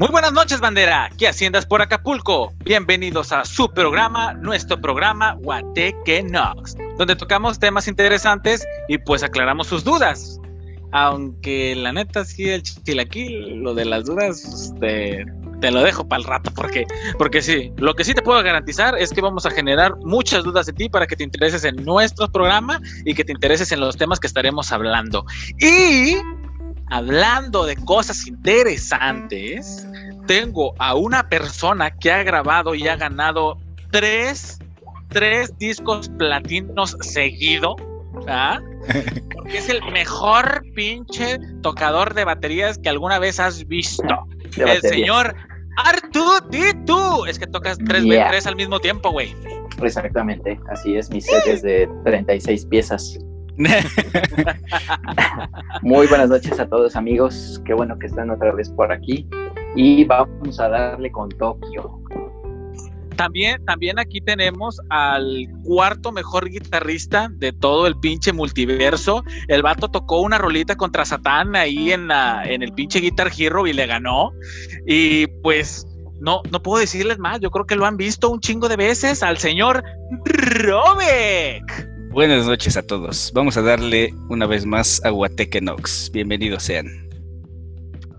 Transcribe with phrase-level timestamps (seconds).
[0.00, 1.10] Muy buenas noches, bandera.
[1.18, 2.54] ¿Qué haciendas por Acapulco?
[2.64, 9.66] Bienvenidos a su programa, nuestro programa Guateque Nox, donde tocamos temas interesantes y pues aclaramos
[9.66, 10.40] sus dudas.
[10.92, 15.26] Aunque la neta, sí, el chilaquil, lo de las dudas, este,
[15.60, 16.86] te lo dejo para el rato, porque,
[17.18, 20.64] porque sí, lo que sí te puedo garantizar es que vamos a generar muchas dudas
[20.64, 23.98] de ti para que te intereses en nuestro programa y que te intereses en los
[23.98, 25.26] temas que estaremos hablando.
[25.58, 26.16] Y
[26.90, 29.86] hablando de cosas interesantes,
[30.26, 33.58] tengo a una persona que ha grabado y ha ganado
[33.90, 34.58] tres,
[35.08, 37.76] tres discos platinos seguido.
[38.28, 38.60] ¿ah?
[39.34, 44.26] Porque es el mejor pinche tocador de baterías que alguna vez has visto.
[44.56, 45.34] el señor
[45.76, 47.24] Artu Titu.
[47.26, 49.34] Es que tocas tres, tres al mismo tiempo, güey.
[49.82, 51.10] Exactamente, así es.
[51.10, 53.18] Mi set es de 36 piezas.
[55.82, 59.26] Muy buenas noches a todos amigos, qué bueno que están otra vez por aquí
[59.76, 61.98] y vamos a darle con Tokio.
[63.16, 69.22] También, también aquí tenemos al cuarto mejor guitarrista de todo el pinche multiverso.
[69.46, 73.66] El vato tocó una rolita contra Satán ahí en, la, en el pinche Guitar Hero
[73.66, 74.32] y le ganó.
[74.86, 75.86] Y pues
[76.18, 77.40] no, no puedo decirles más.
[77.40, 79.84] Yo creo que lo han visto un chingo de veces al señor
[80.24, 81.89] Robek.
[82.10, 83.30] Buenas noches a todos.
[83.34, 86.10] Vamos a darle una vez más a Guateque Nox.
[86.10, 87.08] Bienvenidos sean.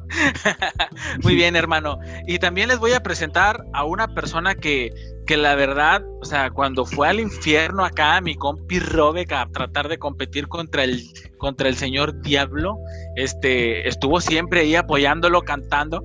[1.23, 1.99] Muy bien, hermano.
[2.25, 4.93] Y también les voy a presentar a una persona que,
[5.27, 9.89] que la verdad, o sea, cuando fue al infierno acá, mi compi Robek a tratar
[9.89, 11.03] de competir contra el,
[11.37, 12.77] contra el señor Diablo,
[13.17, 16.01] este, estuvo siempre ahí apoyándolo, cantando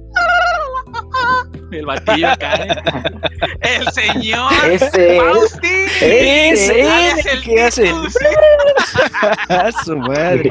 [1.73, 2.55] el batillo acá.
[2.55, 2.69] ¿eh?
[3.63, 5.69] El señor ese Fausti.
[6.01, 7.87] Ese es el ¿Qué hace?
[9.85, 10.51] Su madre.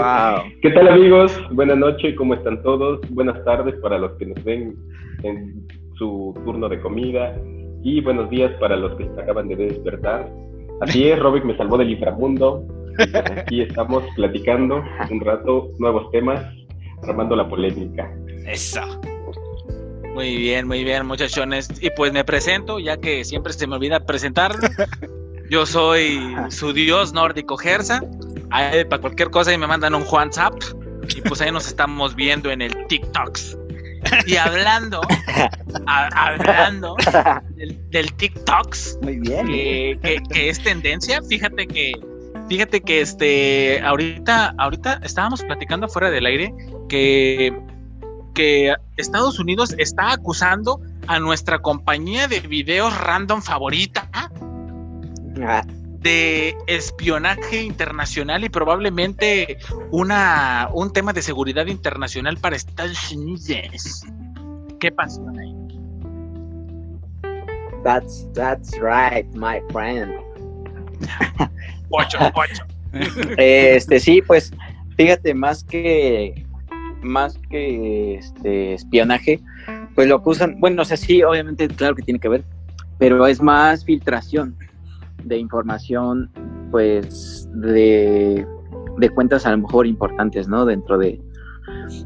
[0.62, 1.32] ¿Qué tal amigos?
[1.52, 3.00] Buenas noches, ¿cómo están todos?
[3.10, 4.76] Buenas tardes para los que nos ven
[5.24, 7.36] en su turno de comida
[7.84, 10.30] y buenos días para los que se acaban de despertar.
[10.82, 12.66] Así es, Robic me salvó del inframundo.
[13.38, 16.42] Aquí estamos platicando un rato, nuevos temas,
[17.04, 18.12] armando la polémica.
[18.46, 18.82] Eso.
[20.16, 21.68] Muy bien, muy bien, muchachones.
[21.82, 24.62] Y pues me presento, ya que siempre se me olvida presentarlo.
[25.50, 28.02] Yo soy su dios nórdico Gersa.
[28.50, 30.54] Ahí para cualquier cosa y me mandan un WhatsApp.
[31.16, 33.58] Y pues ahí nos estamos viendo en el TikToks.
[34.26, 35.02] Y hablando,
[35.86, 36.96] a- hablando
[37.56, 39.48] del, del TikToks, Muy bien.
[39.48, 41.92] que, que- que es tendencia, fíjate que,
[42.48, 46.54] fíjate que este, ahorita, ahorita estábamos platicando fuera del aire
[46.88, 47.52] que,
[48.36, 54.08] que Estados Unidos está acusando a nuestra compañía de videos random favorita
[55.42, 55.64] Ah,
[56.00, 59.58] de espionaje internacional y probablemente
[59.92, 64.06] una, un tema de seguridad internacional para Estados Unidos.
[64.80, 65.54] ¿Qué pasó ahí?
[67.84, 70.12] that's, that's right, my friend.
[71.90, 72.64] Ocho, ocho.
[73.38, 74.54] Este, sí, pues,
[74.96, 76.45] fíjate, más que,
[77.06, 79.40] más que este espionaje,
[79.94, 82.44] pues lo acusan, bueno, o sea, sí, obviamente, claro que tiene que ver,
[82.98, 84.56] pero es más filtración
[85.24, 86.30] de información,
[86.72, 88.46] pues, de,
[88.98, 90.66] de cuentas a lo mejor importantes, ¿no?
[90.66, 91.22] Dentro de,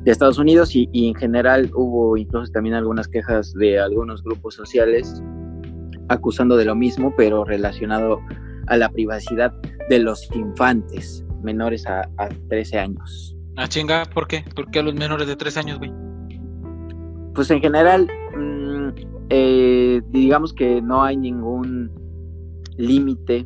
[0.05, 5.21] Estados Unidos y, y en general hubo incluso también algunas quejas de algunos grupos sociales
[6.07, 8.19] acusando de lo mismo, pero relacionado
[8.67, 9.53] a la privacidad
[9.89, 13.38] de los infantes menores a, a 13 años.
[13.61, 14.45] Ah, chinga, ¿por qué?
[14.55, 15.91] ¿Por qué a los menores de tres años, güey?
[17.35, 18.87] Pues en general, mm,
[19.29, 21.91] eh, digamos que no hay ningún
[22.77, 23.45] límite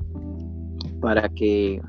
[1.01, 1.81] para que,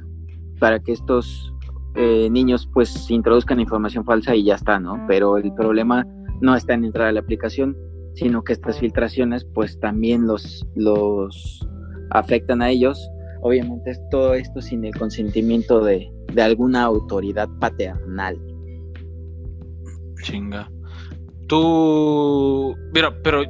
[0.59, 1.53] para que estos
[1.97, 5.05] eh, niños pues introduzcan información falsa y ya está, ¿no?
[5.07, 6.07] Pero el problema
[6.41, 7.77] no está en entrar a la aplicación,
[8.15, 11.69] sino que estas filtraciones pues también los, los
[12.09, 13.07] afectan a ellos.
[13.43, 18.39] Obviamente es todo esto sin el consentimiento de, de alguna autoridad paternal.
[20.23, 20.71] Chinga.
[21.47, 22.75] Tú.
[22.93, 23.43] Pero, pero.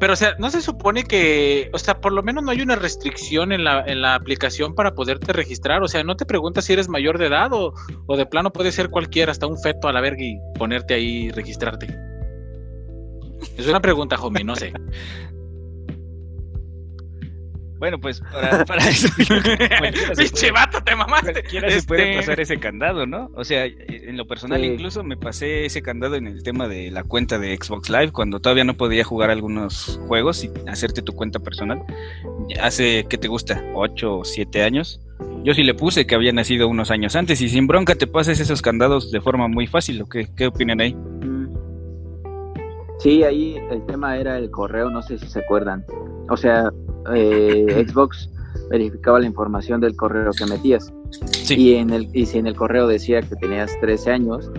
[0.00, 1.70] Pero, o sea, ¿no se supone que.
[1.72, 4.94] O sea, por lo menos no hay una restricción en la, en la aplicación para
[4.94, 5.82] poderte registrar?
[5.82, 7.74] O sea, ¿no te preguntas si eres mayor de edad o,
[8.06, 11.26] o de plano puede ser cualquiera, hasta un feto a la verga y ponerte ahí
[11.26, 11.96] y registrarte?
[13.56, 14.72] Es una pregunta, homie, no sé.
[17.78, 19.08] Bueno, pues para, para eso
[20.16, 21.32] Pinche vato, te mamaste.
[21.32, 23.30] cualquiera se puede Este, pasar ese candado, ¿no?
[23.34, 24.66] O sea, en lo personal Sí.
[24.66, 28.40] incluso me pasé ese candado en el tema de la cuenta de Xbox Live cuando
[28.40, 31.82] todavía no podía jugar algunos juegos y hacerte tu cuenta personal.
[32.60, 33.62] Hace, ¿qué te gusta?
[33.74, 35.00] ¿Ocho o siete años?
[35.42, 38.40] Yo sí le puse que había nacido unos años antes y sin bronca te pasas
[38.40, 40.00] esos candados de forma muy fácil.
[40.02, 40.94] ¿o qué, qué opinan ahí?
[40.94, 41.48] Mm.
[43.00, 45.84] Sí, ahí el tema era el correo, no sé si se acuerdan.
[46.30, 46.70] O sea,
[47.14, 48.30] eh, Xbox
[48.70, 50.92] verificaba la información del correo que metías.
[51.48, 54.50] Y, en el, y si en el correo decía que tenías 13 años,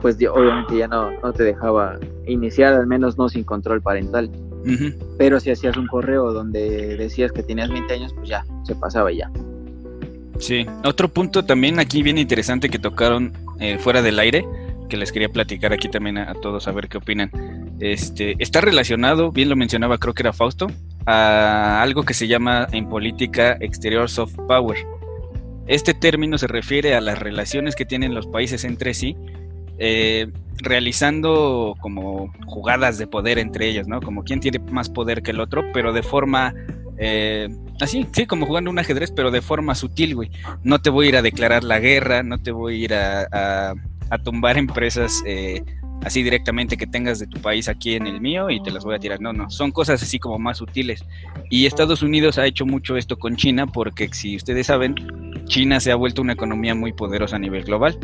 [0.00, 4.30] pues obviamente ya no, no te dejaba iniciar, al menos no sin control parental.
[5.18, 9.12] Pero si hacías un correo donde decías que tenías 20 años, pues ya, se pasaba
[9.12, 9.30] ya.
[10.38, 14.44] Sí, otro punto también aquí bien interesante que tocaron eh, fuera del aire,
[14.88, 17.30] que les quería platicar aquí también a, todos a ver qué opinan.
[17.78, 20.66] Este, está relacionado, bien lo mencionaba, creo que era Fausto,
[21.06, 24.78] a algo que se llama en política exterior soft power.
[25.66, 29.16] Este término se refiere a las relaciones que tienen los países entre sí,
[29.78, 34.00] eh, realizando como jugadas de poder entre ellas, ¿no?
[34.00, 36.54] Como quién tiene más poder que el otro, pero de forma
[36.98, 37.48] eh,
[37.80, 40.30] así, sí, como jugando un ajedrez, pero de forma sutil, güey.
[40.62, 43.74] No te voy a ir a declarar la guerra, no te voy a ir a,
[44.22, 45.64] tumbar empresas eh,
[46.02, 48.94] así directamente que tengas de tu país aquí en el mío y te las voy
[48.94, 49.20] a tirar.
[49.20, 51.04] No, no, son cosas así como más sutiles.
[51.50, 54.94] Y Estados Unidos ha hecho mucho esto con China porque si ustedes saben,
[55.46, 57.98] China se ha vuelto una economía muy poderosa a nivel global.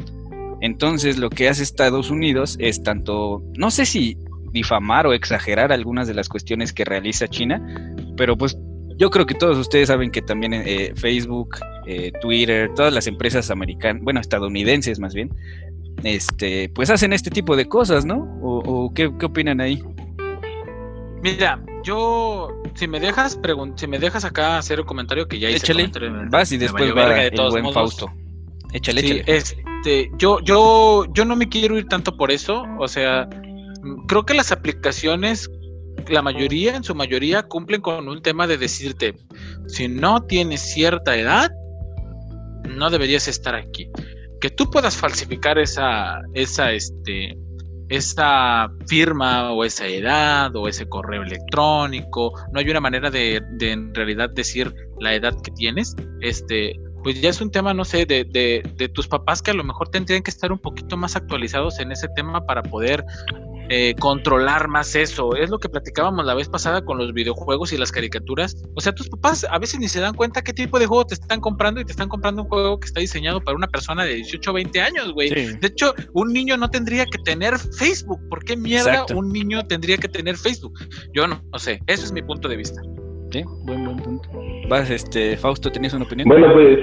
[0.60, 4.18] Entonces lo que hace Estados Unidos es tanto, no sé si
[4.52, 7.62] difamar o exagerar algunas de las cuestiones que realiza China,
[8.16, 8.56] pero pues
[8.96, 11.56] yo creo que todos ustedes saben que también eh, Facebook,
[11.86, 15.30] eh, Twitter, todas las empresas americanas, bueno, estadounidenses más bien,
[16.02, 18.38] este, pues hacen este tipo de cosas, ¿no?
[18.42, 19.82] ¿O, qué, opinan ahí?
[21.22, 23.38] Mira, yo, si me dejas
[23.76, 25.72] si me dejas acá hacer un comentario que ya hice.
[25.72, 25.90] Échale,
[26.30, 28.10] vas y después va el buen Fausto.
[28.72, 29.24] Échale, échale.
[29.26, 33.28] Este, yo, yo, yo no me quiero ir tanto por eso, o sea,
[34.06, 35.50] creo que las aplicaciones
[36.08, 39.14] la mayoría, en su mayoría, cumplen con un tema de decirte,
[39.66, 41.50] si no tienes cierta edad,
[42.68, 43.90] no deberías estar aquí.
[44.40, 47.36] Que tú puedas falsificar esa, esa, este,
[47.90, 53.72] esa firma o esa edad o ese correo electrónico, no hay una manera de, de
[53.72, 58.06] en realidad decir la edad que tienes, este, pues ya es un tema, no sé,
[58.06, 61.16] de, de, de, tus papás que a lo mejor tendrían que estar un poquito más
[61.16, 63.04] actualizados en ese tema para poder
[63.72, 65.36] eh, controlar más eso.
[65.36, 68.60] Es lo que platicábamos la vez pasada con los videojuegos y las caricaturas.
[68.74, 71.14] O sea, tus papás a veces ni se dan cuenta qué tipo de juego te
[71.14, 74.14] están comprando y te están comprando un juego que está diseñado para una persona de
[74.14, 75.30] 18 o 20 años, güey.
[75.30, 78.18] De hecho, un niño no tendría que tener Facebook.
[78.28, 80.74] ¿Por qué mierda un niño tendría que tener Facebook?
[81.14, 81.78] Yo no, no sé.
[81.86, 82.82] Ese es mi punto de vista.
[83.30, 84.28] Sí, buen, buen punto.
[84.68, 86.28] Vas, este, Fausto, ¿tenías una opinión?
[86.28, 86.78] Bueno, pues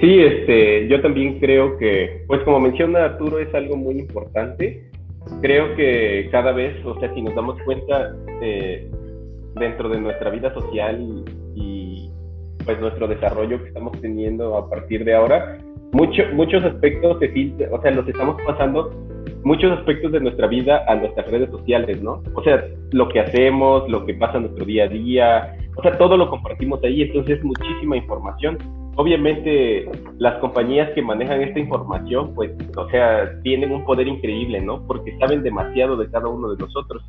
[0.00, 4.90] sí, este, yo también creo que, pues como menciona Arturo, es algo muy importante
[5.40, 8.90] creo que cada vez, o sea, si nos damos cuenta eh,
[9.54, 10.98] dentro de nuestra vida social
[11.54, 12.10] y,
[12.64, 15.58] pues nuestro desarrollo que estamos teniendo a partir de ahora,
[15.92, 18.90] mucho, muchos aspectos se filtran, o sea, los estamos pasando
[19.42, 22.22] muchos aspectos de nuestra vida a nuestras redes sociales, ¿no?
[22.34, 25.98] O sea, lo que hacemos, lo que pasa en nuestro día a día, o sea,
[25.98, 28.58] todo lo compartimos ahí, entonces es muchísima información
[28.96, 29.86] obviamente
[30.18, 34.86] las compañías que manejan esta información, pues, o sea, tienen un poder increíble, ¿no?
[34.86, 37.02] Porque saben demasiado de cada uno de nosotros.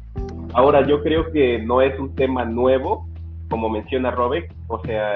[0.53, 3.07] Ahora, yo creo que no es un tema nuevo,
[3.49, 5.15] como menciona Robert, o sea,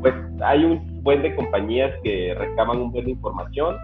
[0.00, 0.14] pues
[0.44, 3.76] hay un buen de compañías que recaban un buen de información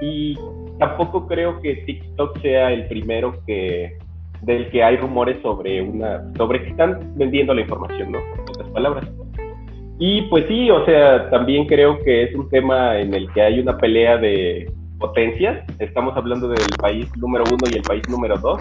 [0.00, 0.38] y
[0.78, 3.98] tampoco creo que TikTok sea el primero que
[4.42, 8.18] del que hay rumores sobre una sobre que están vendiendo la información, ¿no?
[8.18, 9.23] En otras palabras.
[9.98, 13.60] Y pues sí, o sea, también creo que es un tema en el que hay
[13.60, 15.64] una pelea de potencias.
[15.78, 18.60] Estamos hablando del país número uno y el país número dos.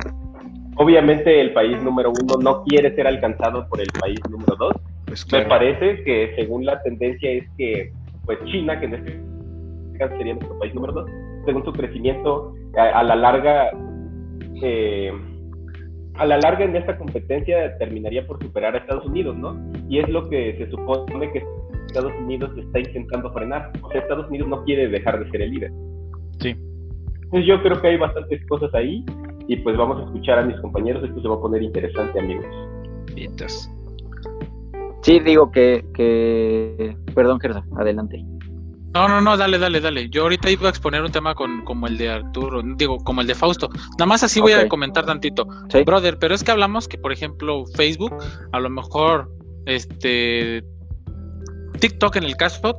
[0.75, 4.74] Obviamente el país número uno no quiere ser alcanzado por el país número dos.
[5.06, 7.92] Pues Me parece que según la tendencia es que
[8.25, 9.20] pues China, que en este
[9.98, 11.10] caso sería nuestro país número dos,
[11.46, 13.72] según su crecimiento a, a la larga
[14.62, 15.12] eh,
[16.15, 19.58] a la larga en esta competencia terminaría por superar a Estados Unidos, ¿no?
[19.89, 21.43] Y es lo que se supone que
[21.88, 23.72] Estados Unidos está intentando frenar.
[23.82, 25.72] O sea, Estados Unidos no quiere dejar de ser el líder.
[26.39, 26.55] Sí.
[27.29, 29.03] Pues yo creo que hay bastantes cosas ahí
[29.48, 31.03] y pues vamos a escuchar a mis compañeros.
[31.03, 32.46] Esto se va a poner interesante, amigos.
[33.15, 33.70] Vientos.
[35.01, 36.96] Sí, digo que, que...
[37.13, 38.24] Perdón, Gerda, adelante.
[38.94, 40.10] No, no, no, dale, dale, dale.
[40.10, 43.28] Yo ahorita iba a exponer un tema con, como el de Arturo, digo, como el
[43.28, 43.70] de Fausto.
[43.98, 45.48] Nada más así voy a comentar tantito.
[45.86, 48.16] Brother, pero es que hablamos que, por ejemplo, Facebook,
[48.52, 49.32] a lo mejor,
[49.66, 50.64] este,
[51.80, 52.76] TikTok en el caso,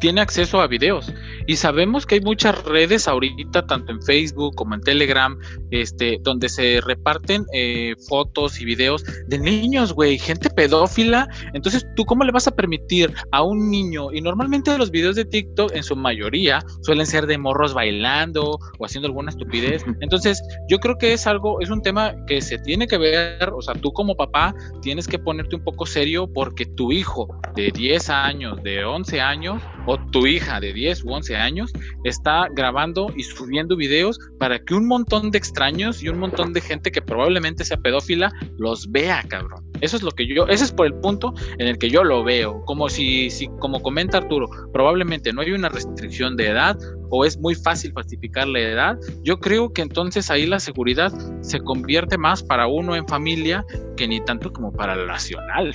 [0.00, 1.12] tiene acceso a videos.
[1.46, 5.38] Y sabemos que hay muchas redes ahorita, tanto en Facebook como en Telegram,
[5.70, 11.28] este, donde se reparten eh, fotos y videos de niños, güey, gente pedófila.
[11.54, 14.12] Entonces, ¿tú cómo le vas a permitir a un niño?
[14.12, 18.84] Y normalmente los videos de TikTok, en su mayoría, suelen ser de morros bailando o
[18.84, 19.84] haciendo alguna estupidez.
[20.00, 23.60] Entonces, yo creo que es algo, es un tema que se tiene que ver, o
[23.60, 28.10] sea, tú como papá tienes que ponerte un poco serio porque tu hijo de 10
[28.10, 29.62] años, de 11 años,
[30.10, 31.72] tu hija de 10 u 11 años
[32.04, 36.60] está grabando y subiendo videos para que un montón de extraños y un montón de
[36.60, 39.64] gente que probablemente sea pedófila los vea, cabrón.
[39.80, 42.22] Eso es lo que yo, ese es por el punto en el que yo lo
[42.22, 46.76] veo, como si, si como comenta Arturo, probablemente no hay una restricción de edad
[47.10, 51.60] o es muy fácil falsificar la edad, yo creo que entonces ahí la seguridad se
[51.60, 53.64] convierte más para uno en familia
[53.96, 55.72] que ni tanto como para el nacional.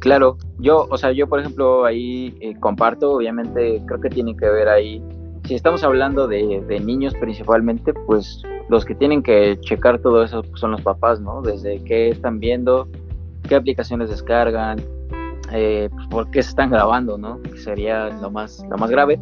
[0.00, 4.48] Claro, yo, o sea, yo por ejemplo ahí eh, comparto, obviamente creo que tiene que
[4.48, 5.02] ver ahí,
[5.44, 10.70] si estamos hablando de, niños principalmente, pues los que tienen que checar todo eso son
[10.70, 11.42] los papás, ¿no?
[11.42, 12.88] Desde qué están viendo,
[13.46, 14.80] qué aplicaciones descargan,
[15.52, 17.42] eh, pues, por qué se están grabando, ¿no?
[17.42, 19.20] Que sería lo más, lo más grave.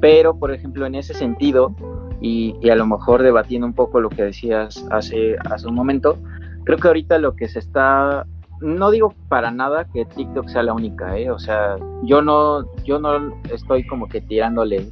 [0.00, 1.74] Pero, por ejemplo, en ese sentido,
[2.22, 6.16] y, y, a lo mejor debatiendo un poco lo que decías hace, hace un momento,
[6.64, 8.24] creo que ahorita lo que se está
[8.60, 11.30] no digo para nada que TikTok sea la única, ¿eh?
[11.30, 14.86] O sea, yo no, yo no estoy como que tirándole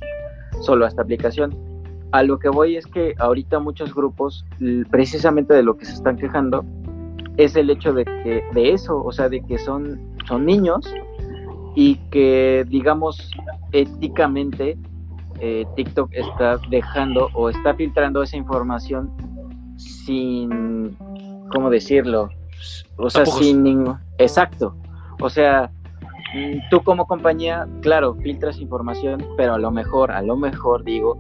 [0.60, 1.56] solo a esta aplicación.
[2.12, 4.44] A lo que voy es que ahorita muchos grupos,
[4.90, 6.64] precisamente de lo que se están quejando,
[7.36, 10.92] es el hecho de que, de eso, o sea, de que son, son niños
[11.74, 13.30] y que, digamos,
[13.72, 14.78] éticamente
[15.40, 19.12] eh, TikTok está dejando o está filtrando esa información
[19.76, 20.96] sin,
[21.52, 22.30] ¿cómo decirlo?
[22.96, 23.96] O sea, sin ningún...
[24.18, 24.74] Exacto.
[25.20, 25.70] O sea,
[26.70, 31.16] tú como compañía, claro, filtras información, pero a lo mejor, a lo mejor digo,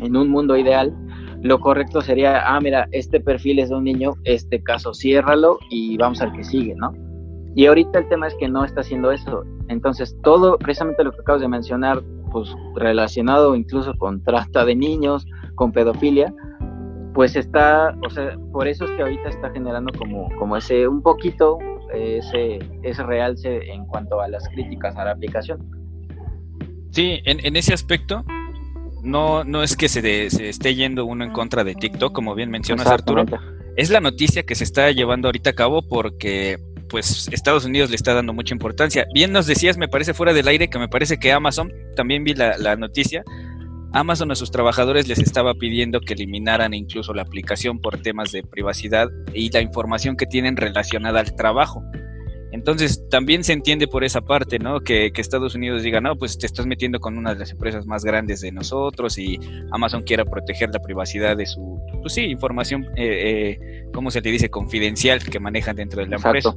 [0.00, 0.94] en un mundo ideal,
[1.42, 5.96] lo correcto sería, ah, mira, este perfil es de un niño, este caso ciérralo y
[5.96, 6.92] vamos al que sigue, ¿no?
[7.54, 9.44] Y ahorita el tema es que no está haciendo eso.
[9.68, 15.26] Entonces, todo, precisamente lo que acabas de mencionar, pues relacionado incluso con trata de niños,
[15.54, 16.34] con pedofilia,
[17.16, 21.00] pues está, o sea, por eso es que ahorita está generando como, como ese, un
[21.00, 21.58] poquito,
[21.94, 25.66] ese, ese realce en cuanto a las críticas a la aplicación.
[26.90, 28.22] Sí, en, ese aspecto,
[29.02, 32.50] no, no es que se, se, esté yendo uno en contra de TikTok, como bien
[32.50, 33.24] mencionas Arturo,
[33.76, 36.58] es la noticia que se está llevando ahorita a cabo porque
[36.90, 39.06] pues Estados Unidos le está dando mucha importancia.
[39.14, 42.34] Bien nos decías, me parece fuera del aire, que me parece que Amazon, también vi
[42.34, 43.24] la, la noticia,
[43.92, 48.42] Amazon a sus trabajadores les estaba pidiendo que eliminaran incluso la aplicación por temas de
[48.42, 51.82] privacidad y la información que tienen relacionada al trabajo.
[52.52, 54.80] Entonces también se entiende por esa parte, ¿no?
[54.80, 58.04] Que, Estados Unidos diga, no, pues te estás metiendo con una de las empresas más
[58.04, 59.38] grandes de nosotros y
[59.72, 64.30] Amazon quiera proteger la privacidad de su, pues sí, información, eh, eh, ¿cómo se le
[64.30, 64.48] dice?
[64.48, 66.56] Confidencial que manejan dentro de la empresa.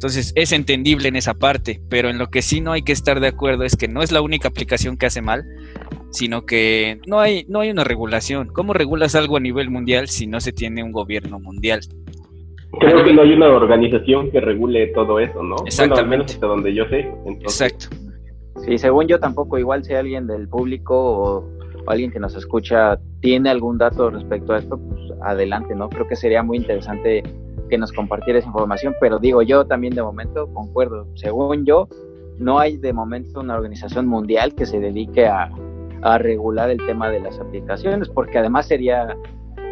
[0.00, 3.20] Entonces es entendible en esa parte, pero en lo que sí no hay que estar
[3.20, 5.44] de acuerdo es que no es la única aplicación que hace mal,
[6.08, 8.48] sino que no hay, no hay una regulación.
[8.48, 11.80] ¿Cómo regulas algo a nivel mundial si no se tiene un gobierno mundial?
[12.80, 15.56] Creo que no hay una organización que regule todo eso, ¿no?
[15.66, 16.00] Exactamente.
[16.00, 17.00] al menos hasta donde yo sé.
[17.42, 17.88] Exacto.
[18.64, 21.50] Sí, según yo tampoco, igual si alguien del público o,
[21.86, 25.90] alguien que nos escucha tiene algún dato respecto a esto, pues adelante, ¿no?
[25.90, 27.22] Creo que sería muy interesante
[27.70, 31.88] que nos compartiera esa información, pero digo yo también de momento concuerdo, según yo,
[32.38, 35.50] no hay de momento una organización mundial que se dedique a,
[36.02, 39.16] a regular el tema de las aplicaciones, porque además sería,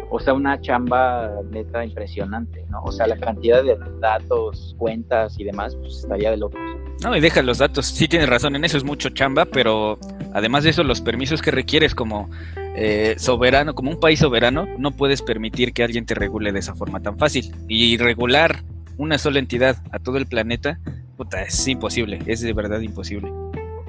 [0.09, 2.81] o sea, una chamba neta impresionante, ¿no?
[2.83, 6.59] O sea, la cantidad de datos, cuentas y demás, pues estaría de locos.
[7.03, 9.97] No, y deja los datos, sí tienes razón, en eso es mucho chamba, pero
[10.33, 12.29] además de eso, los permisos que requieres como
[12.75, 16.75] eh, soberano, como un país soberano, no puedes permitir que alguien te regule de esa
[16.75, 17.53] forma tan fácil.
[17.67, 18.57] Y regular
[18.97, 20.79] una sola entidad a todo el planeta,
[21.17, 23.31] puta, es imposible, es de verdad imposible.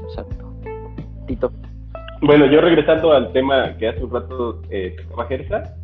[0.05, 0.53] Exacto.
[1.27, 1.53] Tito.
[2.23, 4.97] Bueno, yo regresando al tema que hace un rato eh,
[5.29, 5.75] Gersa,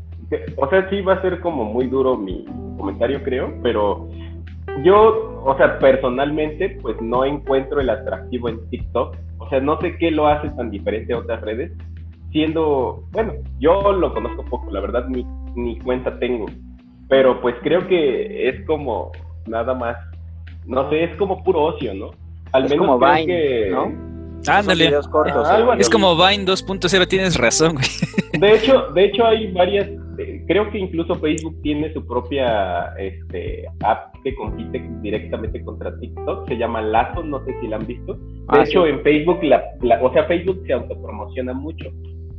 [0.56, 2.44] o sea, sí va a ser como muy duro mi
[2.76, 4.08] comentario, creo, pero
[4.82, 9.16] yo, o sea, personalmente, pues no encuentro el atractivo en TikTok.
[9.38, 11.72] O sea, no sé qué lo hace tan diferente a otras redes,
[12.36, 15.24] siendo, bueno, yo lo conozco poco, la verdad, ni,
[15.54, 16.44] ni cuenta tengo,
[17.08, 19.10] pero pues creo que es como
[19.46, 19.96] nada más,
[20.66, 22.10] no sé, es como puro ocio, ¿no?
[22.52, 23.90] Al menos como Vine, que, ¿no?
[24.48, 24.92] Ándale.
[25.78, 27.86] es como Vine 2.0, tienes razón, güey.
[28.38, 29.88] De hecho, de hecho hay varias
[30.46, 36.56] creo que incluso Facebook tiene su propia este, app que compite directamente contra TikTok, se
[36.56, 38.14] llama Lazo, no sé si la han visto.
[38.14, 38.90] De Ah, hecho, sí.
[38.90, 41.86] en Facebook, la, la- o sea, Facebook se autopromociona mucho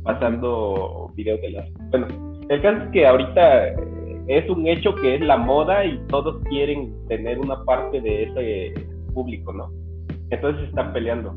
[0.08, 1.72] pasando videos de Lazo.
[1.90, 2.06] Bueno,
[2.48, 6.42] el caso es que ahorita eh, es un hecho que es la moda y todos
[6.44, 9.70] quieren tener una parte de ese público, ¿no?
[10.30, 11.34] Entonces están peleando.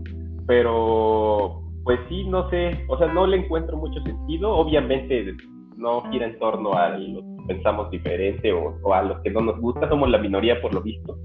[0.47, 4.53] Pero, pues sí, no sé, o sea, no le encuentro mucho sentido.
[4.53, 5.35] Obviamente
[5.75, 9.41] no gira en torno a los que pensamos diferente o, o a los que no
[9.41, 11.17] nos gusta, somos la minoría por lo visto.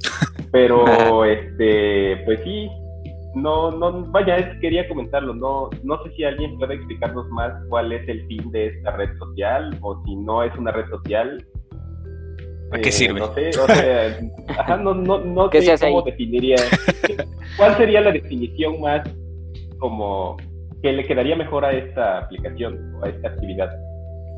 [0.52, 2.70] Pero, este, pues sí,
[3.34, 7.92] no, no, vaya, es- quería comentarlo, no, no sé si alguien puede explicarnos más cuál
[7.92, 11.44] es el fin de esta red social o si no es una red social.
[12.70, 13.20] ¿Para qué Eh, sirve?
[13.20, 14.18] No sé, o sea,
[14.58, 16.04] ajá, no, no, no ¿Qué sé cómo ahí?
[16.10, 16.56] definiría,
[17.56, 19.02] cuál sería la definición más
[19.78, 20.36] como
[20.82, 23.70] que le quedaría mejor a esta aplicación o a esta actividad.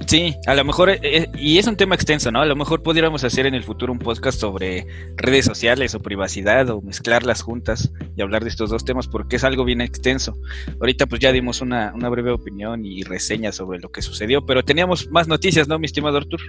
[0.05, 2.41] Sí, a lo mejor, eh, eh, y es un tema extenso, ¿no?
[2.41, 4.87] A lo mejor pudiéramos hacer en el futuro un podcast sobre
[5.17, 9.45] redes sociales o privacidad o mezclarlas juntas y hablar de estos dos temas porque es
[9.45, 10.35] algo bien extenso.
[10.81, 14.65] Ahorita pues ya dimos una, una breve opinión y reseña sobre lo que sucedió, pero
[14.65, 16.41] teníamos más noticias, ¿no, mi estimado Artur?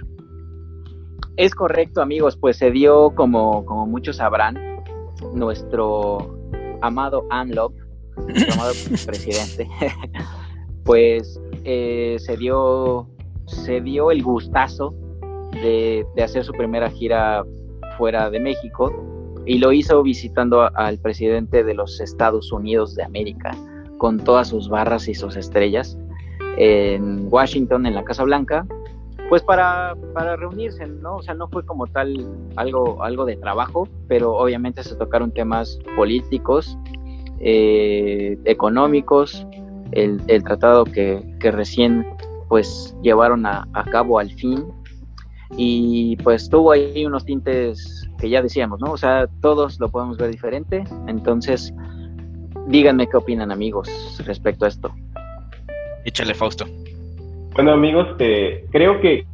[1.36, 4.56] Es correcto, amigos, pues se dio, como, como muchos sabrán,
[5.34, 6.38] nuestro
[6.80, 7.74] amado ANLOP,
[8.16, 8.72] nuestro amado
[9.06, 9.68] presidente,
[10.84, 13.08] pues eh, se dio
[13.48, 14.94] se dio el gustazo
[15.62, 17.44] de, de hacer su primera gira
[17.96, 18.92] fuera de México
[19.46, 23.50] y lo hizo visitando al presidente de los Estados Unidos de América
[23.96, 25.98] con todas sus barras y sus estrellas
[26.58, 28.66] en Washington, en la Casa Blanca,
[29.28, 31.16] pues para, para reunirse, ¿no?
[31.16, 32.26] O sea, no fue como tal
[32.56, 36.78] algo, algo de trabajo, pero obviamente se tocaron temas políticos,
[37.40, 39.46] eh, económicos,
[39.92, 42.06] el, el tratado que, que recién
[42.48, 44.64] pues llevaron a, a cabo al fin
[45.56, 48.92] y pues tuvo ahí unos tintes que ya decíamos, ¿no?
[48.92, 51.72] O sea, todos lo podemos ver diferente, entonces
[52.66, 53.88] díganme qué opinan amigos
[54.26, 54.92] respecto a esto.
[56.04, 56.66] Échale, Fausto.
[57.54, 59.26] Bueno, amigos, eh, creo que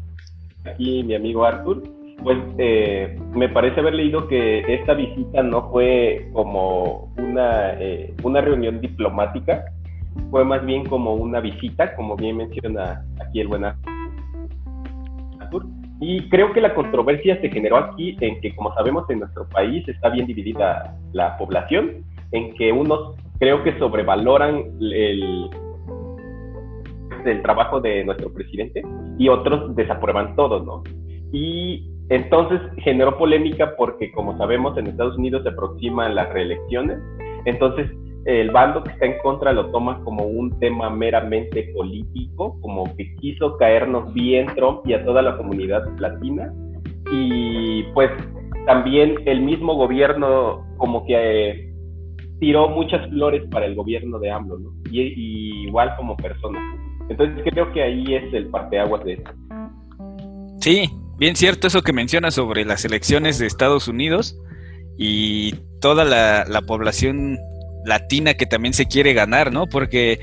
[0.65, 1.83] aquí mi amigo Arthur,
[2.23, 8.41] pues eh, me parece haber leído que esta visita no fue como una, eh, una
[8.41, 9.65] reunión diplomática,
[10.31, 15.67] fue más bien como una visita, como bien menciona aquí el buen Arthur.
[16.01, 19.87] Y creo que la controversia se generó aquí en que, como sabemos, en nuestro país
[19.89, 25.51] está bien dividida la población, en que unos creo que sobrevaloran el,
[27.25, 28.83] del trabajo de nuestro presidente
[29.19, 30.83] y otros desaprueban todo, ¿no?
[31.33, 36.99] Y entonces generó polémica porque, como sabemos, en Estados Unidos se aproximan las reelecciones,
[37.45, 37.91] entonces
[38.25, 43.15] el bando que está en contra lo toma como un tema meramente político, como que
[43.17, 46.53] quiso caernos bien Trump y a toda la comunidad latina.
[47.13, 48.11] Y pues
[48.67, 51.15] también el mismo gobierno como que
[51.51, 51.75] eh,
[52.41, 54.71] tiró muchas flores para el gobierno de AMLO, ¿no?
[54.91, 56.59] Y, igual como persona.
[57.09, 59.31] Entonces creo que ahí es el parteaguas de esto.
[60.61, 64.41] Sí, bien cierto eso que menciona sobre las elecciones de Estados Unidos
[64.97, 67.39] y toda la, la población
[67.85, 69.67] latina que también se quiere ganar, ¿no?
[69.67, 70.21] Porque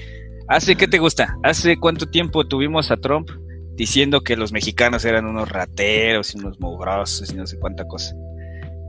[0.48, 1.38] hace, ¿qué te gusta?
[1.44, 3.30] ¿Hace cuánto tiempo tuvimos a Trump
[3.76, 8.16] diciendo que los mexicanos eran unos rateros y unos mugrosos y no sé cuánta cosa?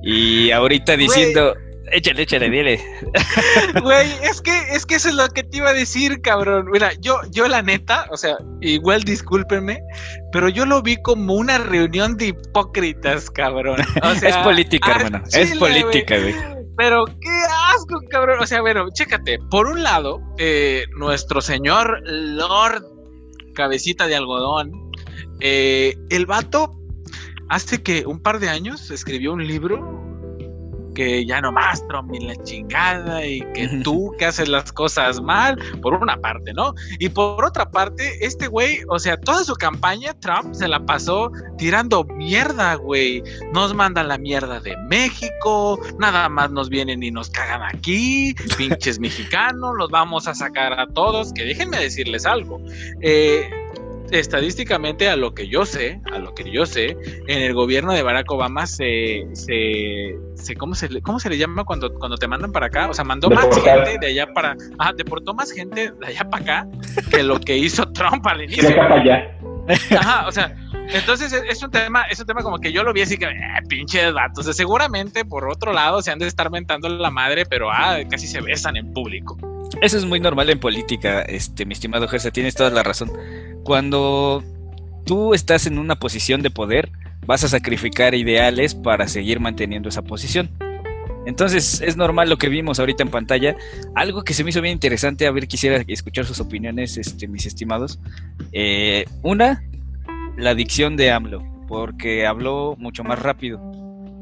[0.02, 1.54] Y ahorita diciendo,
[1.92, 2.80] échale, échale, dile.
[3.82, 6.66] Güey, es que, es que eso es lo que te iba a decir, cabrón.
[6.70, 9.82] Mira, yo, yo la neta, o sea, igual discúlpenme,
[10.32, 13.80] pero yo lo vi como una reunión de hipócritas, cabrón.
[14.02, 15.24] O sea, es política, hermano.
[15.32, 16.34] Es política, güey.
[16.76, 18.40] Pero qué asco, cabrón.
[18.40, 19.38] O sea, bueno, chécate.
[19.50, 22.84] Por un lado, eh, nuestro señor Lord
[23.54, 24.90] Cabecita de Algodón,
[25.40, 26.74] eh, el vato
[27.48, 30.01] hace que un par de años escribió un libro
[30.94, 35.20] que ya no más Trump y la chingada y que tú que haces las cosas
[35.20, 36.74] mal, por una parte, ¿no?
[36.98, 41.30] Y por otra parte, este güey, o sea, toda su campaña Trump se la pasó
[41.58, 43.22] tirando mierda, güey.
[43.52, 48.98] Nos mandan la mierda de México, nada más nos vienen y nos cagan aquí, pinches
[49.00, 52.60] mexicanos, los vamos a sacar a todos, que déjenme decirles algo.
[53.00, 53.48] Eh,
[54.12, 56.96] estadísticamente a lo que yo sé, a lo que yo sé,
[57.26, 61.38] en el gobierno de Barack Obama se, se, se ¿cómo se le, cómo se le
[61.38, 62.88] llama cuando, cuando te mandan para acá?
[62.88, 66.42] O sea, mandó más gente de allá para, ah, deportó más gente de allá para
[66.42, 66.68] acá
[67.10, 68.68] que lo que hizo Trump al De inicio.
[68.68, 69.38] acá para allá.
[69.96, 70.54] Ajá, o sea,
[70.88, 73.24] entonces es, es un tema, es un tema como que yo lo vi así que,
[73.24, 73.30] eh,
[73.68, 74.40] pinches vatos.
[74.40, 77.98] O sea, seguramente por otro lado se han de estar mentando la madre, pero ah,
[78.10, 79.38] casi se besan en público.
[79.80, 83.10] Eso es muy normal en política, este, mi estimado Gersa, tienes toda la razón.
[83.64, 84.42] Cuando
[85.04, 86.90] tú estás en una posición de poder,
[87.26, 90.50] vas a sacrificar ideales para seguir manteniendo esa posición.
[91.24, 93.56] Entonces es normal lo que vimos ahorita en pantalla.
[93.94, 97.46] Algo que se me hizo bien interesante, a ver, quisiera escuchar sus opiniones, este, mis
[97.46, 98.00] estimados.
[98.52, 99.62] Eh, una,
[100.36, 103.60] la dicción de AMLO, porque habló mucho más rápido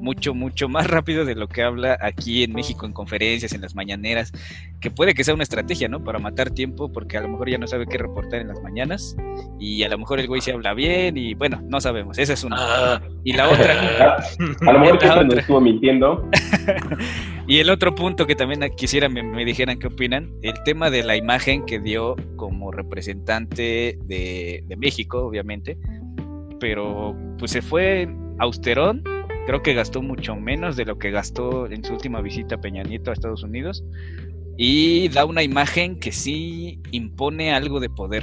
[0.01, 3.75] mucho, mucho más rápido de lo que habla aquí en México en conferencias, en las
[3.75, 4.33] mañaneras,
[4.81, 6.03] que puede que sea una estrategia, ¿no?
[6.03, 9.17] Para matar tiempo, porque a lo mejor ya no sabe qué reportar en las mañanas,
[9.59, 12.45] y a lo mejor el güey se habla bien, y bueno, no sabemos, esa es
[12.45, 12.57] una.
[12.59, 13.03] Ah.
[13.25, 14.17] y la otra...
[14.67, 16.29] a lo mejor siempre nos estuvo mintiendo.
[17.47, 21.03] y el otro punto que también quisiera me, me, dijeran qué opinan, el tema de
[21.03, 25.77] la imagen que dio como representante de, de México, obviamente,
[26.59, 28.09] pero pues se fue
[28.39, 29.03] austerón
[29.51, 32.85] Creo que gastó mucho menos de lo que gastó en su última visita a Peña
[32.85, 33.83] Nieto a Estados Unidos.
[34.57, 38.23] Y da una imagen que sí impone algo de poder.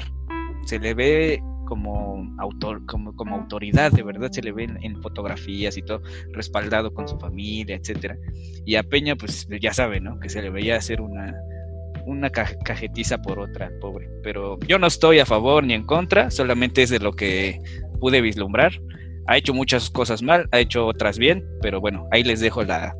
[0.63, 5.75] Se le ve como autor, como, como autoridad, de verdad se le ve en, fotografías
[5.75, 8.15] y todo, respaldado con su familia, etcétera.
[8.65, 10.21] Y a Peña, pues ya sabe, ¿no?
[10.21, 11.35] Que se le veía hacer una,
[12.05, 14.09] una cajetiza por otra, pobre.
[14.23, 17.61] Pero yo no estoy a favor ni en contra, solamente es de lo que
[17.99, 18.79] pude vislumbrar
[19.27, 22.95] ha hecho muchas cosas mal, ha hecho otras bien, pero bueno, ahí les dejo la,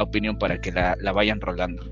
[0.00, 1.82] opinión para que la, vayan rolando.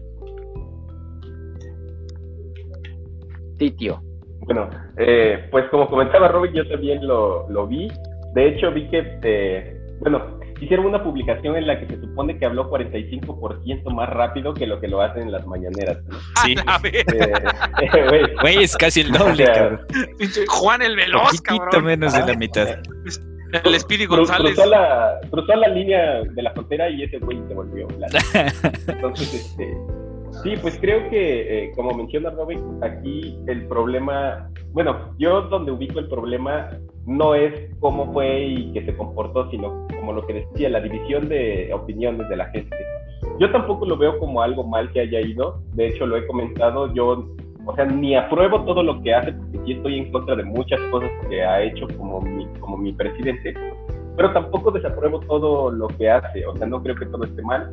[3.58, 4.00] Titio.
[4.40, 7.88] Bueno, eh, pues como comentaba Robin, yo también lo, lo vi.
[8.34, 12.46] De hecho, vi que, eh, bueno, hicieron una publicación en la que se supone que
[12.46, 15.98] habló 45% más rápido que lo que lo hacen en las mañaneras.
[16.44, 16.54] Sí.
[16.92, 19.80] Eh, güey, es casi el doble, cabrón.
[20.46, 22.78] Juan el Veloz, Un poquito menos de la mitad.
[23.52, 24.54] El Speedy González.
[24.54, 27.86] Cruzó la, cruzó la línea de la frontera y ese güey se volvió.
[28.88, 29.76] Entonces, este,
[30.42, 35.98] sí, pues creo que, eh, como menciona Robin, aquí el problema, bueno, yo donde ubico
[35.98, 36.70] el problema
[37.06, 41.28] no es cómo fue y que se comportó, sino como lo que decía, la división
[41.28, 42.76] de opiniones de la gente.
[43.40, 46.92] Yo tampoco lo veo como algo mal que haya ido, de hecho lo he comentado,
[46.92, 47.26] yo
[47.68, 50.80] o sea, ni apruebo todo lo que hace, porque sí estoy en contra de muchas
[50.90, 53.52] cosas que ha hecho como mi, como mi presidente,
[54.16, 57.70] pero tampoco desapruebo todo lo que hace, o sea, no creo que todo esté mal.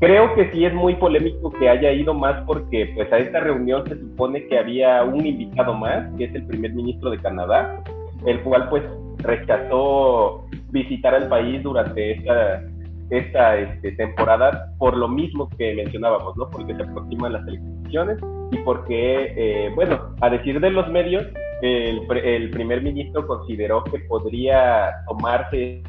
[0.00, 3.86] Creo que sí es muy polémico que haya ido más porque pues a esta reunión
[3.86, 7.80] se supone que había un invitado más, que es el primer ministro de Canadá,
[8.26, 8.82] el cual pues
[9.18, 12.64] rechazó visitar al país durante esta,
[13.10, 16.50] esta este, temporada por lo mismo que mencionábamos, ¿no?
[16.50, 18.18] Porque se aproximan las elecciones
[18.50, 21.26] y porque, eh, bueno, a decir de los medios,
[21.62, 25.82] el, el, primer ministro consideró que podría tomarse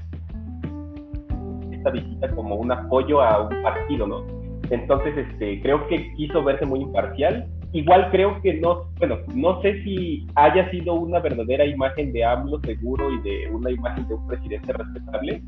[1.72, 4.26] esta visita como un apoyo a un partido, ¿no?
[4.70, 7.48] Entonces, este, creo que quiso verse muy imparcial.
[7.72, 12.60] Igual creo que no, bueno, no sé si haya sido una verdadera imagen de AMLO
[12.62, 15.44] seguro y de una imagen de un presidente respetable,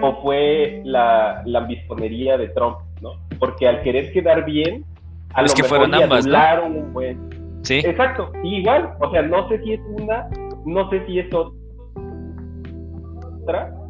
[0.00, 3.12] o fue la, la ambisconería de Trump, ¿no?
[3.38, 4.84] Porque al querer quedar bien,
[5.34, 6.66] a es que fueron ambas, ¿no?
[6.66, 7.30] un buen...
[7.62, 7.80] Sí.
[7.84, 10.28] Exacto, igual, o sea, no sé si es una,
[10.64, 11.52] no sé si es otra,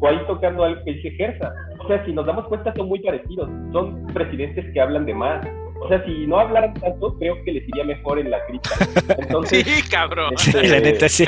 [0.01, 1.53] o ahí tocando algo que dice Gersa.
[1.79, 5.47] O sea, si nos damos cuenta son muy parecidos, son presidentes que hablan de más.
[5.81, 8.75] O sea, si no hablaran tanto, creo que les iría mejor en la crítica.
[9.17, 10.33] Entonces, sí, cabrón.
[10.35, 11.25] Este, la neta, sí.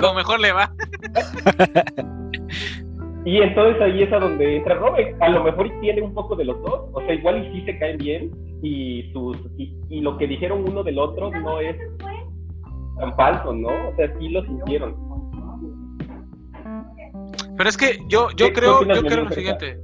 [0.00, 0.74] Los mejor le va.
[3.24, 5.16] Y entonces ahí es a donde entra Robert.
[5.20, 6.88] A lo mejor tiene un poco de los dos.
[6.92, 8.30] O sea, igual y sí se caen bien.
[8.62, 11.76] Y, sus, y, lo que dijeron uno del otro no es
[12.98, 13.68] tan falso, ¿no?
[13.68, 14.96] O sea, sí lo sintieron.
[17.56, 19.78] Pero es que yo, yo creo, yo creo lo siguiente.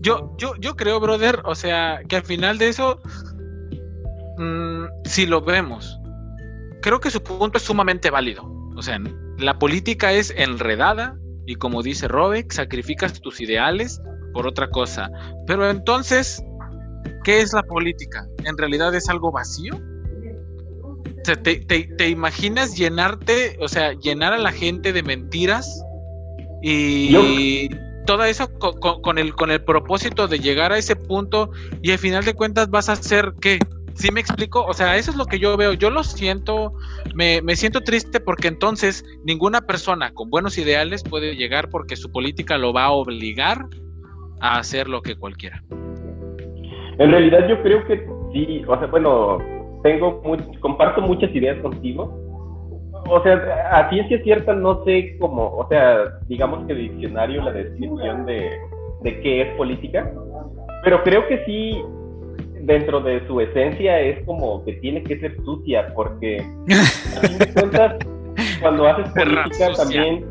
[0.00, 3.00] Yo, yo, yo creo, brother, o sea, que al final de eso,
[4.38, 5.98] mmm, si lo vemos,
[6.82, 8.44] creo que su punto es sumamente válido.
[8.76, 9.00] O sea,
[9.38, 14.00] la política es enredada, y como dice Robek, sacrificas tus ideales
[14.32, 15.10] por otra cosa.
[15.46, 16.42] Pero entonces,
[17.22, 18.26] ¿qué es la política?
[18.44, 19.74] ¿En realidad es algo vacío?
[19.74, 25.82] O sea, ¿te, imaginas llenarte, o sea, llenar a la gente de mentiras
[26.62, 27.68] y
[28.04, 31.50] todo eso con, el, con el propósito de llegar a ese punto
[31.82, 33.58] y al final de cuentas vas a hacer qué?
[33.94, 34.64] ¿Sí me explico?
[34.64, 35.72] O sea, eso es lo que yo veo.
[35.72, 36.72] Yo lo siento,
[37.14, 42.58] me, siento triste porque entonces ninguna persona con buenos ideales puede llegar porque su política
[42.58, 43.66] lo va a obligar
[44.40, 45.62] a hacer lo que cualquiera.
[46.98, 49.38] En realidad yo creo que sí, o sea, bueno,
[49.82, 50.22] tengo
[50.60, 52.20] comparto muchas ideas contigo.
[53.08, 53.34] O sea,
[53.70, 58.50] a ciencia cierta no sé cómo, o sea, digamos que diccionario la descripción de,
[59.02, 60.10] de qué es política,
[60.82, 61.82] pero creo que sí
[62.66, 66.38] dentro de su esencia es como que tiene que ser sucia, porque
[67.16, 67.96] a fin de cuentas,
[68.60, 70.24] cuando haces política también,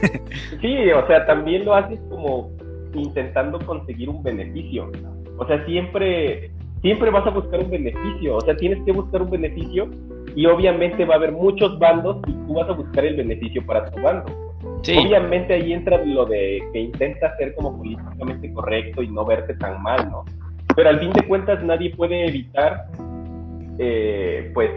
[0.60, 2.50] sí, o sea, también lo haces como
[2.94, 4.90] intentando conseguir un beneficio.
[5.38, 6.50] O sea, siempre,
[6.82, 9.90] siempre vas a buscar un beneficio, o sea, tienes que buscar un beneficio
[10.34, 13.90] y obviamente va a haber muchos bandos y tú vas a buscar el beneficio para
[13.90, 14.46] tu bando.
[14.88, 19.82] Obviamente ahí entra lo de que intenta ser como políticamente correcto y no verte tan
[19.82, 20.24] mal, ¿no?
[20.76, 22.84] Pero al fin de cuentas nadie puede evitar,
[23.78, 24.70] eh, pues,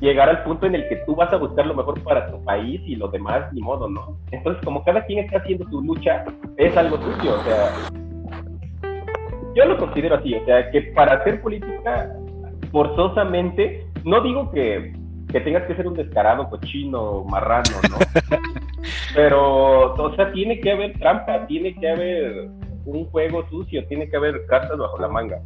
[0.00, 2.80] llegar al punto en el que tú vas a buscar lo mejor para tu país
[2.84, 4.18] y los demás ni modo, ¿no?
[4.32, 6.24] Entonces, como cada quien está haciendo su lucha,
[6.56, 7.72] es algo suyo, o sea,
[9.54, 12.12] yo lo considero así, o sea, que para hacer política,
[12.72, 14.92] forzosamente, no digo que,
[15.30, 17.96] que tengas que ser un descarado, cochino, marrano, ¿no?
[19.14, 22.48] Pero, o sea, tiene que haber trampa, tiene que haber
[22.88, 25.40] un juego sucio, tiene que haber cartas bajo la manga.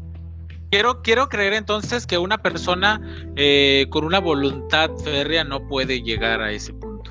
[0.70, 3.00] Quiero, quiero creer entonces que una persona
[3.36, 7.10] eh, con una voluntad férrea no puede llegar a ese punto.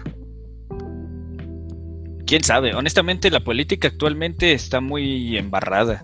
[2.26, 6.02] Quién sabe, honestamente la política actualmente está muy embarrada.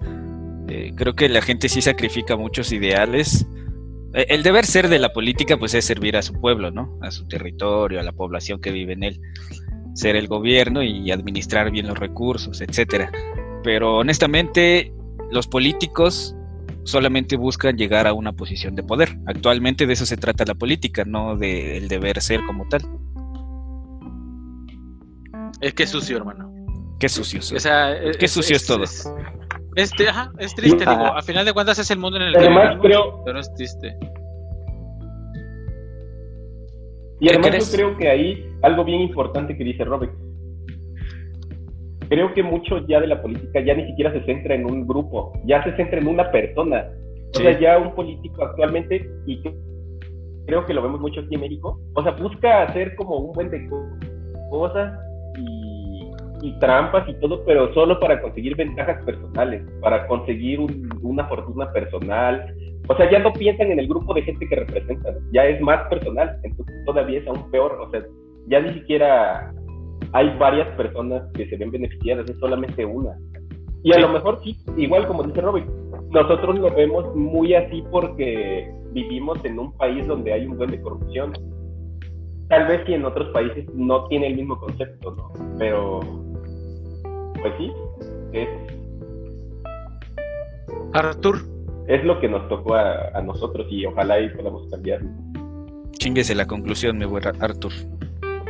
[0.67, 3.47] Eh, creo que la gente sí sacrifica muchos ideales.
[4.13, 6.99] Eh, el deber ser de la política pues es servir a su pueblo, ¿no?
[7.01, 9.21] A su territorio, a la población que vive en él.
[9.95, 13.09] Ser el gobierno y administrar bien los recursos, etcétera.
[13.67, 14.93] Pero honestamente
[15.29, 16.33] los políticos
[16.85, 19.17] solamente buscan llegar a una posición de poder.
[19.25, 22.81] Actualmente de eso se trata la política, no del deber ser como tal.
[25.59, 26.49] Es que sucio, hermano.
[26.97, 27.41] Qué sucio.
[27.41, 28.85] O sea, Qué sucio es, todo.
[28.85, 31.05] Es, ajá, es triste, digo.
[31.05, 33.21] A final de cuentas es el mundo en el que vivimos, creo...
[33.25, 33.97] pero es triste.
[37.19, 40.13] Y además yo creo que ahí algo bien importante que dice Robert,
[42.09, 45.33] creo que mucho ya de la política ya ni siquiera se centra en un grupo,
[45.45, 46.87] ya se centra en una persona.
[47.35, 49.41] O sea, ya un político actualmente, y
[50.45, 53.49] creo que lo vemos mucho aquí en México, o sea, busca hacer como un buen
[53.49, 53.69] de
[54.49, 54.97] cosas
[56.41, 60.59] y, trampas y todo, pero solo para conseguir ventajas personales, para conseguir
[61.01, 62.45] una fortuna personal.
[62.87, 65.85] O sea, ya no piensan en el grupo de gente que representan, ya es más
[65.89, 68.01] personal, entonces todavía es aún peor, o sea,
[68.47, 69.53] ya ni siquiera
[70.17, 73.15] hay varias personas que se ven beneficiadas, es solamente una.
[73.83, 75.65] Y a lo mejor sí, igual como dice Robin,
[76.09, 80.81] nosotros lo vemos muy así porque vivimos en un país donde hay un buen de
[80.81, 81.33] corrupción.
[82.49, 85.31] Tal vez que en otros países no tiene el mismo concepto, ¿no?
[85.59, 85.99] Pero,
[87.39, 87.71] pues sí,
[88.33, 88.49] es...
[90.93, 91.41] Artur.
[91.87, 95.01] Es lo que nos tocó a, a nosotros y ojalá ahí podamos cambiar.
[95.99, 97.73] Chinguese la conclusión, mi buen Artur.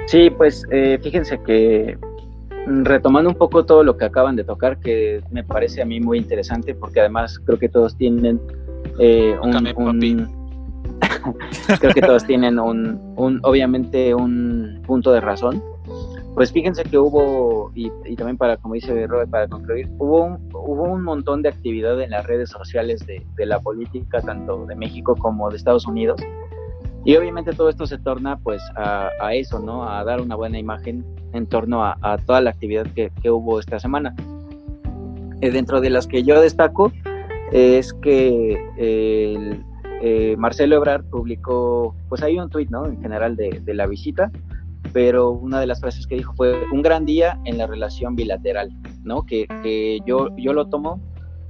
[0.07, 1.97] Sí, pues eh, fíjense que
[2.65, 5.99] mm, retomando un poco todo lo que acaban de tocar, que me parece a mí
[5.99, 8.39] muy interesante, porque además creo que todos tienen
[8.99, 10.29] eh, un,
[11.79, 15.61] creo que todos tienen un, un, obviamente un punto de razón.
[16.35, 20.83] Pues fíjense que hubo, y, también para, como dice Robert, para concluir, hubo un, hubo
[20.83, 25.15] un montón de actividad en las redes sociales de, de la política, tanto de México
[25.17, 26.21] como de Estados Unidos,
[27.05, 29.89] y obviamente todo esto se torna pues a, eso, ¿no?
[29.89, 34.15] A dar una buena imagen en torno a, toda la actividad que, hubo esta semana.
[35.41, 36.91] Eh, dentro de las que yo destaco
[37.51, 42.85] es que eh, Marcelo Ebrard publicó, pues hay un tuit, ¿no?
[42.85, 44.31] En general de, la visita,
[44.93, 48.69] pero una de las frases que dijo fue un gran día en la relación bilateral,
[49.03, 49.25] ¿no?
[49.25, 50.99] Que, que yo, yo lo tomo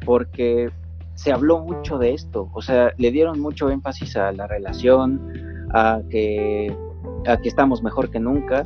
[0.06, 0.70] porque
[1.18, 5.20] se habló mucho de esto, o sea, le dieron mucho énfasis a la relación,
[5.74, 6.74] a que,
[7.26, 8.66] a estamos mejor que nunca,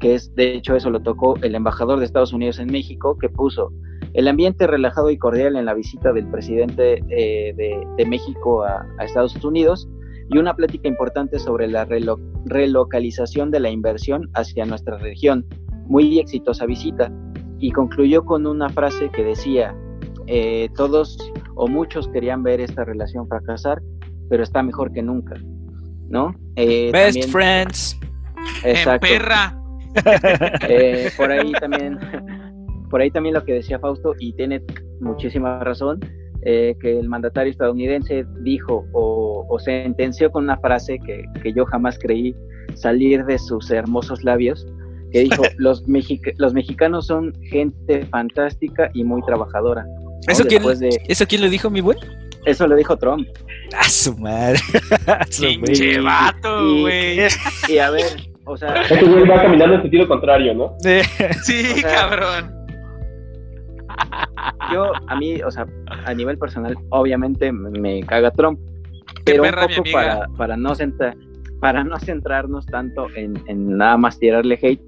[0.00, 3.28] que es, de hecho, eso lo tocó el embajador de Estados Unidos en México, que
[3.28, 3.70] puso
[4.14, 9.36] el ambiente relajado y cordial en la visita del presidente eh, de, México a, Estados
[9.44, 9.86] Unidos
[10.30, 11.86] y una plática importante sobre la
[12.46, 15.44] relocalización de la inversión hacia nuestra región.
[15.86, 17.12] Muy exitosa visita.
[17.58, 19.76] Y concluyó con una frase que decía,
[20.26, 21.18] eh, todos
[21.54, 23.80] o muchos querían ver esta relación fracasar,
[24.28, 25.36] pero está mejor que nunca.
[26.08, 26.34] ¿no?
[26.56, 27.98] Eh, Best friends.
[28.64, 29.06] Exacto.
[29.06, 29.60] En perra.
[30.68, 31.96] Eh, por ahí también,
[32.90, 34.60] por ahí también lo que decía Fausto, y tiene
[35.00, 36.00] muchísima razón,
[36.42, 42.34] eh, que el mandatario estadounidense dijo o, sentenció con una frase que, yo jamás creí
[42.74, 44.66] salir de sus hermosos labios,
[45.12, 45.84] que dijo, los,
[46.38, 49.86] los mexicanos son gente fantástica y muy trabajadora.
[50.28, 50.62] ¿Eso, quién,
[51.08, 51.98] ¿Eso quién lo dijo, mi buen?
[52.46, 53.26] Eso lo dijo Trump.
[53.76, 54.58] A su madre.
[55.38, 57.20] Pinche vato, güey.
[57.68, 58.04] Y, a ver,
[58.44, 58.82] o sea.
[58.82, 60.76] Ese güey va caminando en sentido contrario, ¿no?
[61.42, 62.52] Sí, cabrón.
[64.72, 65.66] Yo, a mí, o sea,
[66.04, 68.58] a nivel personal, obviamente me caga Trump.
[69.24, 71.14] Pero un poco para, para no sentar
[71.64, 74.82] para no centrarnos tanto en, en nada más tirarle hate,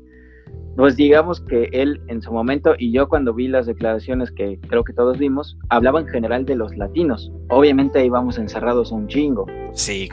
[0.76, 4.84] pues digamos que él en su momento y yo cuando vi las declaraciones que creo
[4.84, 7.32] que todos vimos, hablaba en general de los latinos.
[7.48, 9.46] Obviamente íbamos encerrados un chingo.
[9.72, 10.10] Sí.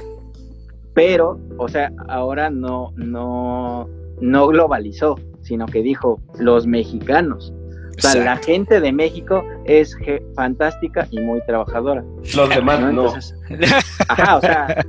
[0.93, 3.89] Pero, o sea, ahora no, no,
[4.21, 7.54] no globalizó, sino que dijo los mexicanos.
[7.97, 9.95] O sea, la gente de México es
[10.36, 12.04] fantástica y muy trabajadora.
[12.36, 12.89] Los demás ¿no?
[12.89, 13.36] Entonces,
[14.08, 14.86] ajá, o sea,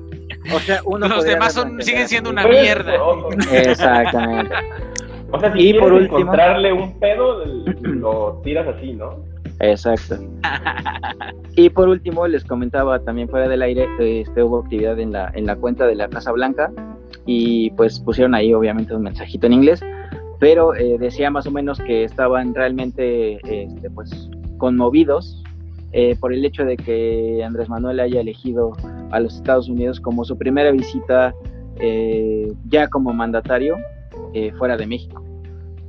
[0.55, 2.95] o sea, uno Los demás son, siguen siendo una mierda.
[3.53, 4.55] Exactamente.
[5.35, 7.45] O sea, si Y quieres por último- encontrarle un pedo,
[7.83, 9.17] lo tiras así, ¿no?
[9.61, 10.17] Exacto.
[11.57, 15.47] Y por último, les comentaba también fuera del aire, este, hubo actividad en la, en
[15.47, 16.73] la cuenta de la Casa Blanca
[17.27, 19.81] y pues pusieron ahí obviamente un mensajito en inglés,
[20.41, 25.45] pero eh, decía más o menos que estaban realmente este, pues conmovidos
[25.93, 28.73] eh, por el hecho de que Andrés Manuel haya elegido
[29.13, 31.33] a los Estados Unidos como su primera visita
[31.77, 33.77] eh, ya como mandatario
[34.33, 35.24] eh, fuera de México.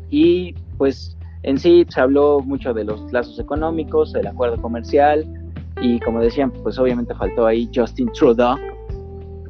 [0.09, 5.25] Y pues en sí se habló mucho de los lazos económicos, el acuerdo comercial
[5.81, 8.57] y como decían, pues obviamente faltó ahí Justin Trudeau,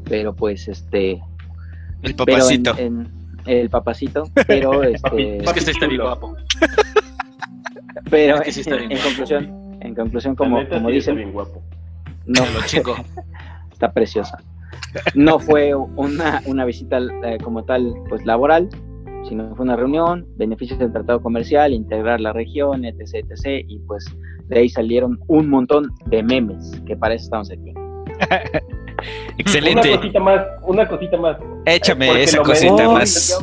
[0.06, 1.22] pero pues este,
[2.02, 2.76] El pero en- papacito.
[2.78, 3.16] en-
[3.46, 6.36] el papacito, pero este, Es que está bien guapo.
[8.10, 9.08] pero es que sí está bien en guapo.
[9.10, 11.62] conclusión, en conclusión como, neta como sí está dicen, bien guapo.
[12.26, 12.96] no, Lo chico.
[13.72, 14.38] está preciosa.
[15.14, 18.70] No fue una, una visita eh, como tal, pues laboral,
[19.28, 24.06] sino fue una reunión, beneficios del tratado comercial, integrar la región, etc, etc, y pues
[24.48, 27.74] de ahí salieron un montón de memes, que para eso estamos aquí.
[29.38, 29.90] Excelente.
[29.90, 31.38] Una cosita más, una cosita más.
[31.66, 33.40] Échame Porque esa cosita más.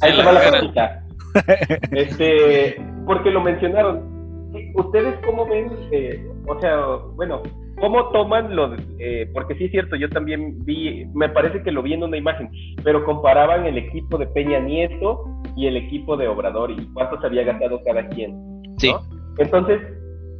[0.00, 1.04] Ahí te va la cosita.
[1.92, 4.19] Este, porque lo mencionaron.
[4.74, 5.70] ¿Ustedes cómo ven?
[5.92, 6.78] eh, o sea,
[7.14, 7.42] bueno,
[7.80, 11.70] ¿cómo toman lo de- eh, porque sí es cierto, yo también vi, me parece que
[11.72, 12.50] lo vi en una imagen,
[12.82, 15.24] pero comparaban el equipo de Peña Nieto
[15.56, 18.32] y el equipo de Obrador y cuánto se había gastado cada quien.
[18.32, 18.62] ¿no?
[18.78, 18.92] Sí.
[19.38, 19.80] Entonces,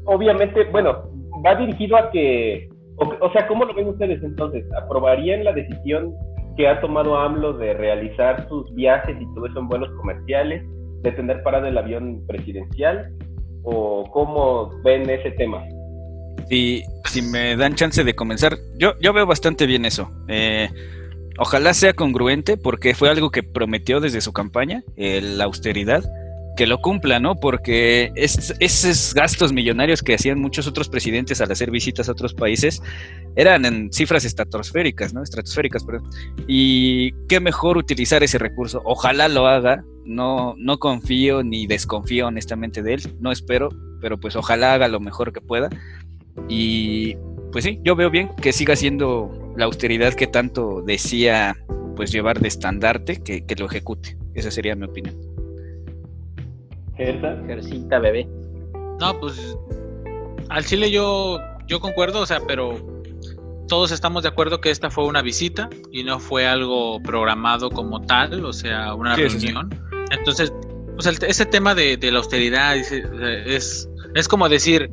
[0.04, 1.04] obviamente, bueno,
[1.44, 4.64] va dirigido a que, o, o sea, ¿cómo lo ven ustedes entonces?
[4.82, 6.14] ¿Aprobarían la decisión
[6.56, 10.62] que ha tomado AMLO de realizar sus viajes y todo eso en vuelos comerciales,
[11.02, 13.10] de tener parado el avión presidencial?
[13.62, 15.64] ¿O cómo ven ese tema?
[16.48, 20.10] Si, si me dan chance de comenzar, yo, yo veo bastante bien eso.
[20.28, 20.68] Eh,
[21.38, 26.02] ojalá sea congruente porque fue algo que prometió desde su campaña, eh, la austeridad,
[26.56, 27.36] que lo cumpla, ¿no?
[27.36, 32.34] Porque es- esos gastos millonarios que hacían muchos otros presidentes al hacer visitas a otros
[32.34, 32.82] países
[33.36, 35.22] eran en cifras estratosféricas, ¿no?
[35.22, 36.10] Estratosféricas, perdón.
[36.46, 38.82] Y qué mejor utilizar ese recurso.
[38.84, 39.84] Ojalá lo haga.
[40.04, 43.02] No, no confío ni desconfío honestamente de él.
[43.20, 43.68] No espero,
[44.00, 45.70] pero pues ojalá haga lo mejor que pueda.
[46.48, 47.16] Y
[47.52, 51.56] pues sí, yo veo bien que siga siendo la austeridad que tanto decía
[51.96, 54.16] pues llevar de estandarte, que, que lo ejecute.
[54.34, 55.14] Esa sería mi opinión.
[57.46, 58.28] Gercita bebé.
[59.00, 59.56] No, pues
[60.50, 62.74] al Chile yo, yo concuerdo, o sea, pero
[63.68, 68.02] todos estamos de acuerdo que esta fue una visita y no fue algo programado como
[68.02, 69.46] tal, o sea, una Sí, sí, sí.
[69.46, 69.70] reunión.
[70.10, 70.52] Entonces,
[70.94, 74.90] pues el- ese tema de, de la austeridad es, es como decir,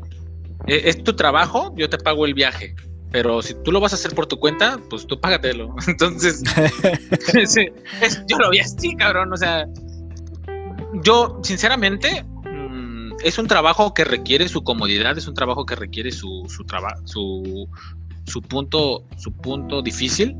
[0.67, 2.75] "E- es tu trabajo, yo te pago el viaje.
[3.09, 5.73] Pero si tú lo vas a hacer por tu cuenta, pues tú págatelo.
[5.87, 6.43] Entonces,
[7.45, 7.67] sí,
[8.01, 9.33] es- yo lo vi así, cabrón.
[9.33, 9.65] O sea,
[11.03, 16.11] yo, sinceramente, mm, es un trabajo que requiere su comodidad, es un trabajo que requiere
[16.11, 17.67] su, su trabajo, su,
[18.25, 20.35] su punto, su punto difícil.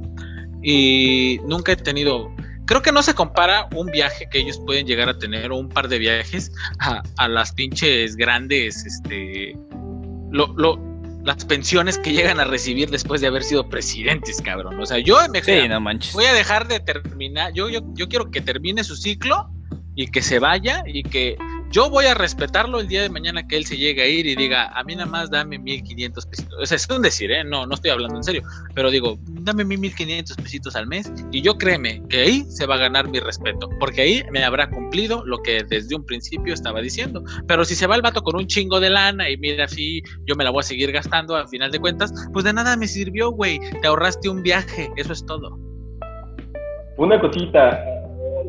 [0.64, 2.30] Y nunca he tenido.
[2.66, 5.70] Creo que no se compara un viaje que ellos pueden llegar a tener o un
[5.70, 9.56] par de viajes a, a las pinches grandes, este,
[10.32, 10.78] lo, lo,
[11.24, 14.80] las pensiones que llegan a recibir después de haber sido presidentes, cabrón.
[14.82, 16.14] O sea, yo me Sí, no manches.
[16.14, 17.54] voy a dejar de terminar.
[17.54, 19.50] Yo, yo, yo quiero que termine su ciclo
[19.98, 21.36] y que se vaya y que
[21.72, 24.36] yo voy a respetarlo el día de mañana que él se llegue a ir y
[24.36, 26.60] diga, a mí nada más dame 1500 pesitos.
[26.62, 27.44] O sea, es un decir, ¿eh?
[27.44, 31.42] No, no estoy hablando en serio, pero digo, dame mis 1500 pesitos al mes y
[31.42, 35.26] yo créeme que ahí se va a ganar mi respeto, porque ahí me habrá cumplido
[35.26, 37.24] lo que desde un principio estaba diciendo.
[37.48, 40.36] Pero si se va el vato con un chingo de lana y mira, así yo
[40.36, 43.32] me la voy a seguir gastando a final de cuentas, pues de nada me sirvió,
[43.32, 43.60] güey.
[43.82, 45.58] Te ahorraste un viaje, eso es todo.
[46.98, 47.97] Una cosita.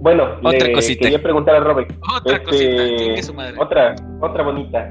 [0.01, 1.01] Bueno, Otra le cosita.
[1.03, 1.91] quería preguntar a Robert.
[2.17, 3.55] Otra Este, cosita, chingue su madre.
[3.59, 4.91] Otra, otra bonita.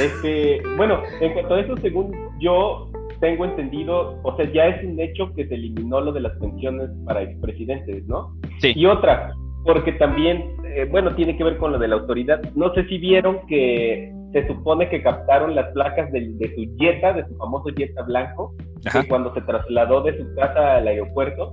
[0.00, 2.90] Este, bueno, en cuanto a eso, según yo
[3.20, 6.90] tengo entendido, o sea, ya es un hecho que se eliminó lo de las pensiones
[7.06, 8.34] para expresidentes, ¿no?
[8.58, 8.72] Sí.
[8.74, 9.32] Y otra,
[9.64, 12.40] porque también, eh, bueno, tiene que ver con lo de la autoridad.
[12.56, 17.12] No sé si vieron que se supone que captaron las placas del- de, su Jetta,
[17.12, 18.54] de su famoso Jetta blanco,
[18.86, 19.02] Ajá.
[19.02, 21.52] que cuando se trasladó de su casa al aeropuerto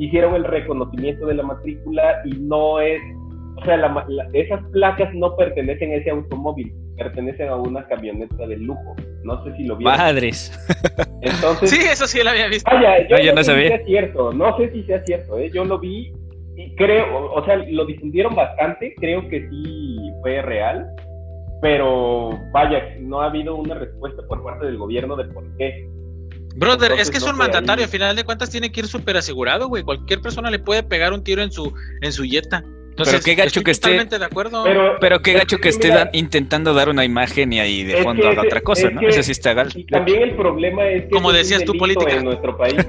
[0.00, 3.00] hicieron el reconocimiento de la matrícula y no es,
[3.56, 3.76] o sea,
[4.32, 8.96] esas placas no pertenecen a ese automóvil, pertenecen a una camioneta de lujo.
[9.22, 9.98] No sé si lo vieron.
[9.98, 10.50] Madres.
[11.20, 12.70] Entonces, sí, eso sí lo había visto.
[12.70, 15.50] Vaya, yo no, sé si sea cierto, no sé si sea cierto, ¿eh?
[15.52, 16.10] yo lo vi
[16.56, 20.86] y creo, o sea, lo difundieron bastante, creo que sí fue real,
[21.60, 25.86] pero vaya, no ha habido una respuesta por parte del gobierno de por qué.
[26.56, 29.68] Brother, es que es un mandatario, al final de cuentas tiene que ir súper asegurado,
[29.68, 29.82] güey.
[29.82, 32.64] Cualquier persona le puede pegar un tiro en su, en su yeta.
[32.90, 34.04] Entonces, pero qué gacho que esté.
[34.04, 34.64] De acuerdo.
[35.00, 38.60] Pero, qué gacho que, esté intentando dar una imagen y ahí de fondo haga otra
[38.60, 39.00] cosa, ¿no?
[39.00, 39.70] Eso sí está gal.
[39.74, 41.10] Y también el problema es que.
[41.10, 42.12] Como decías tú, política.
[42.12, 42.76] En nuestro país.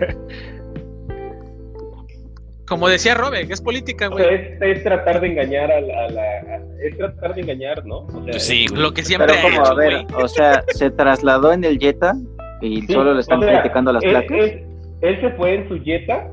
[2.67, 4.25] Como decía Robe, es política, güey.
[4.61, 8.05] es, tratar de engañar a la, es tratar de engañar, ¿no?
[8.05, 11.65] O sea, sí, lo que siempre Pero como, a ver, o sea, se trasladó en
[11.65, 12.13] el Jetta
[12.61, 14.37] y solo le están criticando las placas.
[15.01, 16.29] Él, se fue en su Jetta,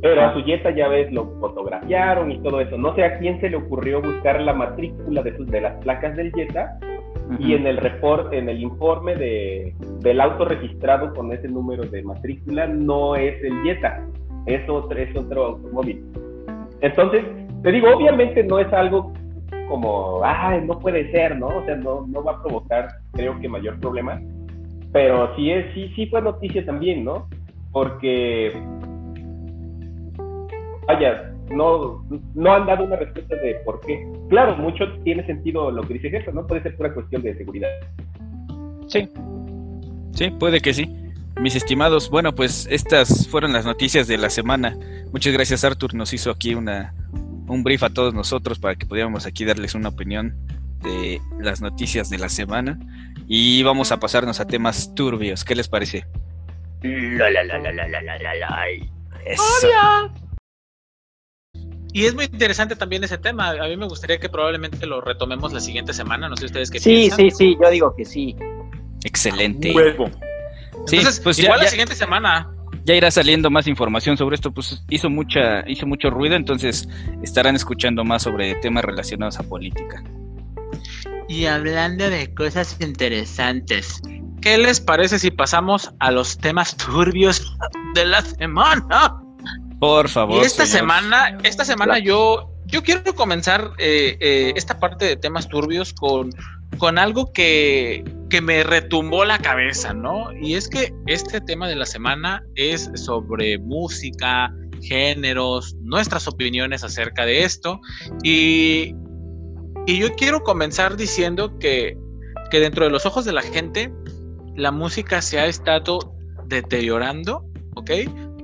[0.00, 2.78] pero a su Jetta ya ves, lo fotografiaron y todo eso.
[2.78, 6.16] No sé a quién se le ocurrió buscar la matrícula de, sus, de las placas
[6.16, 6.78] del Jetta
[7.38, 12.02] y en el report, en el informe de, del auto registrado con ese número de
[12.02, 14.02] matrícula no es el Jetta
[14.48, 16.04] es otro, es otro automóvil.
[16.80, 17.24] Entonces,
[17.62, 19.12] te digo, obviamente no es algo
[19.68, 21.48] como, ay, no puede ser, ¿no?
[21.48, 24.20] O sea, no, no va a provocar, creo que mayor problema,
[24.92, 27.28] pero sí, es, sí, sí fue noticia también, ¿no?
[27.72, 28.52] Porque,
[30.86, 34.06] vaya, no, no han dado una respuesta de por qué.
[34.28, 36.46] Claro, mucho tiene sentido lo que dice Gerson, ¿no?
[36.46, 37.68] Puede ser pura cuestión de seguridad.
[38.86, 39.08] Sí,
[40.12, 40.94] sí, puede que sí.
[41.40, 44.76] Mis estimados, bueno, pues estas fueron las noticias de la semana.
[45.12, 45.94] Muchas gracias, Arthur.
[45.94, 46.94] Nos hizo aquí una,
[47.46, 50.34] un brief a todos nosotros para que pudiéramos aquí darles una opinión
[50.82, 52.78] de las noticias de la semana.
[53.28, 55.44] Y vamos a pasarnos a temas turbios.
[55.44, 56.06] ¿Qué les parece?
[56.82, 58.66] La, la, la, la, la, la, la, la.
[61.92, 63.50] Y es muy interesante también ese tema.
[63.50, 66.28] A mí me gustaría que probablemente lo retomemos la siguiente semana.
[66.28, 67.16] No sé ustedes qué sí, piensan.
[67.18, 68.34] Sí, sí, sí, yo digo que sí.
[69.04, 69.72] Excelente.
[69.72, 70.10] Huevo.
[70.86, 72.50] Sí, pues igual la siguiente semana.
[72.84, 76.88] Ya irá saliendo más información sobre esto, pues hizo mucha, hizo mucho ruido, entonces
[77.22, 80.02] estarán escuchando más sobre temas relacionados a política.
[81.28, 84.00] Y hablando de cosas interesantes,
[84.40, 87.54] ¿qué les parece si pasamos a los temas turbios
[87.94, 89.20] de la semana?
[89.78, 90.42] Por favor.
[90.42, 95.48] Y esta semana, esta semana yo, yo quiero comenzar eh, eh, esta parte de temas
[95.48, 96.30] turbios con
[96.78, 98.04] con algo que,
[98.42, 100.26] me retumbó la cabeza, ¿no?
[100.40, 104.52] Y es que este tema de la semana es sobre música,
[104.82, 107.80] géneros, nuestras opiniones acerca de esto.
[108.22, 108.94] Y,
[109.88, 111.96] y yo quiero comenzar diciendo que,
[112.50, 113.90] que dentro de los ojos de la gente,
[114.54, 116.14] la música se ha estado
[116.44, 117.42] deteriorando,
[117.74, 117.92] ¿ok?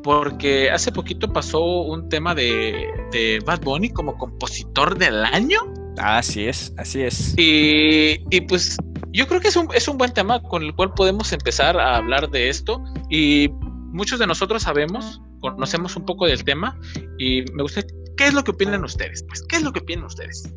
[0.02, 5.58] Porque hace poquito pasó un tema de, de Bad Bunny como compositor del año.
[5.98, 7.34] Así es, así es.
[7.36, 8.78] Y, y pues
[9.12, 11.96] yo creo que es un, es un buen tema con el cual podemos empezar a
[11.96, 12.82] hablar de esto.
[13.10, 13.50] Y
[13.92, 16.80] muchos de nosotros sabemos, conocemos un poco del tema.
[17.18, 19.22] Y me gustaría, ¿qué es lo que opinan ustedes?
[19.28, 20.50] Pues, ¿qué es lo que opinan ustedes?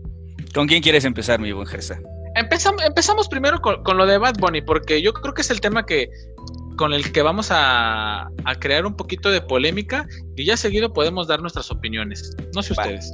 [0.54, 2.00] ¿Con quién quieres empezar, mi buen Gersa?
[2.36, 5.60] Empezamos, empezamos primero con, con, lo de Bad Bunny, porque yo creo que es el
[5.60, 6.10] tema que
[6.78, 11.28] con el que vamos a, a crear un poquito de polémica y ya seguido podemos
[11.28, 12.36] dar nuestras opiniones.
[12.54, 13.12] No sé ustedes.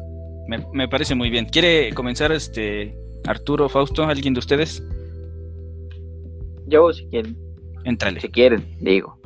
[0.47, 1.45] Me, parece muy bien.
[1.45, 4.83] ¿Quiere comenzar este Arturo, Fausto, alguien de ustedes?
[6.67, 7.37] Yo, si quieren.
[7.85, 8.19] Entrale.
[8.19, 9.17] Si quieren, digo.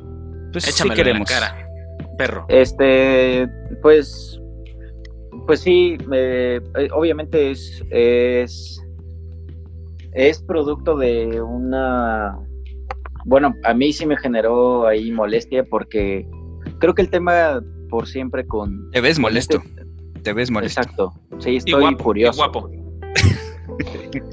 [0.52, 1.28] Pues si queremos.
[1.28, 1.68] cara,
[2.16, 2.46] perro.
[2.48, 3.48] Este,
[3.82, 4.40] pues,
[5.48, 6.60] pues sí, eh,
[6.92, 8.84] obviamente es, es,
[10.12, 12.38] es producto de una,
[13.24, 16.28] bueno, a mí sí me generó ahí molestia porque
[16.80, 18.90] creo que el tema por siempre con...
[18.90, 19.56] Te ves molesto.
[19.56, 19.86] Este
[20.22, 20.82] te ves molesto.
[20.82, 21.14] Exacto.
[21.38, 22.36] Sí, estoy furioso.
[22.36, 22.70] guapo.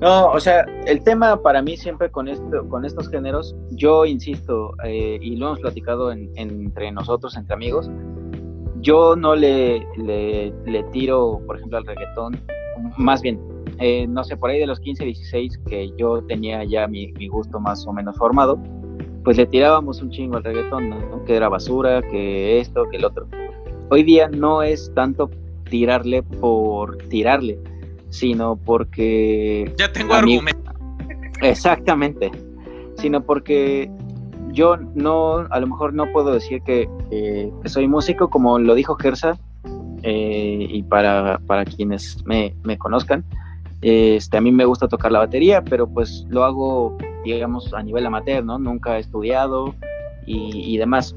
[0.01, 4.73] No, o sea, el tema para mí siempre con esto, con estos géneros, yo insisto,
[4.83, 7.89] eh, y lo hemos platicado entre nosotros, entre amigos,
[8.85, 12.39] yo no le, le, tiro, por ejemplo, al reggaetón,
[12.97, 13.41] más bien,
[13.79, 17.59] eh, no sé, por ahí de los 15, 16, que yo tenía ya mi, gusto
[17.59, 18.61] más o menos formado,
[19.23, 20.93] pues le tirábamos un chingo al reggaetón,
[21.25, 23.27] que era basura, que esto, que el otro.
[23.89, 25.31] Hoy día no es tanto
[25.67, 27.57] tirarle por tirarle,
[28.09, 29.73] sino porque...
[29.77, 30.71] Ya tengo argumento.
[31.41, 32.31] Exactamente,
[32.97, 33.89] sino porque
[34.55, 36.89] yo no, a lo mejor no puedo decir que,
[37.65, 39.37] soy músico, como lo dijo Gersa,
[40.01, 43.23] eh, y para, para quienes me, me conozcan,
[43.81, 48.05] este, a mí me gusta tocar la batería, pero pues lo hago, digamos, a nivel
[48.05, 48.57] amateur, ¿no?
[48.57, 49.75] Nunca he estudiado
[50.25, 51.15] y, y demás.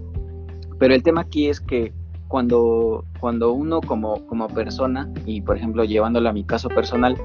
[0.78, 1.92] Pero el tema aquí es que
[2.28, 7.16] cuando, cuando uno como, como persona, y por ejemplo llevándolo a mi caso personal,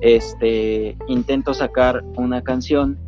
[0.00, 2.98] este, intento sacar una canción,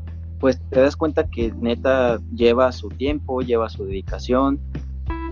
[0.41, 4.59] pues te das cuenta que neta lleva su tiempo, lleva su dedicación,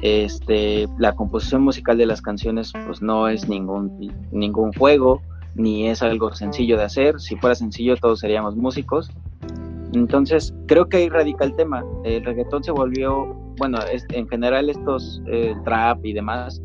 [0.02, 5.22] este, la composición musical de las canciones pues no es ningún, ningún juego,
[5.54, 7.18] ni es algo sencillo de hacer.
[7.20, 9.10] Si fuera sencillo todos seríamos músicos.
[9.94, 11.82] Entonces creo que ahí radica el tema.
[12.04, 13.78] El reggaetón se volvió, bueno,
[14.10, 16.62] en general estos, el trap y demás,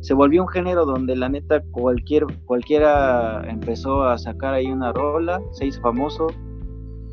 [0.00, 5.40] se volvió un género donde la neta cualquier, cualquiera empezó a sacar ahí una rola,
[5.52, 6.26] se hizo famoso,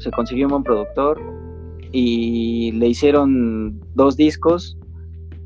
[0.01, 1.21] se consiguió un buen productor
[1.91, 4.77] y le hicieron dos discos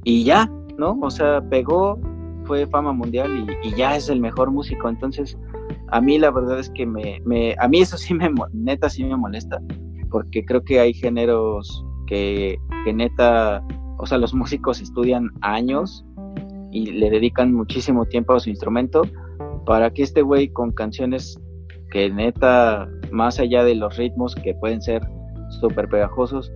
[0.04, 0.98] y ya, ¿no?
[1.02, 2.00] O sea, pegó,
[2.46, 4.88] fue fama mundial y, ya es el mejor músico.
[4.88, 5.38] Entonces,
[5.90, 9.04] a mí la verdad es que me, me, a mí eso sí me, neta sí
[9.04, 9.60] me molesta,
[10.10, 13.64] porque creo que hay géneros que, que neta,
[13.98, 16.06] o sea, los músicos estudian años
[16.72, 19.02] y le dedican muchísimo tiempo a su instrumento
[19.66, 21.40] para que este güey con canciones
[21.92, 25.02] que neta, más allá de los ritmos que pueden ser
[25.62, 26.52] súper pegajosos,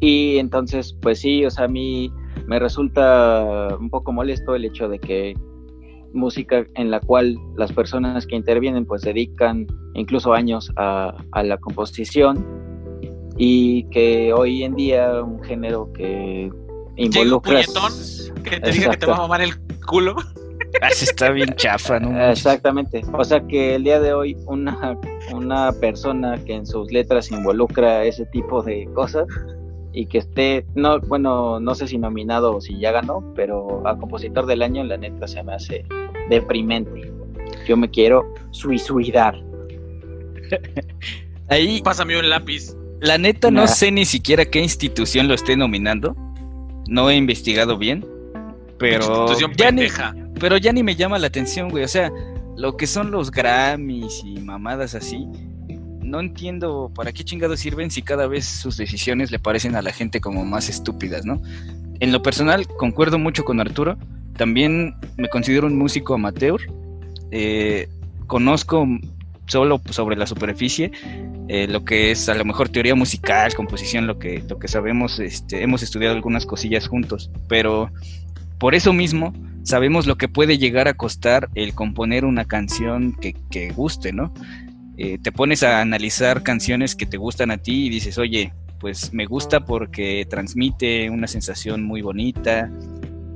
[0.00, 2.12] y entonces, pues sí, o sea, a mí
[2.46, 5.34] me resulta un poco molesto el hecho de que
[6.12, 12.46] música en la cual las personas que intervienen pues dedican incluso años a, la composición
[13.36, 16.50] y que hoy en día un género que
[16.96, 17.60] involucra
[18.42, 19.52] que te diga que te va a mamar el
[19.86, 20.16] culo.
[20.80, 23.02] Ah, está bien chafa no exactamente.
[23.12, 24.98] O sea que el día de hoy una
[25.38, 29.26] una persona que en sus letras involucra ese tipo de cosas
[29.92, 33.98] y que esté, no, bueno, no sé si nominado o si ya ganó, pero a
[33.98, 35.84] compositor del año la neta se me hace
[36.28, 37.12] deprimente.
[37.66, 39.42] Yo me quiero suicidar.
[41.48, 41.80] Ahí.
[41.82, 42.76] Pásame un lápiz.
[43.00, 46.16] La neta no sé ni siquiera qué institución lo esté nominando.
[46.88, 48.06] No he investigado bien.
[48.78, 49.26] Pero
[49.56, 49.86] ya ni,
[50.38, 51.84] pero ya ni me llama la atención, güey.
[51.84, 52.12] O sea,
[52.58, 55.26] lo que son los Grammys y mamadas así,
[56.02, 59.92] no entiendo para qué chingados sirven si cada vez sus decisiones le parecen a la
[59.92, 61.40] gente como más estúpidas, ¿no?
[62.00, 63.96] En lo personal, concuerdo mucho con Arturo.
[64.36, 66.60] También me considero un músico amateur.
[67.30, 67.88] Eh,
[68.26, 68.86] conozco
[69.46, 70.92] solo sobre la superficie
[71.48, 75.18] eh, lo que es a lo mejor teoría musical, composición, lo que, lo que sabemos,
[75.18, 77.90] este, hemos estudiado algunas cosillas juntos, pero
[78.58, 79.32] por eso mismo
[79.68, 84.32] sabemos lo que puede llegar a costar el componer una canción que, que guste, ¿no?
[84.96, 89.12] Eh, te pones a analizar canciones que te gustan a ti y dices, oye, pues
[89.12, 92.72] me gusta porque transmite una sensación muy bonita,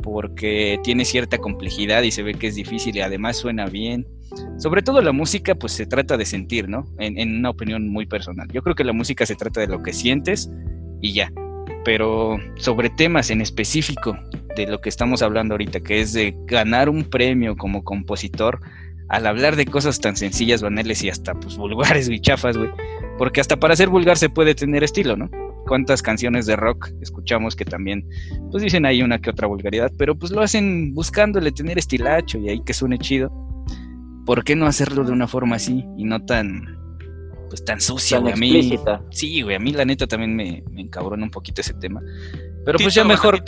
[0.03, 4.09] porque tiene cierta complejidad y se ve que es difícil y además suena bien.
[4.57, 6.87] Sobre todo la música, pues se trata de sentir, ¿no?
[6.99, 8.49] En, en, una opinión muy personal.
[8.51, 10.51] Yo creo que la música se trata de lo que sientes
[11.03, 11.31] y ya.
[11.85, 14.17] Pero sobre temas en específico
[14.57, 18.61] de lo que estamos hablando ahorita, que es de ganar un premio como compositor,
[19.09, 22.71] al hablar de cosas tan sencillas, banales y hasta pues vulgares y chafas, güey.
[23.19, 25.31] Porque hasta para ser vulgar se puede tener estilo, ¿no?
[25.67, 28.09] Cuántas canciones de rock escuchamos que también,
[28.51, 32.49] pues dicen ahí una que otra vulgaridad, pero pues lo hacen buscándole tener estilacho y
[32.49, 33.31] ahí que suene chido.
[34.27, 36.79] ¿Por qué no hacerlo de una forma así y no tan,
[37.49, 38.33] pues tan sucia, güey?
[38.33, 38.79] A mí,
[39.11, 42.01] sí, güey, a mí la neta también me, me encabrona un poquito ese tema.
[42.65, 43.43] Pero pues ya mejor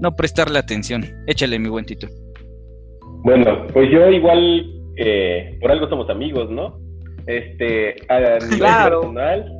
[0.00, 1.04] no prestarle atención.
[1.26, 2.06] Échale, mi buen Tito.
[3.24, 4.74] Bueno, pues yo igual
[5.60, 6.78] por algo somos amigos, ¿no?
[7.26, 9.52] Este, a nivel personal,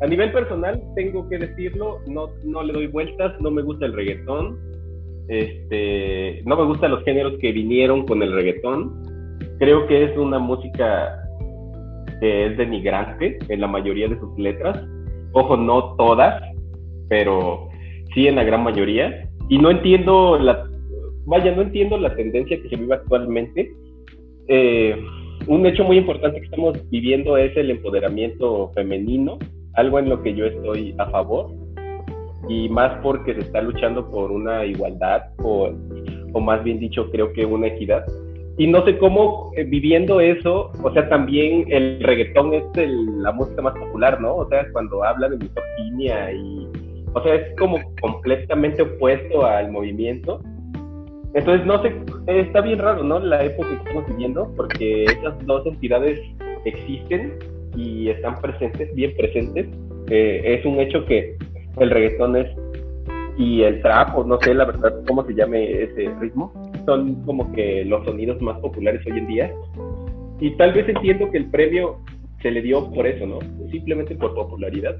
[0.00, 3.92] a nivel personal tengo que decirlo, no, no le doy vueltas, no me gusta el
[3.92, 4.58] reggaetón,
[5.28, 10.38] este, no me gustan los géneros que vinieron con el reggaetón, creo que es una
[10.38, 11.22] música
[12.20, 14.82] que es denigrante en la mayoría de sus letras,
[15.32, 16.42] ojo, no todas,
[17.08, 17.68] pero
[18.16, 20.66] sí en la gran mayoría, y no entiendo la,
[21.26, 23.70] vaya, no entiendo la tendencia que se vive actualmente
[24.48, 24.96] eh,
[25.46, 29.38] un hecho muy importante que estamos viviendo es el empoderamiento femenino,
[29.74, 31.52] algo en lo que yo estoy a favor,
[32.48, 35.70] y más porque se está luchando por una igualdad, o,
[36.32, 38.04] o más bien dicho, creo que una equidad.
[38.58, 42.64] Y no sé cómo eh, viviendo eso, o sea, también el reggaetón es
[43.18, 44.36] la música más popular, ¿no?
[44.36, 46.66] O sea, cuando habla de misoginia y,
[47.16, 50.40] o sea, es como completamente opuesto al movimiento
[51.36, 51.92] entonces, no sé,
[52.28, 53.20] está bien raro, ¿no?
[53.20, 56.18] La época que estamos viviendo, porque esas dos entidades
[56.64, 57.34] existen
[57.76, 59.66] y están presentes, bien presentes.
[60.08, 61.36] Eh, es un hecho que
[61.78, 62.46] el reggaetón es
[63.36, 66.50] y el trap, o no sé la verdad cómo se llame ese ritmo,
[66.86, 69.52] son como que los sonidos más populares hoy en día.
[70.40, 71.98] Y tal vez entiendo que el premio
[72.40, 73.40] se le dio por eso, ¿no?
[73.70, 74.96] Simplemente por popularidad.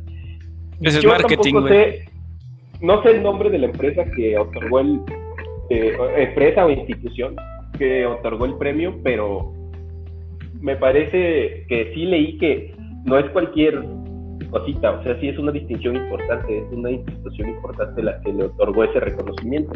[0.81, 2.05] Es marketing, sé,
[2.81, 5.01] no sé el nombre de la empresa que otorgó el
[5.71, 7.35] eh, empresa o institución
[7.79, 9.53] que otorgó el premio, pero
[10.61, 12.75] me parece que sí leí que
[13.05, 13.83] no es cualquier
[14.51, 18.45] cosita, o sea, sí es una distinción importante, es una institución importante la que le
[18.45, 19.73] otorgó ese reconocimiento.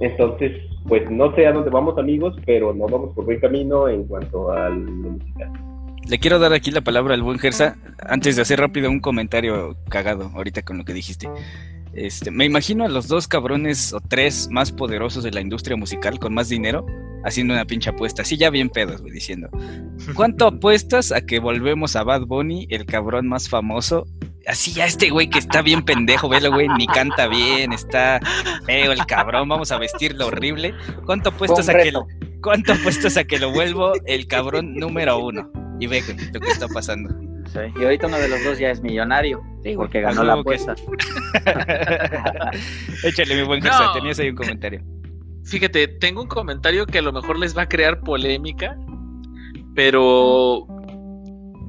[0.00, 0.52] Entonces,
[0.88, 4.50] pues no sé a dónde vamos amigos, pero no vamos por buen camino en cuanto
[4.50, 5.69] al musical.
[6.10, 9.76] Le quiero dar aquí la palabra al buen Gersa antes de hacer rápido un comentario
[9.88, 11.30] cagado ahorita con lo que dijiste.
[11.92, 16.18] Este, me imagino a los dos cabrones o tres más poderosos de la industria musical
[16.18, 16.84] con más dinero
[17.24, 19.50] haciendo una pinche apuesta, así ya bien pedos, güey, diciendo,
[20.14, 24.06] ¿cuánto apuestas a que volvemos a Bad Bunny, el cabrón más famoso?
[24.48, 28.18] Así ya este güey que está bien pendejo, velo, güey, ni canta bien, está
[28.66, 30.74] feo el cabrón, vamos a vestirlo horrible.
[31.06, 32.06] ¿Cuánto apuestas a que lo,
[32.42, 35.52] cuánto apuestas a que lo vuelvo el cabrón número uno?
[35.80, 36.02] Y ve
[36.32, 37.10] lo que está pasando.
[37.54, 39.42] Y ahorita uno de los dos ya es millonario,
[39.76, 40.74] porque ganó la apuesta.
[43.04, 44.82] Échale, mi buen Gersa, tenías ahí un comentario.
[45.44, 48.78] Fíjate, tengo un comentario que a lo mejor les va a crear polémica,
[49.74, 50.66] pero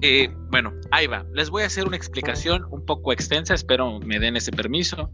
[0.01, 1.26] eh, bueno, ahí va.
[1.34, 5.09] Les voy a hacer una explicación un poco extensa, espero me den ese permiso.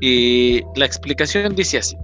[0.00, 1.96] Y la explicación dice así.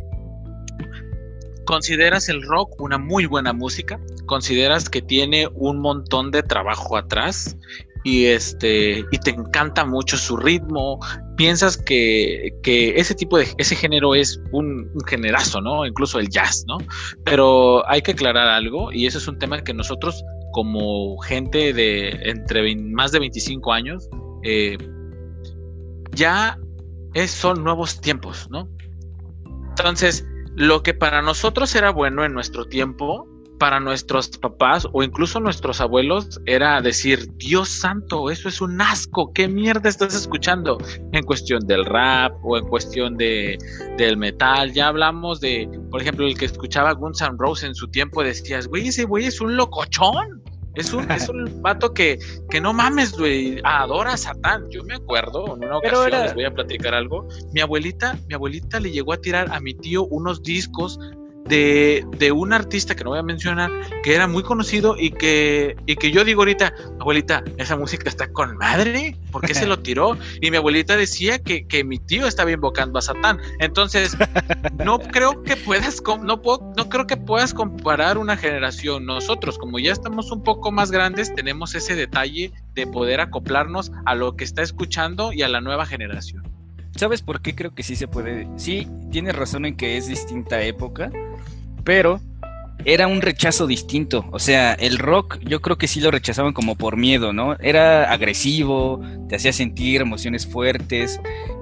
[1.68, 4.00] ¿Consideras el rock una muy buena música?
[4.24, 7.58] ¿Consideras que tiene un montón de trabajo atrás?
[8.04, 11.00] y este y te encanta mucho su ritmo
[11.36, 16.64] piensas que, ese tipo de ese género es un, un, generazo no incluso el jazz
[16.68, 16.78] no
[17.24, 22.10] pero hay que aclarar algo y eso es un tema que nosotros como gente de
[22.22, 24.08] entre más de 25 años
[24.44, 24.78] eh,
[26.12, 26.56] ya
[27.14, 28.68] es, son nuevos tiempos no
[29.70, 30.24] entonces
[30.58, 33.28] lo que para nosotros era bueno en nuestro tiempo
[33.60, 39.32] para nuestros papás o incluso nuestros abuelos era decir, Dios santo, eso es un asco,
[39.32, 40.78] ¿qué mierda estás escuchando?
[41.12, 43.56] En cuestión del rap o en cuestión de,
[43.96, 47.88] del metal, ya hablamos de, por ejemplo, el que escuchaba Guns N' Roses en su
[47.88, 50.42] tiempo, decías, güey, ese güey es un locochón.
[50.74, 52.18] Es un, es un vato que,
[52.50, 54.68] que no mames, güey, adora a Satán.
[54.70, 57.26] Yo me acuerdo, en una ocasión les voy a platicar algo.
[57.52, 60.98] Mi abuelita, mi abuelita le llegó a tirar a mi tío unos discos
[61.48, 63.70] de, de, un artista que no voy a mencionar,
[64.02, 68.30] que era muy conocido y que, y que yo digo ahorita, abuelita, esa música está
[68.30, 70.16] con madre, ¿por qué se lo tiró?
[70.40, 73.38] Y mi abuelita decía que, que mi tío estaba invocando a Satán.
[73.58, 74.16] Entonces,
[74.84, 79.06] no creo que puedas, no, puedo, no creo que puedas comparar una generación.
[79.06, 84.14] Nosotros, como ya estamos un poco más grandes, tenemos ese detalle de poder acoplarnos a
[84.14, 86.42] lo que está escuchando y a la nueva generación.
[86.98, 88.48] ¿Sabes por qué creo que sí se puede?
[88.56, 91.12] Sí, tienes razón en que es distinta época,
[91.88, 92.20] pero
[92.84, 94.26] era un rechazo distinto.
[94.30, 97.54] O sea, el rock yo creo que sí lo rechazaban como por miedo, ¿no?
[97.60, 101.18] Era agresivo, te hacía sentir emociones fuertes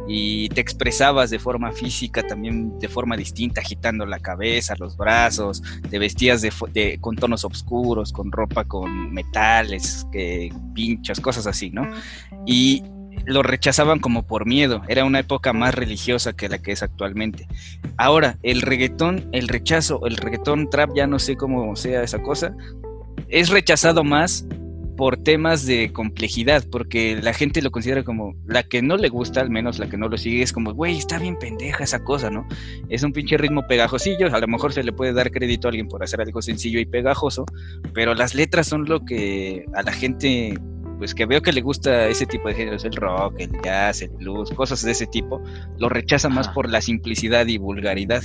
[0.09, 5.63] y te expresabas de forma física, también de forma distinta, agitando la cabeza, los brazos,
[5.89, 10.53] te vestías de, con tonos oscuros, con ropa con metales, que,
[11.23, 11.89] cosas así, ¿no?
[12.47, 12.83] Y
[13.25, 17.47] lo rechazaban como por miedo, era una época más religiosa que la que es actualmente.
[17.97, 22.55] Ahora, el reggaetón, el rechazo, el reggaetón trap, ya no sé cómo sea esa cosa,
[23.29, 24.47] es rechazado más
[24.97, 29.41] por temas de complejidad, porque la gente lo considera como la que no le gusta,
[29.41, 32.31] al menos la que no lo sigue, es como, güey, está bien pendeja esa cosa,
[32.31, 32.47] ¿no?
[32.89, 35.89] Es un pinche ritmo pegajosillo, a lo mejor se le puede dar crédito a alguien
[35.89, 37.45] por hacer algo sencillo y pegajoso,
[37.93, 40.59] pero las letras son lo que a la gente
[40.99, 44.11] pues que veo que le gusta ese tipo de géneros, el rock, el jazz, el
[44.11, 45.43] blues, cosas de ese tipo,
[45.79, 48.23] lo rechaza más por la simplicidad y vulgaridad.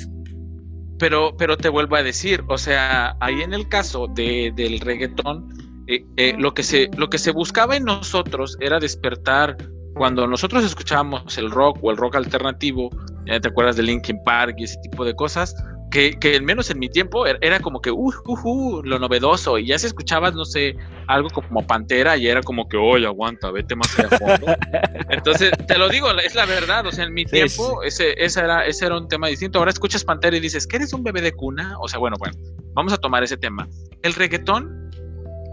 [0.97, 5.49] Pero, pero te vuelvo a decir, o sea, ahí en el caso de, del reggaetón,
[5.87, 9.57] eh, eh, lo, que se, lo que se buscaba en nosotros era despertar,
[9.95, 12.89] cuando nosotros escuchábamos el rock o el rock alternativo,
[13.25, 15.55] ya te acuerdas de Linkin Park y ese tipo de cosas,
[15.91, 19.59] que, que al menos en mi tiempo era, como que, uh, uh, uh, lo novedoso,
[19.59, 20.75] y ya se escuchaba, no sé,
[21.07, 24.55] algo como Pantera, y era como que, oye, aguanta, vete más a fondo.
[25.09, 28.65] Entonces, te lo digo, es la verdad, o sea, en mi tiempo, ese, ese, era,
[28.65, 29.59] ese era un tema distinto.
[29.59, 31.75] Ahora escuchas Pantera y dices, ¿que eres un bebé de cuna?
[31.79, 32.35] O sea, bueno, bueno,
[32.73, 33.67] vamos a tomar ese tema.
[34.01, 34.89] El reggaetón,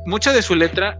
[0.06, 0.98] mucha de su letra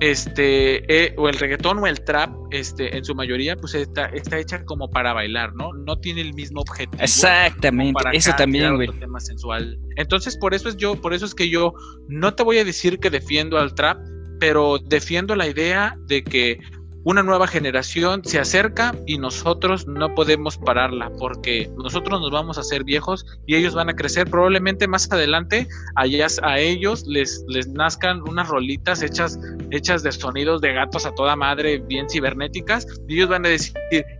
[0.00, 4.38] este, eh, o el reggaetón o el trap, este, en su mayoría, pues está, está
[4.38, 5.72] hecha como para bailar, ¿no?
[5.72, 7.02] No tiene el mismo objetivo.
[7.02, 8.88] Exactamente, eso también, güey.
[8.98, 9.78] tema sensual.
[9.96, 11.72] Entonces, por eso es yo, por eso es que yo
[12.08, 13.98] no te voy a decir que defiendo al trap,
[14.38, 16.60] pero defiendo la idea de que
[17.08, 22.60] una nueva generación se acerca y nosotros no podemos pararla porque nosotros nos vamos a
[22.60, 24.28] hacer viejos y ellos van a crecer.
[24.28, 29.40] Probablemente más adelante a, a ellos les, les nazcan unas rolitas hechas,
[29.70, 33.72] hechas de sonidos de gatos a toda madre, bien cibernéticas, y ellos van a decir,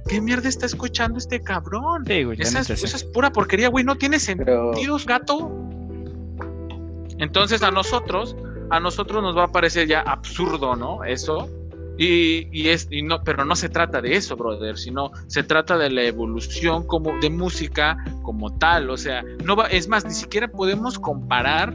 [0.08, 2.04] ¿qué mierda está escuchando este cabrón?
[2.38, 4.72] esa, es, pura porquería, güey, no tiene sentido,
[5.04, 5.52] gato.
[7.18, 8.34] Entonces a nosotros,
[8.70, 11.04] a nosotros nos va a parecer ya absurdo, ¿no?
[11.04, 11.50] Eso
[11.98, 15.90] y, es, y no, pero no se trata de eso, brother, sino se trata de
[15.90, 18.88] la evolución como de música como tal.
[18.90, 21.74] O sea, no va, es más, ni siquiera podemos comparar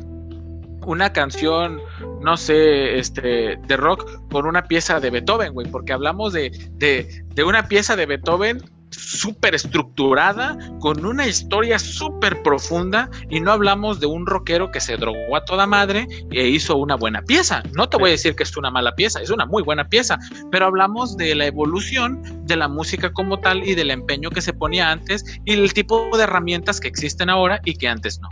[0.86, 1.80] una canción,
[2.22, 7.26] no sé, este, de rock con una pieza de Beethoven, güey, porque hablamos de, de,
[7.34, 8.62] de una pieza de Beethoven
[8.94, 14.98] súper estructurada, con una historia súper profunda, y no hablamos de un rockero que se
[14.98, 17.64] drogó a toda madre e hizo una buena pieza.
[17.76, 20.18] No te voy a decir que es una mala pieza, es una muy buena pieza,
[20.52, 24.54] pero hablamos de la evolución de la música como tal y del empeño que se
[24.54, 28.30] ponía antes y el tipo de herramientas que existen ahora y que antes no.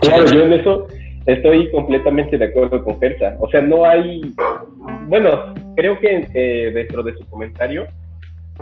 [0.00, 0.86] Claro, yo en eso
[1.26, 3.36] estoy completamente de acuerdo con Fersa.
[3.38, 4.34] O sea, no hay,
[5.06, 7.86] bueno, creo que eh, dentro de su comentario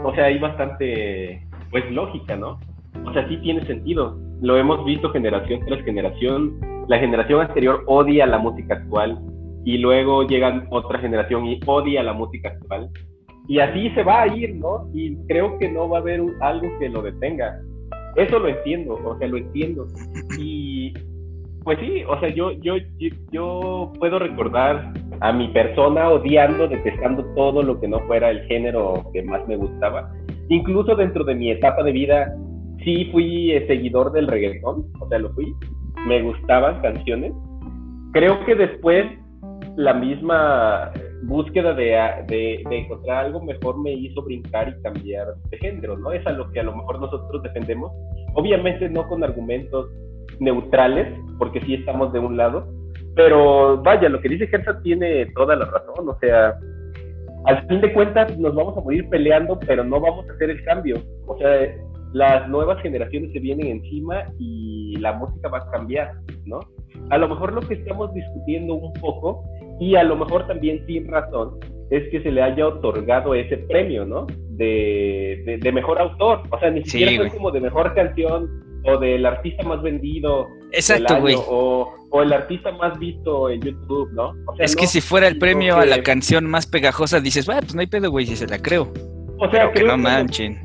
[0.03, 1.41] o sea, hay bastante,
[1.71, 2.59] pues, lógica, ¿no?
[3.05, 4.17] O sea, sí tiene sentido.
[4.41, 6.59] Lo hemos visto generación tras generación.
[6.87, 9.19] La generación anterior odia la música actual
[9.65, 12.89] y luego llega otra generación y odia la música actual.
[13.49, 14.89] Y así se va a ir, ¿no?
[14.93, 17.59] Y creo que no va a haber algo que lo detenga.
[18.15, 19.87] Eso lo entiendo, o sea, lo entiendo.
[20.39, 20.93] Y
[21.67, 22.75] pues sí, o sea, yo, yo,
[23.29, 29.03] yo, puedo recordar a mi persona odiando, detestando todo lo que no fuera el género
[29.11, 30.09] que más me gustaba.
[30.47, 32.33] Incluso dentro de mi etapa de vida,
[32.85, 35.53] sí fui eh, seguidor del reggaetón, o sea, lo fui.
[36.07, 37.33] Me gustaban canciones.
[38.13, 39.05] Creo que después
[39.75, 40.93] la misma
[41.23, 41.99] búsqueda de,
[42.29, 46.13] de, de, encontrar algo mejor me hizo brincar y cambiar de género, ¿no?
[46.13, 47.91] Es a lo que a lo mejor nosotros defendemos.
[48.35, 49.89] Obviamente no con argumentos
[50.39, 51.07] neutrales,
[51.37, 52.67] porque sí estamos de un lado,
[53.15, 56.55] pero vaya, lo que dice Gersa tiene toda la razón, o sea,
[57.45, 60.63] al fin de cuentas nos vamos a morir peleando, pero no vamos a hacer el
[60.63, 61.75] cambio, o sea,
[62.13, 66.13] las nuevas generaciones se vienen encima y la música va a cambiar,
[66.45, 66.59] ¿no?
[67.09, 69.43] A lo mejor lo que estamos discutiendo un poco,
[69.79, 71.59] y a lo mejor también sin razón,
[71.89, 74.27] es que se le haya otorgado ese premio, ¿no?
[74.51, 79.25] De, de, mejor autor, o sea, ni siquiera fue como de mejor canción o del
[79.25, 81.35] artista más vendido Exacto, güey.
[81.35, 84.33] O, o, el artista más visto en YouTube, ¿no?
[84.59, 87.81] es que si fuera el premio a la canción más pegajosa, dices, bueno, pues no
[87.81, 88.91] hay pedo, güey, si se la creo.
[89.39, 90.59] O sea, que no manchen.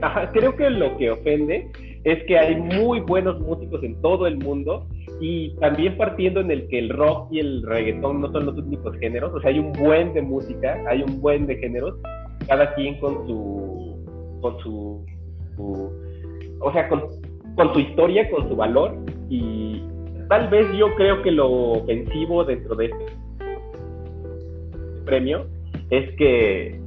[0.00, 1.70] ajá, creo que lo que ofende
[2.04, 4.86] es que hay muy buenos músicos en todo el mundo
[5.20, 8.96] y también partiendo en el que el rock y el reggaetón no son los únicos
[8.98, 11.94] géneros, o sea, hay un buen de música, hay un buen de géneros,
[12.46, 15.04] cada quien con su, con su,
[15.56, 15.90] su
[16.60, 17.02] o sea, con,
[17.56, 18.94] con su historia, con su valor
[19.28, 19.82] y
[20.28, 23.06] tal vez yo creo que lo ofensivo dentro de este
[25.04, 25.46] premio
[25.90, 26.78] es que,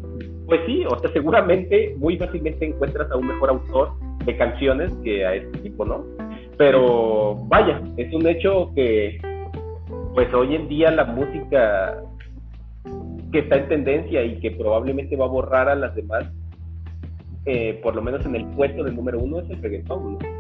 [0.46, 3.92] pues sí, o sea, seguramente muy fácilmente encuentras a un mejor autor
[4.26, 6.04] de canciones que a este tipo, ¿no?
[6.58, 9.20] Pero vaya, es un hecho que,
[10.14, 12.04] pues hoy en día la música
[13.32, 16.30] que está en tendencia y que probablemente va a borrar a las demás,
[17.46, 20.39] eh, por lo menos en el puesto del número uno, es el reggaetón, ¿no?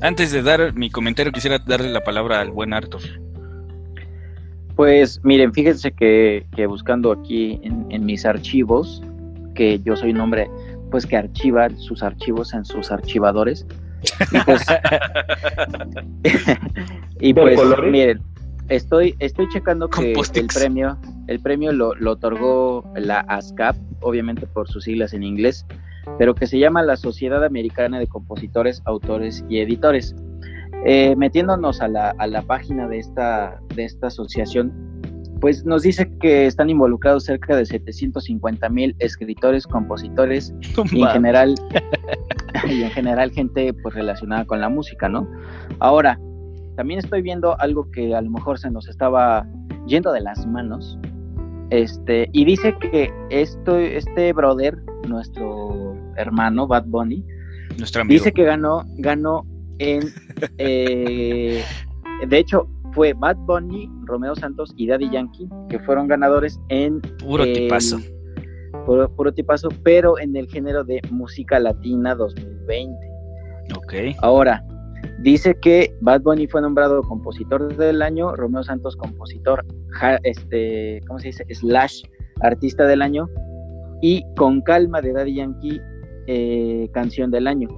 [0.00, 3.02] Antes de dar mi comentario, quisiera darle la palabra al buen Arthur.
[4.76, 9.02] Pues miren, fíjense que, buscando aquí en, mis archivos,
[9.54, 10.48] que yo soy un hombre
[10.90, 13.66] pues que archiva sus archivos en sus archivadores.
[17.20, 17.56] Y pues,
[17.90, 18.20] miren,
[18.68, 20.98] estoy, estoy checando que el premio,
[21.28, 25.64] el premio lo, lo otorgó la ASCAP, obviamente por sus siglas en inglés,
[26.18, 30.14] pero que se llama la Sociedad Americana de Compositores, Autores y Editores.
[30.84, 34.72] Eh, metiéndonos a la, a la página de esta, de esta asociación,
[35.40, 40.54] pues nos dice que están involucrados cerca de 750 mil escritores, compositores
[40.92, 41.54] y en general
[42.68, 45.28] y en general gente pues relacionada con la música, ¿no?
[45.80, 46.18] Ahora,
[46.76, 49.46] también estoy viendo algo que a lo mejor se nos estaba
[49.86, 50.98] yendo de las manos.
[51.70, 54.78] Este, y dice que esto, este brother,
[55.08, 57.24] nuestro hermano, Bad Bunny,
[58.08, 59.46] dice que ganó, ganó
[59.78, 60.02] en...
[60.58, 61.62] Eh,
[62.26, 67.00] de hecho, fue Bad Bunny, Romeo Santos y Daddy Yankee, que fueron ganadores en...
[67.20, 68.00] Puro tipazo.
[68.84, 72.96] Puro, tipazo, pero en el género de música latina 2020.
[73.76, 74.16] Ok.
[74.20, 74.64] Ahora,
[75.20, 79.64] dice que Bad Bunny fue nombrado compositor del año, Romeo Santos compositor,
[80.24, 81.46] este, ¿cómo se dice?
[81.54, 82.02] Slash
[82.40, 83.28] artista del año,
[84.02, 85.80] y Con Calma de Daddy Yankee,
[86.26, 87.68] eh, canción del año.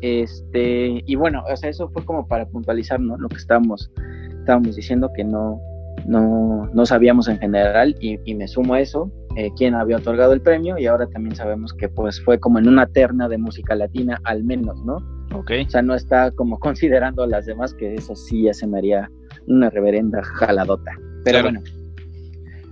[0.00, 3.16] Este, y bueno, o sea, eso fue como para puntualizar, ¿no?
[3.18, 3.92] Lo que estábamos,
[4.38, 5.60] estábamos diciendo que no,
[6.06, 10.40] no, no sabíamos en general, y, me sumo a eso, eh, quién había otorgado el
[10.40, 14.18] premio, y ahora también sabemos que pues fue como en una terna de música latina,
[14.24, 14.96] al menos, ¿no?
[15.34, 15.52] Ok.
[15.66, 18.78] O sea, no está como considerando a las demás, que eso sí ya se me
[18.78, 19.10] haría
[19.46, 20.92] una reverenda jaladota.
[21.24, 21.60] Pero Claro.
[21.60, 21.85] bueno.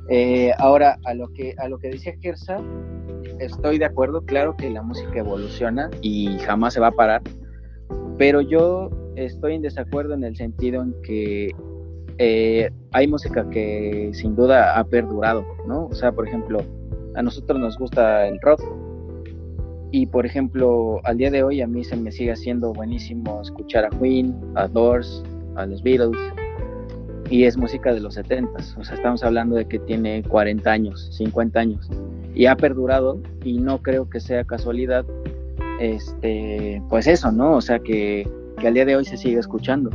[0.09, 2.59] Eh, ahora, a lo que a lo que decía Gersa,
[3.39, 7.23] estoy de acuerdo, claro que la música evoluciona y jamás se va a parar,
[8.19, 11.51] pero yo estoy en desacuerdo en el sentido en que
[12.19, 15.87] eh, hay música que sin duda ha perdurado, ¿no?
[15.87, 16.61] O sea, por ejemplo,
[17.15, 18.63] a nosotros nos gusta el rock
[19.91, 23.85] y, por ejemplo, al día de hoy a mí se me sigue haciendo buenísimo escuchar
[23.85, 25.23] a Queen, a Doors,
[25.57, 26.19] a los Beatles
[27.31, 31.09] y es música de los 70s, o sea, estamos hablando de que tiene 40 años,
[31.17, 31.89] 50 años
[32.35, 35.05] y ha perdurado y no creo que sea casualidad
[35.81, 37.53] este pues eso, ¿no?
[37.57, 39.91] O sea, que, que al día de hoy se sigue escuchando.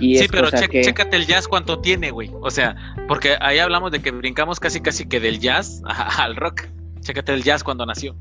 [0.00, 2.30] Y Sí, es pero che- que- chécate el jazz cuánto tiene, güey.
[2.40, 2.76] O sea,
[3.08, 5.82] porque ahí hablamos de que brincamos casi casi que del jazz
[6.18, 6.62] al rock.
[7.00, 8.14] Chécate el jazz cuando nació.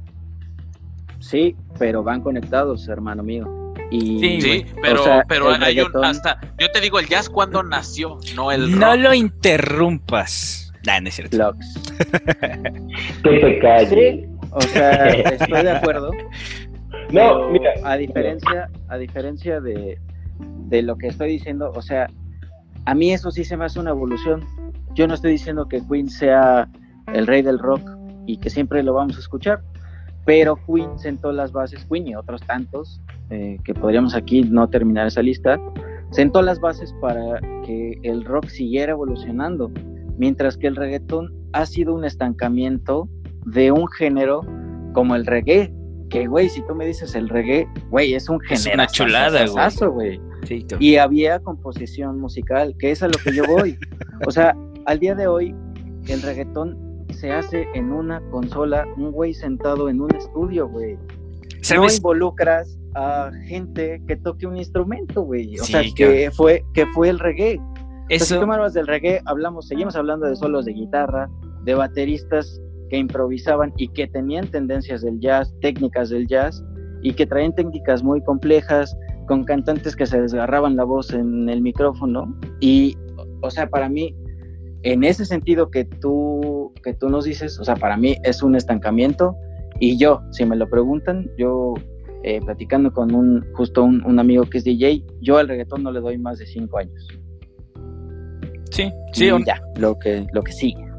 [1.21, 3.47] Sí, pero van conectados, hermano mío.
[3.89, 7.29] Y, Sí, pero, o sea, pero el hay un hasta, yo te digo el jazz
[7.29, 8.99] cuando nació, no el No rock.
[8.99, 10.71] lo interrumpas.
[10.85, 11.37] Nah, no es cierto.
[11.37, 11.93] Lux.
[13.23, 13.89] Que te calles.
[14.25, 16.11] Sí, o sea, estoy de acuerdo.
[17.11, 17.71] No, pero mira.
[17.83, 19.99] a diferencia, a diferencia de,
[20.39, 22.07] de lo que estoy diciendo, o sea,
[22.85, 24.45] a mí eso sí se me hace una evolución.
[24.93, 26.69] Yo no estoy diciendo que Queen sea
[27.13, 27.81] el rey del rock
[28.27, 29.61] y que siempre lo vamos a escuchar,
[30.25, 35.07] pero Queen sentó las bases, Queen y otros tantos, eh, que podríamos aquí no terminar
[35.07, 35.59] esa lista,
[36.11, 39.71] sentó las bases para que el rock siguiera evolucionando,
[40.17, 43.09] mientras que el reggaetón ha sido un estancamiento
[43.45, 44.41] de un género
[44.93, 45.73] como el reggae,
[46.09, 49.45] que güey, si tú me dices el reggae, güey, es un Es género una chulada,
[49.87, 50.19] güey.
[50.43, 50.65] Sí.
[50.79, 53.77] Y había composición musical, que es a lo que yo voy.
[54.27, 54.55] O sea,
[54.85, 55.55] al día de hoy,
[56.07, 56.77] el reggaetón
[57.13, 60.95] se hace en una consola, un güey sentado en un estudio, güey.
[60.95, 60.99] No
[61.61, 61.97] ¿Sabes?
[61.97, 65.57] involucras a gente que toque un instrumento, güey.
[65.59, 67.59] O Sí, sea, que fue, que fue el reggae.
[68.09, 71.29] Entonces, Eso, me hablas del reggae, hablamos, seguimos hablando de solos de guitarra,
[71.63, 72.59] de bateristas
[72.89, 76.61] que improvisaban y que tenían tendencias del jazz, técnicas del jazz,
[77.03, 78.95] y que traían técnicas muy complejas,
[79.27, 82.37] con cantantes que se desgarraban la voz en el micrófono.
[82.59, 82.97] Y,
[83.41, 84.13] o sea, para mí,
[84.83, 86.41] en ese sentido que tú,
[86.81, 89.35] que tú nos dices, o sea, para mí es un estancamiento.
[89.79, 91.73] Y yo, si me lo preguntan, yo
[92.23, 95.91] eh, platicando con un justo un, un amigo que es DJ, yo al reggaetón no
[95.91, 97.07] le doy más de cinco años.
[98.69, 100.91] sí, sí, Y ya, lo que, lo que sigue.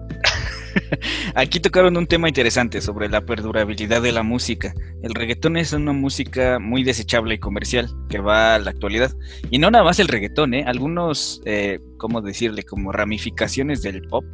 [1.34, 4.74] Aquí tocaron un tema interesante sobre la perdurabilidad de la música.
[5.02, 9.12] El reggaetón es una música muy desechable y comercial que va a la actualidad.
[9.50, 10.64] Y no nada más el reggaetón, ¿eh?
[10.66, 12.62] Algunos, eh, ¿cómo decirle?
[12.62, 14.24] Como ramificaciones del pop.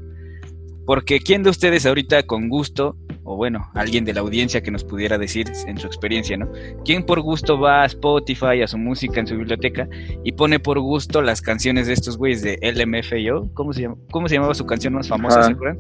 [0.89, 4.85] Porque ¿quién de ustedes ahorita con gusto, o bueno, alguien de la audiencia que nos
[4.85, 6.51] pudiera decir en su experiencia, ¿no?
[6.83, 9.87] ¿Quién por gusto va a Spotify, a su música en su biblioteca
[10.25, 13.53] y pone por gusto las canciones de estos güeyes de LMFAO?
[13.53, 13.97] ¿Cómo se, llama?
[14.11, 15.49] ¿Cómo se llamaba su canción más famosa, Ajá.
[15.49, 15.79] se acuerdan?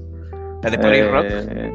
[0.62, 1.26] La de Party Rock.
[1.30, 1.72] Eh,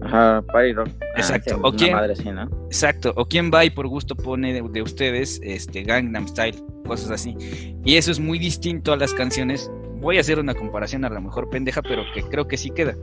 [0.00, 0.88] Ajá, Party Rock.
[1.02, 1.56] Ah, Exacto.
[1.56, 1.92] sí, ¿O quién?
[1.92, 2.44] madre así, ¿no?
[2.64, 3.12] Exacto.
[3.16, 6.56] O quién va y por gusto pone de, de ustedes este Gangnam Style,
[6.86, 7.36] cosas así.
[7.84, 9.70] Y eso es muy distinto a las canciones.
[10.04, 12.94] Voy a hacer una comparación a lo mejor pendeja, pero que creo que sí queda.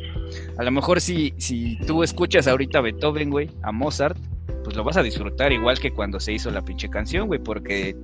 [0.56, 4.16] A lo mejor si, si tú escuchas ahorita a Beethoven, güey, a Mozart,
[4.64, 7.96] pues lo vas a disfrutar igual que cuando se hizo la pinche canción, güey, porque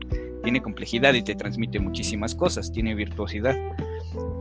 [0.42, 3.56] tiene complejidad y te transmite muchísimas cosas, tiene virtuosidad.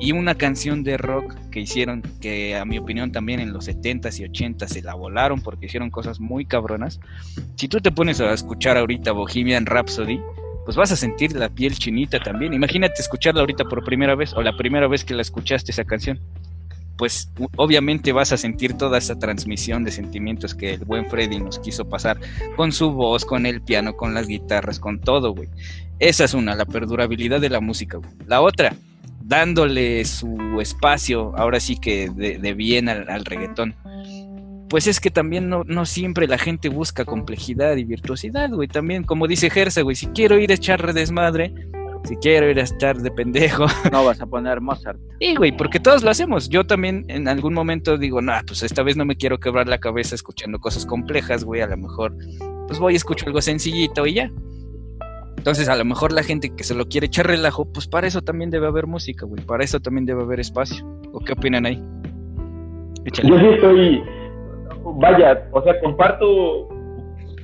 [0.01, 4.21] Y una canción de rock que hicieron, que a mi opinión también en los 70s
[4.21, 6.99] y 80s se la volaron porque hicieron cosas muy cabronas.
[7.57, 10.19] Si tú te pones a escuchar ahorita Bohemian Rhapsody,
[10.67, 12.53] pues vas a sentir la piel chinita también.
[12.53, 16.21] Imagínate escucharla ahorita por primera vez o la primera vez que la escuchaste esa canción.
[16.99, 21.61] Pues obviamente vas a sentir toda esa transmisión de sentimientos que el buen Freddy nos
[21.61, 22.19] quiso pasar
[22.57, 25.49] con su voz, con el piano, con las guitarras, con todo, güey.
[26.01, 28.11] Esa es una, la perdurabilidad de la música, güey.
[28.27, 28.75] La otra,
[29.23, 33.77] dándole su espacio, ahora sí que de, de bien al, al reggaetón.
[34.69, 38.69] Pues es que también no, no siempre la gente busca complejidad y virtuosidad, güey.
[38.69, 41.55] También, como dice Gersa, güey, si quiero ir a echar desmadre,
[42.07, 44.99] si quiero ir a estar de pendejo, No vas a poner Mozart.
[45.21, 46.49] Sí, güey, porque todos lo hacemos.
[46.49, 49.79] Yo también en algún momento digo, no, pues esta vez no me quiero quebrar la
[49.79, 51.61] cabeza escuchando cosas complejas, güey.
[51.63, 52.17] A lo mejor,
[52.67, 54.31] pues voy y escucho algo sencillito y ya.
[55.37, 58.23] Entonces, a lo mejor la gente que se lo quiere echar relajo, pues para eso
[58.23, 59.45] también debe haber música, güey.
[59.45, 60.85] Para eso también debe haber espacio.
[61.13, 61.83] ¿O qué opinan ahí?
[63.23, 64.03] Yo sí estoy,
[64.95, 66.69] vaya, o sea, comparto,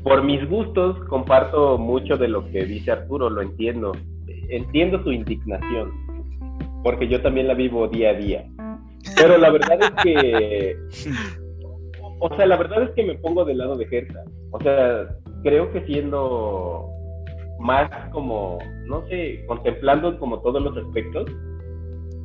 [0.02, 3.92] por mis gustos, comparto mucho de lo que dice Arturo, lo entiendo.
[4.48, 5.92] Entiendo su indignación,
[6.82, 8.44] porque yo también la vivo día a día.
[9.16, 10.76] Pero la verdad es que,
[12.20, 14.24] o sea, la verdad es que me pongo del lado de Gerta.
[14.50, 15.08] O sea,
[15.42, 16.88] creo que siendo
[17.60, 21.30] más como, no sé, contemplando como todos los aspectos,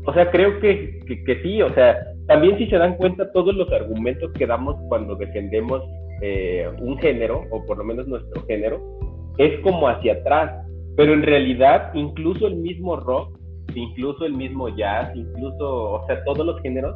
[0.05, 1.97] o sea, creo que, que, sí, o sea,
[2.27, 5.81] también si se dan cuenta todos los argumentos que damos cuando defendemos
[6.21, 8.81] eh, un género, o por lo menos nuestro género,
[9.37, 10.65] es como hacia atrás,
[10.95, 13.37] pero en realidad incluso el mismo rock,
[13.75, 16.95] incluso el mismo jazz, incluso, o sea, todos los géneros,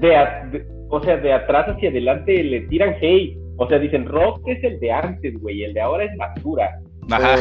[0.00, 4.62] de, o sea, de atrás hacia adelante le tiran hate, o sea, dicen rock es
[4.62, 6.80] el de antes, güey, el de ahora es basura.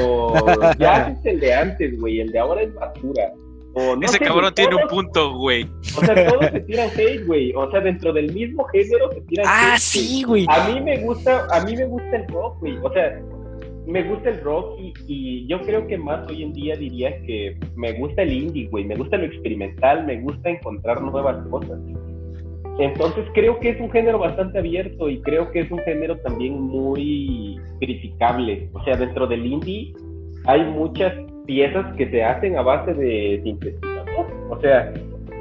[0.06, 0.34] O
[0.80, 3.34] jazz es el de antes, güey, el de ahora es basura.
[4.02, 5.70] Ese cabrón tiene un punto, güey.
[5.98, 7.54] O sea, todos se tiran hate, güey.
[7.54, 10.46] O sea, dentro del mismo género se tiran ah, sí, güey.
[10.50, 12.78] A mí me gusta, a mí me gusta el rock, güey.
[12.82, 13.22] O sea,
[13.86, 17.58] me gusta el rock y, y, yo creo que más hoy en día diría que
[17.76, 18.86] me gusta el indie, güey.
[18.86, 21.80] Me gusta lo experimental, me gusta encontrar nuevas cosas.
[22.80, 26.62] Entonces creo que es un género bastante abierto y creo que es un género también
[26.62, 28.70] muy criticable.
[28.74, 29.94] O sea, dentro del indie
[30.46, 31.14] hay muchas
[31.48, 34.28] piezas que se hacen a base de sintetizador.
[34.50, 34.94] O sea,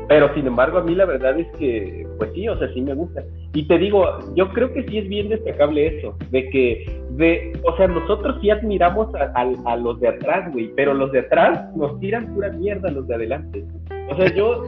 [0.09, 2.95] pero sin embargo a mí la verdad es que, pues sí, o sea, sí me
[2.95, 3.23] gusta.
[3.53, 4.05] Y te digo,
[4.35, 8.51] yo creo que sí es bien destacable eso, de que, de, o sea, nosotros sí
[8.51, 9.33] admiramos a,
[9.65, 13.15] a los de atrás, güey, pero los de atrás nos tiran pura mierda los de
[13.15, 13.65] adelante.
[14.11, 14.63] O sea, yo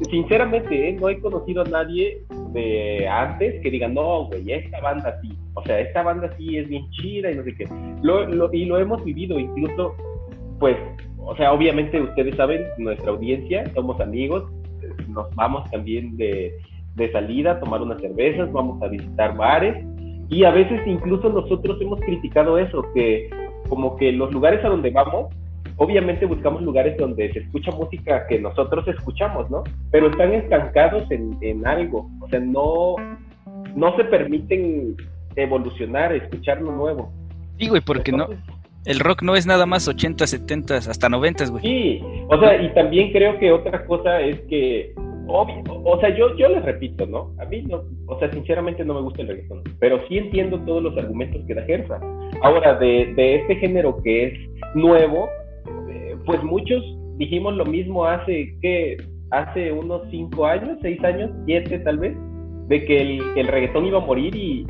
[0.10, 0.96] sinceramente, ¿eh?
[1.00, 2.22] no he conocido a nadie
[2.52, 5.36] de antes que diga, no, güey, esta banda sí.
[5.54, 7.68] O sea, esta banda sí es bien chida y no sé qué.
[8.02, 9.94] Lo, y lo hemos vivido, incluso,
[10.64, 10.78] pues,
[11.18, 14.50] o sea, obviamente ustedes saben, nuestra audiencia, somos amigos,
[15.08, 16.54] nos vamos también de,
[16.94, 19.76] de salida a tomar unas cervezas, vamos a visitar bares.
[20.30, 23.28] Y a veces incluso nosotros hemos criticado eso, que
[23.68, 25.26] como que los lugares a donde vamos
[25.76, 29.64] obviamente buscamos lugares donde se escucha música que nosotros escuchamos, ¿no?
[29.90, 32.96] Pero están estancados en, en algo, o sea, no,
[33.76, 34.96] no se permiten
[35.36, 37.12] evolucionar, escuchar lo nuevo.
[37.58, 38.28] Sí, güey, porque no,
[38.84, 41.62] el rock no es nada más 80, 70, hasta 90, güey.
[41.62, 44.92] Sí, o sea, y también creo que otra cosa es que,
[45.26, 47.32] obvio, o sea, yo, yo les repito, ¿no?
[47.38, 50.82] A mí, no, o sea, sinceramente no me gusta el reggaetón, pero sí entiendo todos
[50.82, 52.00] los argumentos que da Gersa.
[52.42, 54.34] Ahora, de, de este género que es
[54.74, 55.28] nuevo,
[56.26, 56.82] pues muchos
[57.16, 58.96] dijimos lo mismo hace, ¿qué?
[59.30, 62.16] Hace unos cinco años, seis años, siete tal vez,
[62.68, 64.66] de que el, el reggaetón iba a morir y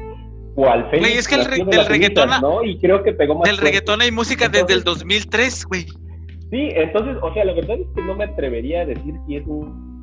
[0.54, 2.64] cual Güey, es que el, del reggaetón, ¿no?
[2.64, 5.86] Y creo que pegó más Del reggaetón hay música desde el 2003, güey.
[6.50, 9.46] Sí, entonces, o sea, la verdad es que no me atrevería a decir si es
[9.46, 9.94] un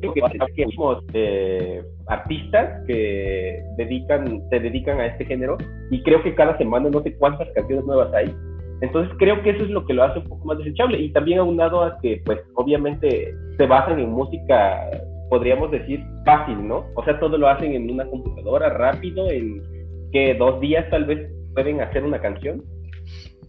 [0.00, 0.66] que
[1.14, 5.56] eh, artistas que dedican, se dedican a este género
[5.90, 8.34] y creo que cada semana no sé cuántas canciones nuevas hay.
[8.80, 11.38] Entonces creo que eso es lo que lo hace un poco más desechable y también
[11.40, 14.88] aunado a que pues obviamente se basan en música,
[15.28, 16.84] podríamos decir, fácil, ¿no?
[16.94, 19.62] O sea, todo lo hacen en una computadora rápido, en
[20.12, 22.62] que dos días tal vez pueden hacer una canción.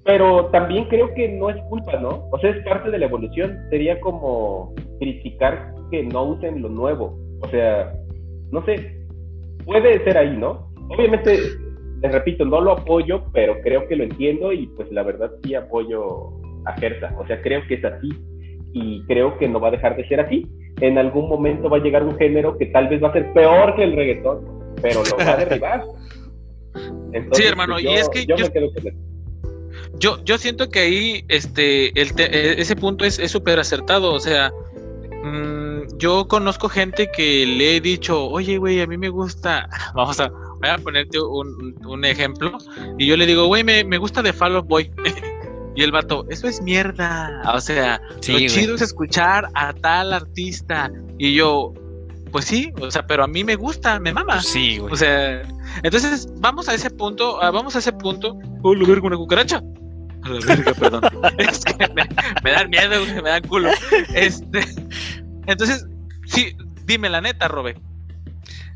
[0.04, 2.28] Pero también creo que no es culpa, ¿no?
[2.32, 3.60] O sea, es parte de la evolución.
[3.70, 7.16] Sería como criticar que no usen lo nuevo.
[7.42, 7.94] O sea,
[8.52, 9.06] no sé,
[9.66, 10.72] puede ser ahí, ¿no?
[10.90, 11.38] Obviamente,
[12.02, 15.56] les repito, no lo apoyo, pero creo que lo entiendo y pues la verdad sí
[15.56, 16.30] apoyo
[16.66, 17.14] a Gersa.
[17.20, 18.10] O sea, creo que es así
[18.74, 20.48] y creo que no va a dejar de ser así.
[20.82, 23.76] En algún momento va a llegar un género que tal vez va a ser peor
[23.76, 24.46] que el reggaetón,
[24.82, 25.84] pero lo va a derribar.
[27.34, 28.36] sí, hermano, pues, y es que yo,
[29.98, 34.52] yo, yo, siento que ahí este el ese punto es súper acertado, o sea,
[35.24, 40.20] Mm, yo conozco gente que le he dicho, oye, güey, a mí me gusta, vamos
[40.20, 42.58] a, voy a ponerte un, ejemplo,
[42.98, 44.92] y yo le digo, güey, me, me gusta de Fall Out Boy.
[45.76, 47.42] y el vato, eso es mierda.
[47.54, 50.92] O sea, lo chido es escuchar a tal artista.
[51.18, 51.74] Y yo,
[52.32, 54.42] pues sí, o sea, pero a mí me gusta, me mama.
[54.42, 54.94] Sí, güey.
[54.94, 55.42] O sea,
[55.84, 58.38] entonces vamos a ese punto, ah, vamos a ese punto.
[58.62, 59.62] Oh, lo con una cucaracha.
[60.24, 61.04] A la verga, perdón.
[61.38, 61.88] es que
[62.44, 63.70] me, dan miedo, me dan culo.
[64.14, 64.66] Este,
[65.48, 65.88] entonces,
[66.26, 66.56] sí,
[66.86, 67.76] dime la neta, Robe.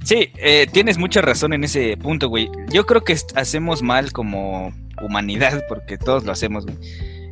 [0.04, 2.50] Sí, eh, tienes mucha razón en ese punto, güey.
[2.70, 6.78] Yo creo que hacemos mal como humanidad, porque todos lo hacemos, güey.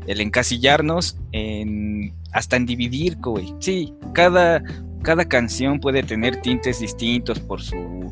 [0.08, 3.54] El encasillarnos en hasta en dividir, güey.
[3.60, 4.64] Sí, cada,
[5.04, 8.12] cada canción puede tener tintes distintos por su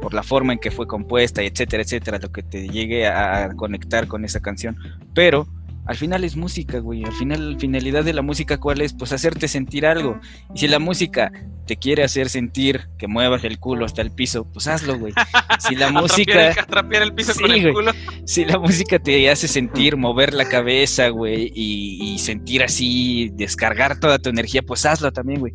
[0.00, 4.06] por la forma en que fue compuesta, etcétera, etcétera, lo que te llegue a conectar
[4.06, 4.76] con esa canción.
[5.14, 5.48] Pero
[5.86, 7.04] al final es música, güey.
[7.04, 8.94] Al final, la finalidad de la música, ¿cuál es?
[8.94, 10.18] Pues hacerte sentir algo.
[10.54, 11.30] Y si la música
[11.66, 15.12] te quiere hacer sentir que muevas el culo hasta el piso, pues hazlo, güey.
[15.58, 16.52] Si la música.
[16.58, 17.92] Atrapiar el, piso con el culo.
[18.24, 24.18] Si la música te hace sentir, mover la cabeza, güey, y, sentir así, descargar toda
[24.18, 25.52] tu energía, pues hazlo también, güey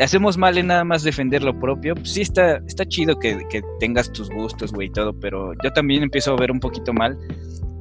[0.00, 1.96] hacemos mal en nada más defender lo propio.
[1.96, 5.72] Pues sí, está, está chido que, que tengas tus gustos, güey, y todo, pero yo
[5.72, 7.18] también empiezo a ver un poquito mal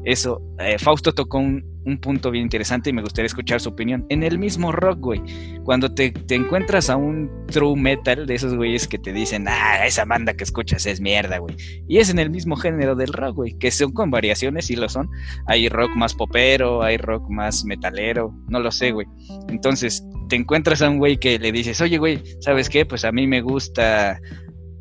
[0.07, 4.05] eso, eh, Fausto tocó un, punto bien interesante y me gustaría escuchar su opinión.
[4.07, 5.21] En el mismo rock, güey,
[5.65, 10.05] cuando te, encuentras a un true metal de esos güeyes que te dicen, ah, esa
[10.05, 11.55] banda que escuchas es mierda, güey.
[11.89, 14.87] Y es en el mismo género del rock, güey, que son con variaciones, sí lo
[14.87, 15.09] son.
[15.45, 19.07] Hay rock más popero, hay rock más metalero, no lo sé, güey.
[19.49, 22.85] Entonces, te encuentras a un güey que le dices, oye, güey, ¿sabes qué?
[22.85, 24.21] Pues a mí me gusta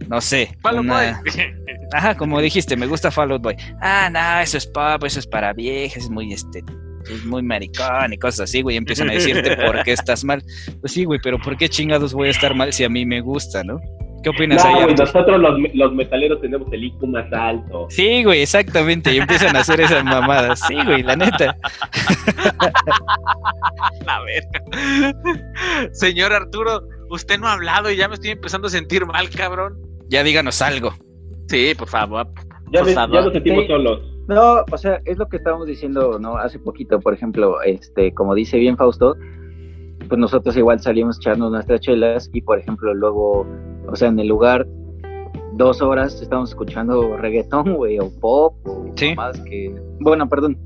[0.09, 0.57] no sé.
[1.93, 3.57] Ajá, como dijiste, me gusta Fall Out Boy.
[3.81, 6.63] Ah, no, eso es pop, eso es para viejas, es muy este
[7.09, 10.43] es muy maricón y cosas así, güey, empiezan a decirte por qué estás mal.
[10.81, 13.21] Pues sí, güey, pero ¿por qué chingados voy a estar mal si a mí me
[13.21, 13.81] gusta, no?
[14.23, 14.95] ¿Qué opinas no, ahí?
[14.95, 17.87] nosotros los, los, metaleros tenemos el IQ más alto.
[17.91, 20.61] Sí, güey, exactamente, y empiezan a hacer esas mamadas.
[20.67, 21.57] Sí, güey, la neta.
[24.05, 25.93] la verga.
[25.93, 29.79] Señor Arturo, usted no ha hablado y ya me estoy empezando a sentir mal, cabrón.
[30.09, 30.93] Ya díganos algo.
[31.49, 32.29] Sí, por favor.
[32.73, 34.01] Ya, ya nos sentimos solos.
[34.29, 36.37] No, o sea, es lo que estábamos diciendo, ¿no?
[36.37, 39.17] Hace poquito, por ejemplo, este, como dice bien Fausto,
[40.09, 43.47] pues nosotros igual salimos echando nuestras chelas y, por ejemplo, luego,
[43.87, 44.67] o sea, en el lugar,
[45.53, 50.59] dos horas estamos escuchando reggaetón, güey, o pop, o más que, bueno, perdón,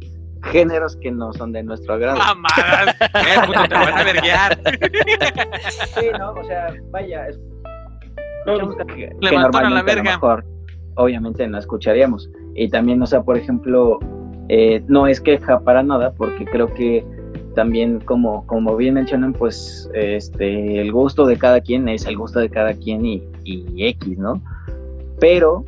[0.44, 2.18] géneros que no son de nuestro agrado.
[2.18, 2.96] ¡Mamadas!
[3.00, 4.58] ¡Eh, puto, te van a verguiar!
[5.94, 7.38] sí, no, o sea, vaya, es
[8.96, 10.02] que, normalmente la verga.
[10.02, 10.44] mejor,
[10.96, 12.30] obviamente no escucharíamos.
[12.54, 13.98] Y también, o sea, por ejemplo,
[14.48, 17.04] eh, no es queja para nada, porque creo que
[17.54, 22.40] también, como, como bien mencionan, pues este, el gusto de cada quien es el gusto
[22.40, 24.40] de cada quien y, y X, ¿no?
[25.20, 25.64] Pero,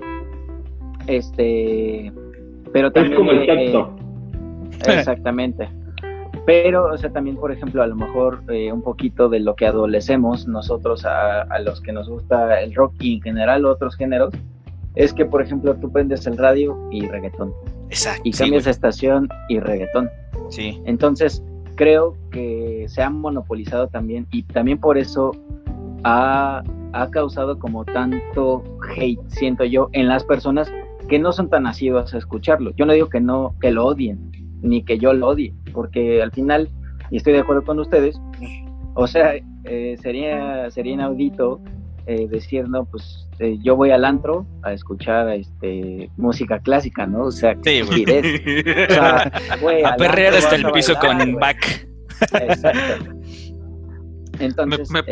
[1.06, 2.12] este,
[2.72, 3.12] pero también...
[3.12, 3.86] Es como el eh,
[4.86, 5.68] exactamente.
[6.44, 9.66] Pero, o sea, también, por ejemplo, a lo mejor eh, un poquito de lo que
[9.66, 14.34] adolecemos nosotros a, los que nos gusta el rock y en general otros géneros,
[14.94, 17.52] es que, por ejemplo, tú prendes el radio y reggaetón.
[17.90, 18.22] Exacto.
[18.24, 20.10] Y cambias de estación y reggaetón.
[20.48, 20.82] Sí.
[20.84, 21.42] Entonces,
[21.76, 25.32] creo que se ha monopolizado también y también por eso
[26.02, 28.64] ha, ha causado como tanto
[28.96, 30.70] hate, siento yo, en las personas
[31.08, 32.72] que no son tan nacidos a escucharlo.
[32.76, 34.32] Yo no digo que no, que lo odien,
[34.62, 36.70] ni que yo lo odie, porque al final,
[37.10, 38.18] y estoy de acuerdo con ustedes,
[38.94, 39.34] o sea,
[39.64, 41.60] eh, sería, sería inaudito
[42.06, 47.24] eh, decir, no, pues eh, yo voy al antro a escuchar este música clásica, ¿no?
[47.26, 49.32] O sea, sí, o sea
[49.84, 51.88] a perrear hasta el piso con back.
[52.32, 53.14] Exacto.
[54.38, 55.02] Entonces, me,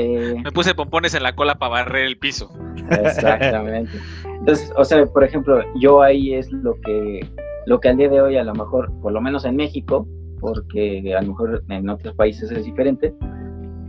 [0.42, 2.51] me, puse pompones en la cola para barrer el piso.
[2.90, 3.92] Exactamente.
[4.24, 7.20] Entonces, o sea, por ejemplo, yo ahí es lo que
[7.66, 10.06] lo que al día de hoy a lo mejor, por lo menos en México,
[10.40, 13.14] porque a lo mejor en otros países es diferente,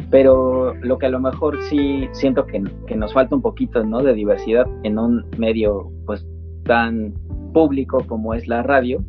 [0.10, 2.60] pero lo que a lo mejor sí siento que,
[2.96, 4.04] nos falta un poquito ¿no?
[4.04, 6.28] de diversidad en un medio pues
[6.66, 7.14] tan
[7.54, 9.04] público como es la radio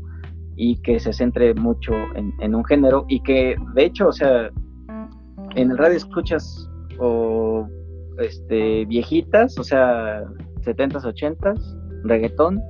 [0.57, 4.51] y que se centre mucho en, un género y que de hecho, o sea,
[5.57, 7.67] en el radio escuchas o
[8.19, 10.23] este viejitas, o sea,
[10.61, 12.61] 70s, 80s, reggaetón,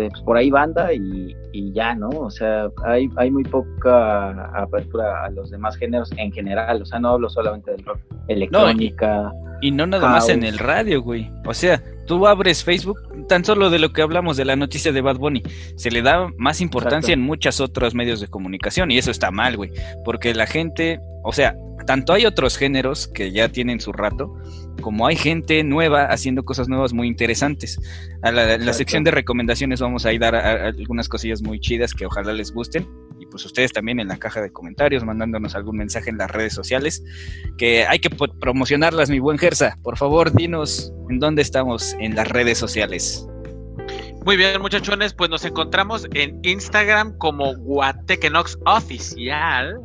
[0.00, 1.34] este, pues por ahí banda y,
[1.72, 2.08] ya, ¿no?
[2.08, 6.98] O sea, hay, hay muy poca apertura a los demás géneros en general, o sea,
[6.98, 7.98] no hablo solamente del rock,
[8.28, 9.32] electrónica.
[9.60, 11.30] y, no nada más en el radio, güey.
[11.46, 12.98] O sea, tú abres Facebook,
[13.28, 15.44] tan solo de lo que hablamos de la noticia de Bad Bunny,
[15.76, 19.56] se le da más importancia en muchos otros medios de comunicación y eso está mal,
[19.56, 19.70] güey,
[20.04, 21.54] porque la gente, o sea,
[21.86, 24.36] tanto hay otros géneros que ya tienen su rato,
[24.82, 27.78] como hay gente nueva haciendo cosas nuevas muy interesantes.
[28.22, 32.06] A la, sección de recomendaciones vamos a ir a dar algunas cosillas muy chidas que
[32.06, 32.88] ojalá les gusten.
[33.30, 37.02] Pues ustedes también en la caja de comentarios, mandándonos algún mensaje en las redes sociales,
[37.58, 39.78] que hay que promocionarlas, mi buen Gersa.
[39.82, 43.26] Por favor, dinos en dónde estamos en las redes sociales.
[44.24, 49.80] Muy bien, muchachones, pues nos encontramos en Instagram como Guatequenox Oficial.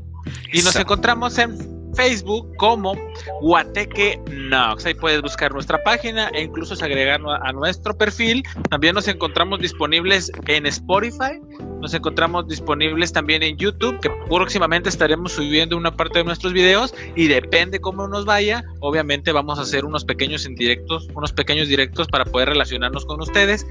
[0.52, 1.58] Y nos encontramos en
[1.96, 2.96] Facebook como
[3.42, 4.86] Guateque Nox.
[4.86, 8.44] Ahí puedes buscar nuestra página e incluso agregarnos a nuestro perfil.
[8.70, 11.40] También nos encontramos disponibles en Spotify.
[11.82, 16.94] Nos encontramos disponibles también en YouTube, que próximamente estaremos subiendo una parte de nuestros videos
[17.16, 18.64] y depende cómo nos vaya.
[18.80, 23.68] Obviamente vamos a hacer unos pequeños indirectos, unos pequeños directos para poder relacionarnos con ustedes.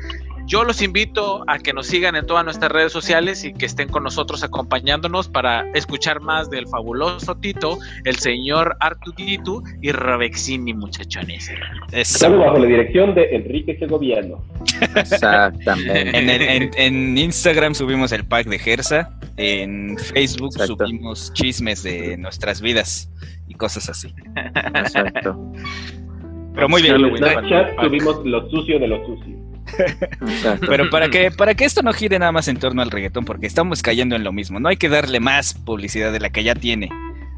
[0.47, 3.89] yo los invito a que nos sigan en todas nuestras redes sociales y que estén
[3.89, 11.51] con nosotros acompañándonos para escuchar más del fabuloso Tito, el señor Artudito y Robexini, muchachones.
[11.93, 14.45] Estamos bajo la dirección de Enrique Segoviano.
[14.95, 16.19] Exactamente.
[16.19, 20.77] En, en- en Instagram subimos el pack de Gersa, en Facebook Exacto.
[20.87, 23.11] subimos chismes de nuestras vidas
[23.49, 24.13] y cosas así.
[24.37, 25.53] Exacto.
[26.55, 27.17] Pero muy bien, en.
[27.17, 29.37] Snapchat tuvimos lo sucio de lo sucio.
[30.21, 30.67] exacto.
[30.69, 33.47] Pero para que, para que esto no gire nada más en torno al reggaetón, porque
[33.47, 36.55] estamos cayendo en lo mismo, no hay que darle más publicidad de la que ya
[36.55, 36.91] tiene.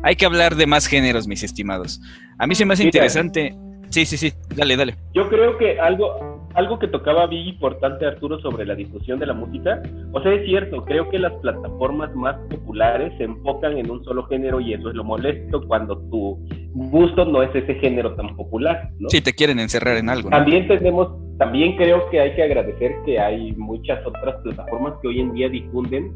[0.03, 2.01] Hay que hablar de más géneros, mis estimados.
[2.39, 2.99] A mí se me hace Mira.
[2.99, 3.55] interesante.
[3.89, 4.97] Sí, sí, sí, dale, dale.
[5.15, 9.35] Yo creo que algo, algo que tocaba bien importante Arturo sobre la difusión de la
[9.35, 14.03] música, o sea, es cierto, creo que las plataformas más populares se enfocan en un
[14.05, 16.39] solo género y eso es lo molesto cuando tu
[16.73, 19.11] gusto no es ese género tan popular, ¿no?
[19.11, 20.31] Si te quieren encerrar en algo.
[20.31, 20.37] ¿no?
[20.37, 21.09] También tenemos,
[21.39, 25.51] también creo que hay que agradecer que hay muchas otras plataformas que hoy en día
[25.51, 26.15] difunden,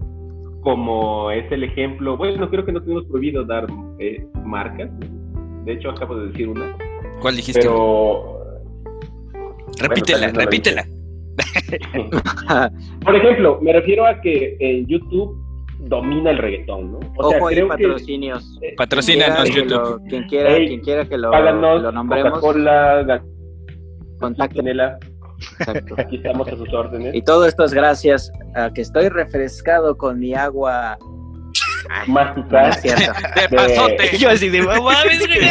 [0.62, 3.66] como es el ejemplo, bueno, creo que no tenemos prohibido dar
[3.98, 4.90] eh, marcas,
[5.64, 6.74] de hecho acabo de decir una,
[7.20, 7.60] ¿Cuál dijiste?
[7.60, 8.39] pero
[9.78, 10.86] repítela, bueno, repítela.
[13.04, 15.36] Por ejemplo, me refiero a que en YouTube
[15.80, 16.98] domina el reggaetón, ¿no?
[17.18, 18.58] O Ojo ahí, creo que- patrocinios.
[18.62, 20.00] eh, Patrocínanos, Quien quiera que YouTube.
[20.02, 23.30] lo- Quien quiera, Ey, quien quiera que lo, Páganos, lo nombremos, Coca-Cola,
[25.58, 25.94] Exacto.
[25.96, 27.14] aquí estamos a sus órdenes.
[27.14, 30.98] Y todo esto es gracias a que estoy refrescado con mi agua.
[31.88, 32.68] Ay, no Mágica.
[32.68, 33.12] es cierto.
[33.34, 34.10] De De- pasote.
[34.18, 35.40] Yo así de "No mames, güey".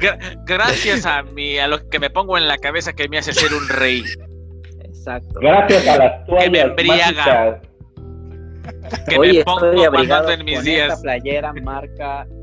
[0.00, 3.32] Gra- gracias a mí, a lo que me pongo en la cabeza que me hace
[3.32, 4.04] ser un rey.
[4.84, 5.40] Exacto.
[5.40, 7.24] Gracias a las me toallas embriaga.
[7.24, 7.56] mágicas.
[9.08, 10.88] Que Oye, me pongo abrigado en mis con días.
[10.90, 12.26] esta playera marca.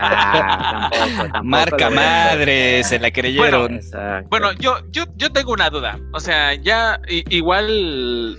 [0.00, 3.74] Ah, tampoco, tampoco Marca madre, se la creyeron.
[3.76, 4.28] Exacto.
[4.30, 5.98] Bueno, yo, yo, yo tengo una duda.
[6.12, 8.38] O sea, ya igual,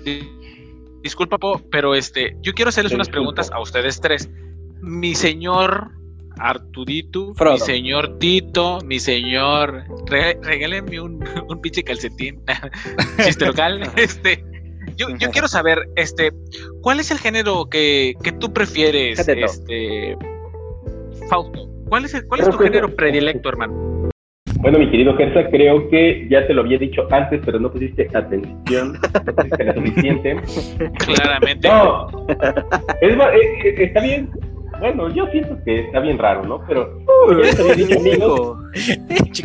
[1.02, 4.30] disculpa, Po, pero este, yo quiero hacerles unas preguntas a ustedes tres.
[4.82, 5.92] Mi señor
[6.38, 7.56] Artudito, Frodo.
[7.56, 12.42] mi señor Tito, mi señor, re- regálenme un, un pinche calcetín,
[13.24, 13.82] chiste local.
[13.98, 14.44] este,
[14.96, 16.32] yo, yo quiero saber, este,
[16.82, 20.18] ¿cuál es el género que, que tú prefieres, este,
[21.30, 21.68] Fausto?
[21.90, 24.10] ¿Cuál es, el, cuál es tu género predilecto, hermano?
[24.62, 28.08] Bueno, mi querido Gersa, creo que ya te lo había dicho antes, pero no pusiste
[28.14, 28.94] atención,
[29.26, 30.36] no pusiste la suficiente.
[31.06, 31.68] Claramente.
[31.70, 32.08] No,
[33.02, 34.30] es, ma- eh, eh, está bien.
[34.80, 36.62] Bueno, yo siento que está bien raro, ¿no?
[36.68, 36.90] Pero
[37.76, 38.58] dicho, amigos,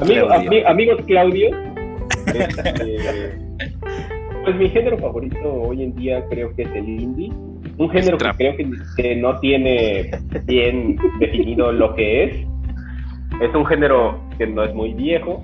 [0.01, 1.49] Amigo- ami- amigos Claudio,
[2.27, 3.31] este,
[4.45, 7.33] pues mi género favorito hoy en día creo que es el indie.
[7.79, 10.11] Un género que creo que, que no tiene
[10.45, 12.47] bien definido lo que es.
[13.41, 15.43] Es un género que no es muy viejo.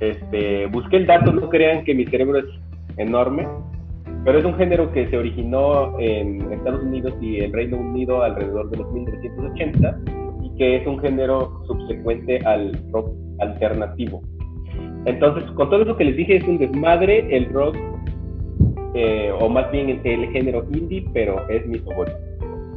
[0.00, 2.46] Este, busqué el dato, no crean que mi cerebro es
[2.98, 3.46] enorme,
[4.24, 8.70] pero es un género que se originó en Estados Unidos y el Reino Unido alrededor
[8.70, 9.98] de los 1980
[10.42, 14.22] y que es un género subsecuente al rock alternativo.
[15.06, 17.76] Entonces, con todo eso que les dije, es un desmadre el rock,
[18.94, 22.18] eh, o más bien el, el género indie, pero es mi favorito.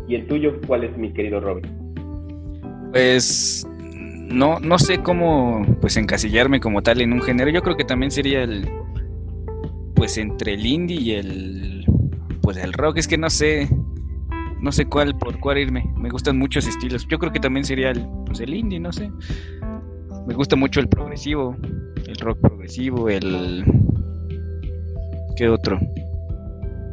[0.08, 1.66] ¿Y el tuyo cuál es, mi querido Robin?
[2.92, 3.69] Pues
[4.30, 7.50] no, no sé cómo pues encasillarme como tal en un género.
[7.50, 8.70] Yo creo que también sería el
[9.96, 11.86] pues entre el indie y el
[12.42, 12.98] pues el rock.
[12.98, 13.70] Es que no sé
[14.62, 15.92] no sé cuál por cuál irme.
[15.98, 17.08] Me gustan muchos estilos.
[17.08, 19.12] Yo creo que también sería el pues el indie, no sé.
[20.28, 21.56] Me gusta mucho el progresivo,
[22.06, 23.66] el rock progresivo, el
[25.36, 25.80] ¿qué otro?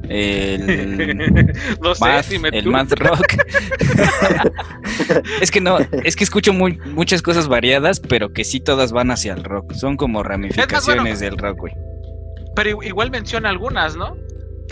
[0.08, 1.16] El
[1.82, 2.72] no sé, math, dime el tú.
[2.96, 3.26] rock.
[5.40, 9.10] es que no, es que escucho muy, muchas cosas variadas, pero que sí todas van
[9.10, 9.72] hacia el rock.
[9.72, 11.74] Son como ramificaciones del rock, güey.
[12.54, 14.16] Pero igual menciona algunas, ¿no?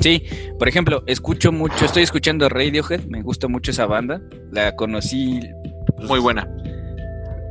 [0.00, 0.24] Sí,
[0.58, 4.20] por ejemplo, escucho mucho, estoy escuchando Radiohead, me gusta mucho esa banda.
[4.50, 5.40] La conocí
[5.96, 6.48] pues, Muy buena.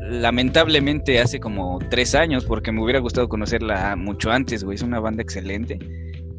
[0.10, 4.76] lamentablemente hace como tres años, porque me hubiera gustado conocerla mucho antes, güey.
[4.76, 5.80] Es una banda excelente,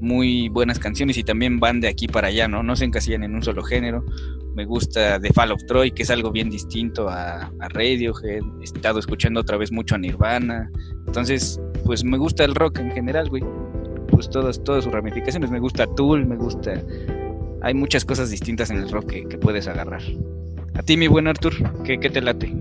[0.04, 2.62] muy buenas canciones y también van de aquí para allá, ¿no?
[2.62, 4.04] No se encasillan en un solo género.
[4.54, 8.42] Me gusta The Fall of Troy, que es algo bien distinto a, a Radiohead.
[8.60, 10.70] He estado escuchando otra vez mucho a Nirvana.
[11.06, 13.42] Entonces, pues me gusta el rock en general, güey.
[14.08, 15.50] Pues todas, todas sus ramificaciones.
[15.50, 16.80] Me gusta Tool, me gusta.
[17.62, 20.02] Hay muchas cosas distintas en el rock que, puedes agarrar.
[20.74, 22.54] A ti, mi buen Artur, ¿qué, qué te late?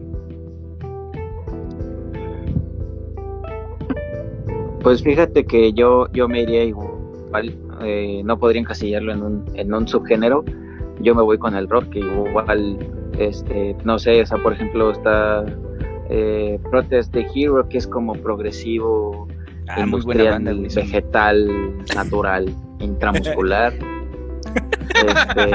[4.84, 6.93] Pues fíjate que yo, yo me iría igual,
[7.82, 10.44] eh, no podría encasillarlo en un, en un subgénero.
[11.02, 12.78] Yo me voy con el rock, que igual,
[13.18, 15.44] este, no sé, o sea, por ejemplo, está
[16.10, 19.28] eh, Protest the Hero, que es como progresivo,
[19.68, 21.50] Ah, muy buena banda, vegetal,
[21.96, 23.74] natural, intramuscular.
[24.96, 25.52] este,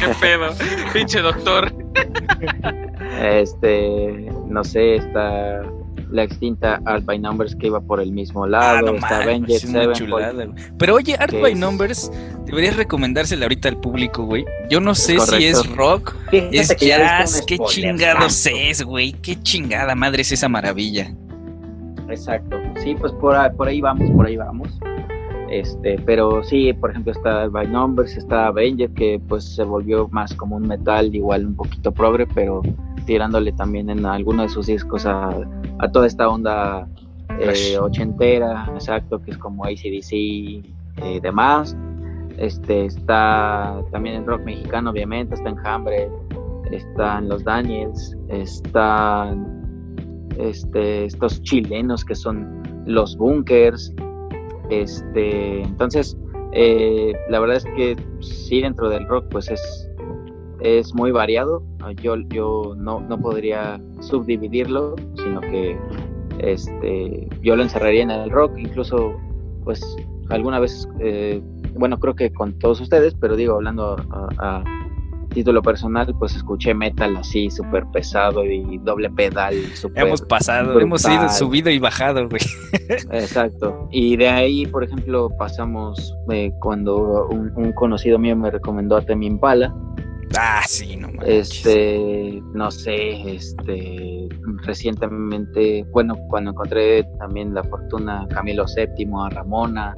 [0.00, 0.46] ¿Qué pedo?
[0.92, 1.72] Pinche doctor.
[3.22, 5.62] este, no sé, está
[6.10, 9.26] la extinta Art by Numbers que iba por el mismo Ah, lado, no está mames,
[9.26, 9.96] Avenged es una Sevenfold.
[9.98, 10.64] chulada, güey.
[10.78, 12.12] Pero oye, Art by es- Numbers,
[12.46, 14.44] deberías recomendársela ahorita al público, güey.
[14.68, 19.12] Yo no sé si es rock, Fíjate es que jazz, qué chingados es, güey.
[19.12, 21.14] Qué chingada madre es esa maravilla.
[22.08, 24.68] Exacto, sí, pues por ahí, por ahí vamos, por ahí vamos.
[25.48, 30.32] Este, pero sí, por ejemplo, está By Numbers, está Avenged, que pues se volvió más
[30.34, 32.62] como un metal, igual un poquito progre, pero
[33.10, 35.30] tirándole también en alguno de sus discos a,
[35.80, 36.86] a toda esta onda
[37.40, 40.62] eh, ochentera, exacto, que es como ACDC y
[41.20, 41.76] demás.
[42.38, 46.08] Este, está también en rock mexicano, obviamente, está Enjambre,
[46.70, 49.60] están los Daniels, están
[50.38, 53.92] este, estos chilenos que son los bunkers.
[54.70, 56.16] Este, entonces,
[56.52, 59.89] eh, la verdad es que sí, dentro del rock, pues es,
[60.62, 61.62] es muy variado.
[62.02, 65.78] Yo, yo no, no podría subdividirlo, sino que
[66.38, 69.14] este, yo lo encerraría en el rock, incluso,
[69.64, 69.80] pues,
[70.30, 71.42] alguna vez, eh,
[71.74, 74.64] bueno, creo que con todos ustedes, pero digo, hablando a, a
[75.30, 80.82] título personal, pues escuché metal así, súper pesado y doble pedal, súper Hemos pasado, brutal.
[80.82, 82.42] hemos ido subido y bajado, güey.
[82.88, 83.88] Exacto.
[83.92, 89.02] Y de ahí, por ejemplo, pasamos eh, cuando un, un conocido mío me recomendó a
[89.02, 89.74] Temi Impala.
[90.38, 91.50] Ah, sí, no manches.
[91.50, 94.28] Este, no sé, este,
[94.64, 99.94] recientemente, bueno, cuando encontré también la fortuna Camilo VII, a Ramona,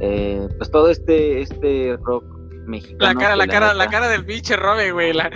[0.00, 2.24] eh, pues todo este, este rock
[2.66, 3.12] mexicano.
[3.12, 5.12] La cara, que la cara, la cara del pinche Robe, güey.
[5.12, 5.30] La...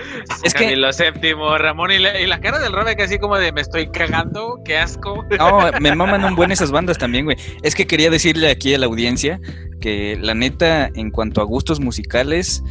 [0.44, 3.36] Es que- Camilo séptimo, Ramón y la, y la cara del Robe que así como
[3.36, 5.24] de me estoy cagando, qué asco.
[5.38, 7.36] No, me maman un buen esas bandas también, güey.
[7.62, 9.40] Es que quería decirle aquí a la audiencia
[9.80, 12.62] que la neta, en cuanto a gustos musicales,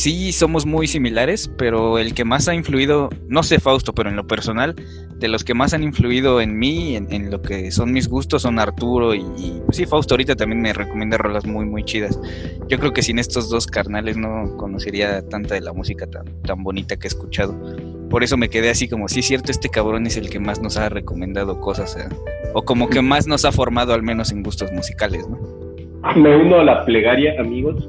[0.00, 4.16] sí somos muy similares, pero el que más ha influido, no sé Fausto, pero en
[4.16, 4.74] lo personal,
[5.18, 8.58] de los que más han influido en mí, en, lo que son mis gustos, son
[8.58, 9.22] Arturo y,
[9.66, 12.18] pues sí, Fausto ahorita también me recomienda rolas muy, muy chidas.
[12.66, 16.62] Yo creo que sin estos dos carnales no conocería tanta de la música tan, tan
[16.62, 17.54] bonita que he escuchado.
[18.08, 20.78] Por eso me quedé así como, sí cierto, este cabrón es el que más nos
[20.78, 22.08] ha recomendado cosas, eh,
[22.54, 25.38] o como que más nos ha formado al menos en gustos musicales, ¿no?
[26.16, 27.86] Me uno a la plegaria, amigos,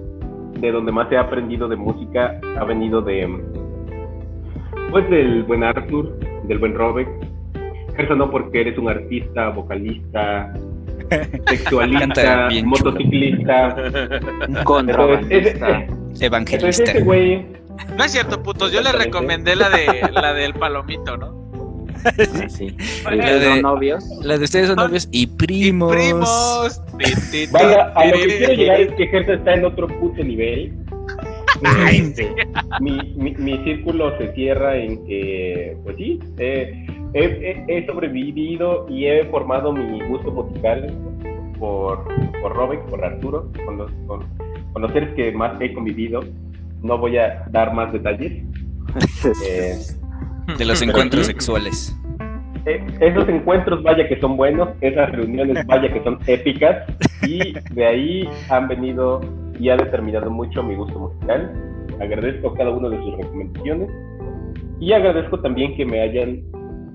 [0.62, 3.28] de donde más he aprendido de música ha venido de,
[4.92, 7.10] pues del buen Arthur, del buen Robert.
[7.96, 10.54] Gerson no porque eres un artista, vocalista,
[11.48, 13.76] sexualista, motociclista.
[14.64, 15.80] Contrabandista.
[15.82, 16.92] Entonces, Evangelista.
[16.92, 17.46] ese güey,
[17.98, 18.72] No es cierto, putos.
[18.72, 21.41] Yo le recomendé la de la del palomito, ¿no?
[22.06, 22.76] Ah, sí.
[23.06, 24.04] La ¿Ustedes de- son novios?
[24.24, 26.82] La de ustedes son novios y primos.
[27.32, 30.74] Ti, vaya, a lo que quiero llegar es que Gerson está en otro puto nivel.
[31.64, 32.26] Ay, sí.
[32.80, 38.88] mi, mi, mi círculo se cierra en que, pues sí, eh, he, he- he sobrevivido
[38.90, 40.92] y he formado mi gusto musical
[41.60, 42.04] por,
[42.42, 44.26] por Robert, por Arturo, con los, con,
[44.74, 46.22] con los seres que más he convivido.
[46.82, 48.44] No voy a dar más detalles.
[49.48, 49.78] Eh,
[50.58, 51.96] De los encuentros sexuales.
[52.66, 56.86] eh, esos encuentros, vaya que son buenos, esas reuniones, vaya que son épicas,
[57.24, 59.22] y de ahí han venido
[59.60, 61.52] y ha determinado mucho mi gusto musical.
[62.00, 63.90] Agradezco cada una de sus recomendaciones
[64.80, 66.42] y agradezco también que me hayan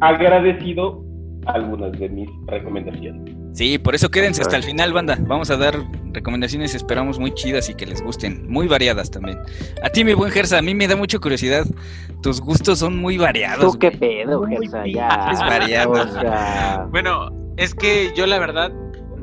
[0.00, 1.05] agradecido
[1.46, 3.34] algunas de mis recomendaciones.
[3.52, 5.16] Sí, por eso quédense hasta el final, banda.
[5.22, 5.74] Vamos a dar
[6.12, 9.38] recomendaciones, esperamos muy chidas y que les gusten, muy variadas también.
[9.82, 11.64] A ti, mi buen Gersa, a mí me da mucha curiosidad.
[12.22, 13.72] Tus gustos son muy variados.
[13.72, 13.98] ¿Tú qué güey.
[13.98, 14.86] pedo, Gersa?
[14.86, 15.08] Ya.
[15.08, 18.70] pinches variados, O sea, Bueno, es que yo la verdad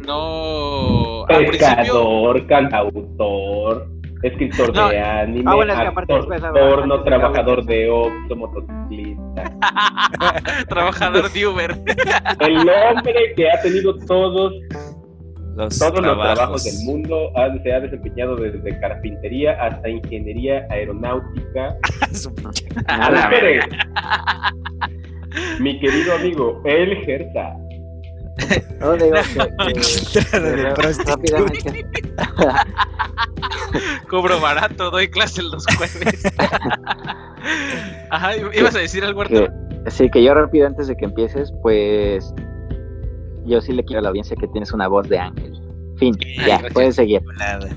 [0.08, 1.26] no.
[1.28, 3.88] Pescador, cantautor,
[4.24, 4.90] escritor No.
[4.90, 9.44] de anime, Ah, bueno, es que actor porno, trabajador de Oxxo, motociclista.
[10.70, 11.72] Trabajador de Uber.
[12.40, 14.54] El hombre que ha tenido todos
[15.56, 16.64] Los todos los trabajos.
[16.64, 21.76] del mundo, ha- se ha desempeñado desde carpintería hasta ingeniería aeronáutica.
[22.88, 23.30] A la.
[25.60, 27.56] Mi querido amigo, el Gersa.
[28.80, 30.74] no digo que- de
[31.06, 31.86] rápidamente.
[34.10, 36.24] Cobro barato, doy clases los jueves.
[38.10, 39.48] Ajá, ¿ibas a decir algo, Arturo?
[39.86, 42.34] que, sí, que yo rápido antes de que empieces, pues
[43.46, 45.54] yo sí le quiero a la audiencia que tienes una voz de ángel.
[45.98, 46.74] Fin, ya, gracias.
[46.74, 47.22] puedes seguir.
[47.38, 47.68] Nada.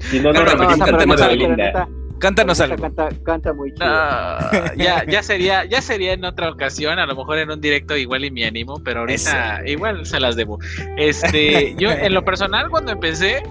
[0.00, 1.56] Si no, no, No, no, no, no, no, no, no, linda.
[1.56, 1.88] neta,
[2.20, 2.76] Cántanos algo.
[2.76, 3.86] Canta, canta muy chido.
[3.86, 7.96] No, ya, ya sería, ya sería en otra ocasión, a lo mejor en un directo
[7.96, 10.58] igual y mi ánimo, pero ahorita igual se las debo.
[10.98, 13.42] Este, yo en lo personal cuando empecé,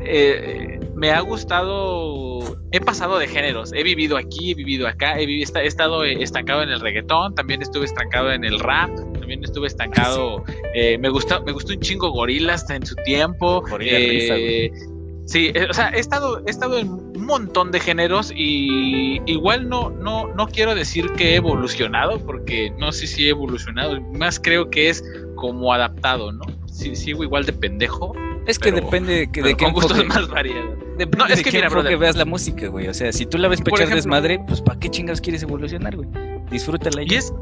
[0.00, 5.26] eh, me ha gustado, he pasado de géneros, he vivido aquí, he vivido acá, he,
[5.26, 9.66] vivido, he estado estancado en el reggaetón, también estuve estancado en el rap, también estuve
[9.66, 10.44] estancado,
[10.74, 13.62] eh, me gustó, me gustó un chingo gorilas en su tiempo.
[13.68, 14.93] Gorila eh, risa.
[15.26, 19.68] Sí, eh, o sea, he estado, he estado en un montón de géneros y igual
[19.68, 24.38] no, no, no quiero decir que he evolucionado, porque no sé si he evolucionado, más
[24.38, 25.02] creo que es
[25.34, 26.44] como adaptado, ¿no?
[26.66, 28.12] Sí, sigo igual de pendejo,
[28.46, 30.74] Es que pero- depende de, que- de qué con gustos más variados.
[30.98, 31.98] depende No, es de que qué mira, enfoque brother.
[31.98, 32.88] veas la música, güey.
[32.88, 35.20] O sea, si tú la ves Por para echar ejemplo- desmadre, pues ¿para qué chingados
[35.22, 36.08] quieres evolucionar, güey?
[36.50, 37.18] Disfrútala Y ya.
[37.18, 37.32] es,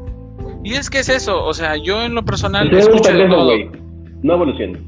[0.63, 3.45] y es que es eso, o sea, yo en lo personal escucho de pendejo, todo.
[3.47, 3.69] güey.
[4.21, 4.81] No evoluciones.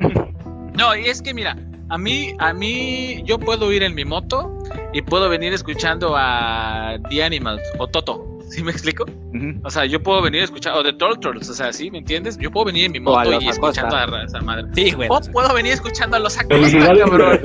[0.76, 1.56] No, y es que mira,
[1.90, 4.56] a mí, a mí, yo puedo ir en mi moto
[4.92, 9.04] y puedo venir escuchando a The Animals o Toto, ¿sí me explico?
[9.04, 9.60] Ujú.
[9.64, 12.36] O sea, yo puedo venir escuchando, o The Turtles, o sea, ¿sí me entiendes?
[12.38, 13.50] Yo puedo venir en mi moto y Acosta.
[13.50, 14.64] escuchando a esa madre.
[14.74, 15.08] Sí, güey.
[15.10, 17.40] O puedo venir escuchando a los Acosta, cabrón.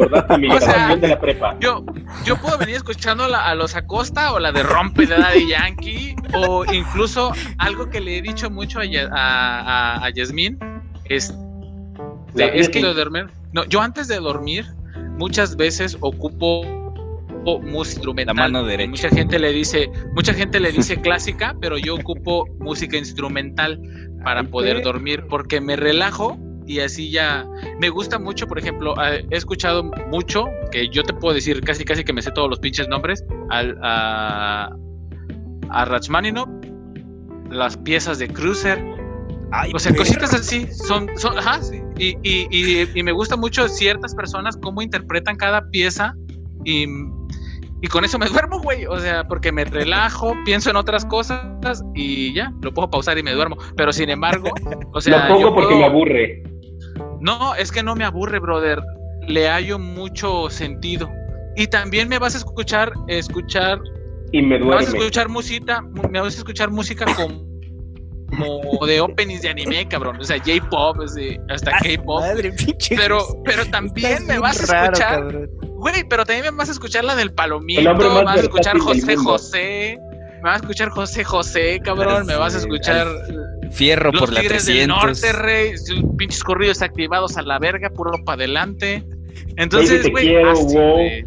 [0.51, 1.55] O sea, de la prepa.
[1.59, 1.85] Yo,
[2.25, 6.15] yo puedo venir escuchando la- a los Acosta o la de Rompe de Daddy Yankee
[6.33, 10.57] o incluso algo que le he dicho mucho a, a, a, a Yasmín
[11.05, 11.33] es,
[12.35, 13.27] La es que lo de dormir.
[13.53, 14.65] No, yo antes de dormir
[15.17, 16.63] muchas veces ocupo
[17.61, 18.35] música instrumental.
[18.35, 18.89] La mano derecha.
[18.89, 23.79] Mucha gente le dice, mucha gente le dice clásica, pero yo ocupo música instrumental
[24.23, 27.47] para poder dormir porque me relajo y así ya
[27.79, 31.85] me gusta mucho, por ejemplo, eh, he escuchado mucho, que yo te puedo decir casi
[31.85, 34.75] casi que me sé todos los pinches nombres, al, a,
[35.69, 36.49] a Rachmaninoff,
[37.51, 38.83] las piezas de Cruiser,
[39.51, 40.03] Ay, o sea, perro.
[40.03, 44.57] cositas así, son, son ajá, sí, y, y, y, y me gusta mucho ciertas personas
[44.57, 46.13] cómo interpretan cada pieza
[46.63, 46.85] y,
[47.81, 51.83] y con eso me duermo, güey, o sea, porque me relajo, pienso en otras cosas
[51.93, 54.49] y ya, lo puedo pausar y me duermo, pero sin embargo,
[54.93, 56.43] o sea, Lo pongo yo porque puedo- me aburre.
[57.21, 58.81] no, es que no me aburre, brother.
[59.27, 61.09] Le hallo mucho sentido.
[61.55, 63.79] Y también me vas a escuchar, escuchar,
[64.31, 64.99] Y me me vas a duerme.
[64.99, 67.44] escuchar música, me vas a escuchar música como,
[68.37, 70.17] como de openings de anime, cabrón.
[70.19, 70.97] O sea, J-pop,
[71.49, 72.21] hasta Ah, K-pop.
[72.21, 72.95] Madre, pinche.
[72.95, 77.15] Pero, pero también me vas a escuchar, güey, pero también me vas a escuchar la
[77.15, 79.15] del palomito, me vas a escuchar José.
[79.15, 79.97] José,
[80.37, 83.07] me vas a escuchar José José, cabrón, me vas a escuchar
[83.71, 85.21] Fierro los por la Tigres 300.
[85.21, 85.73] del Norte, rey,
[86.17, 89.03] pinches corridos activados a la verga, puro para adelante.
[89.57, 90.55] Entonces, wow.
[90.69, 91.25] güey.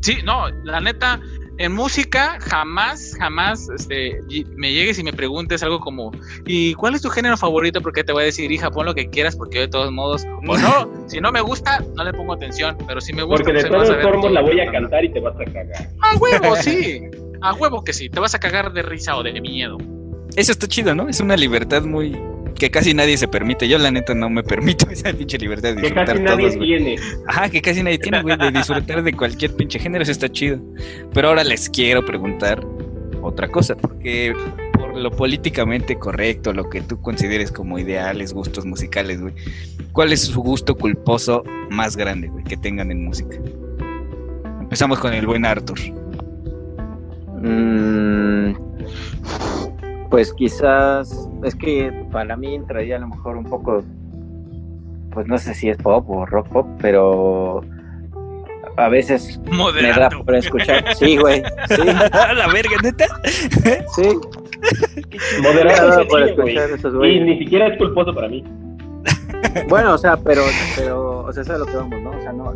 [0.00, 1.20] Sí, no, la neta,
[1.62, 4.20] en música jamás, jamás este,
[4.56, 6.10] me llegues y me preguntes algo como,
[6.44, 7.80] ¿y cuál es tu género favorito?
[7.80, 10.26] Porque te voy a decir, hija, pon lo que quieras, porque yo de todos modos,
[10.48, 13.62] o no, si no me gusta, no le pongo atención, pero si me gusta, Porque
[13.62, 15.88] de pues vas todos formas la voy a cantar y te vas a cagar.
[16.00, 17.02] A huevo, sí.
[17.42, 18.10] A huevo que sí.
[18.10, 19.78] Te vas a cagar de risa o de miedo.
[20.34, 21.08] Eso está chido, ¿no?
[21.08, 22.18] Es una libertad muy.
[22.54, 23.68] Que casi nadie se permite.
[23.68, 26.56] Yo, la neta, no me permito esa pinche libertad de Que disfrutar casi nadie todos,
[26.56, 26.68] güey.
[26.68, 26.96] tiene.
[27.26, 30.58] Ajá, que casi nadie tiene, güey, de disfrutar de cualquier pinche género, eso está chido.
[31.12, 32.64] Pero ahora les quiero preguntar
[33.22, 34.34] otra cosa, porque
[34.74, 39.34] por lo políticamente correcto, lo que tú consideres como ideales, gustos musicales, güey,
[39.92, 43.36] ¿cuál es su gusto culposo más grande, güey, que tengan en música?
[44.60, 45.78] Empezamos con el buen Arthur.
[47.42, 48.54] Mm,
[50.12, 53.82] pues quizás, es que para mí entraría a lo mejor un poco,
[55.10, 57.62] pues no sé si es pop o rock pop, pero
[58.76, 60.24] a veces me da Moderando.
[60.24, 60.84] por escuchar.
[60.96, 63.06] Sí, güey, sí, la verga, neta.
[63.94, 64.02] sí.
[65.40, 67.24] Me Moderado por escuchar esos Y güeyes.
[67.26, 68.44] ni siquiera es culposo para mí.
[69.70, 70.42] Bueno, o sea, pero,
[70.76, 72.10] pero, o sea, eso es a lo que vamos, ¿no?
[72.10, 72.54] O sea, no,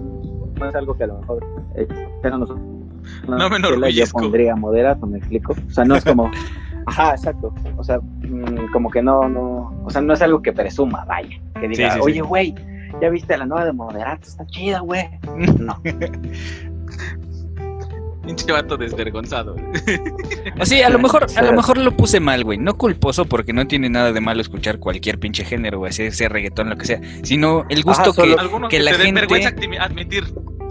[0.58, 1.86] no es algo que a lo mejor, eh,
[2.22, 2.64] pero nosotros,
[3.26, 5.54] No me que la- yo pondría moderato, ¿me explico?
[5.68, 6.30] O sea, no es como,
[6.86, 10.52] ajá, exacto, o sea, mm, como que no, no, o sea, no es algo que
[10.52, 12.00] presuma, vaya, que diga, Sí, sí, sí.
[12.02, 12.54] oye, güey,
[13.00, 15.04] ya viste la nueva de moderato, está chida, güey.
[15.60, 15.80] No,
[18.24, 19.54] Pinche vato desvergonzado.
[20.60, 22.58] O sí, a lo mejor, a lo mejor lo puse mal, güey.
[22.58, 26.28] No culposo porque no tiene nada de malo escuchar cualquier pinche género, güey, sea, sea
[26.28, 27.00] reggaetón, lo que sea.
[27.22, 29.50] Sino el gusto Ajá, que, que que, la te gente- vergüenza
[29.80, 30.24] admitir.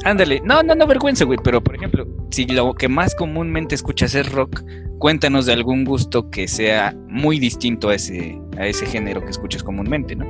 [0.06, 4.14] Ándale, no, no, no vergüenza, güey, pero por ejemplo, si lo que más comúnmente escuchas
[4.14, 4.61] es rock,
[4.99, 9.64] cuéntanos de algún gusto que sea muy distinto a ese, a ese género que escuchas
[9.64, 10.26] comúnmente, ¿no?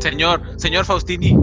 [0.00, 1.36] Señor, señor Faustini.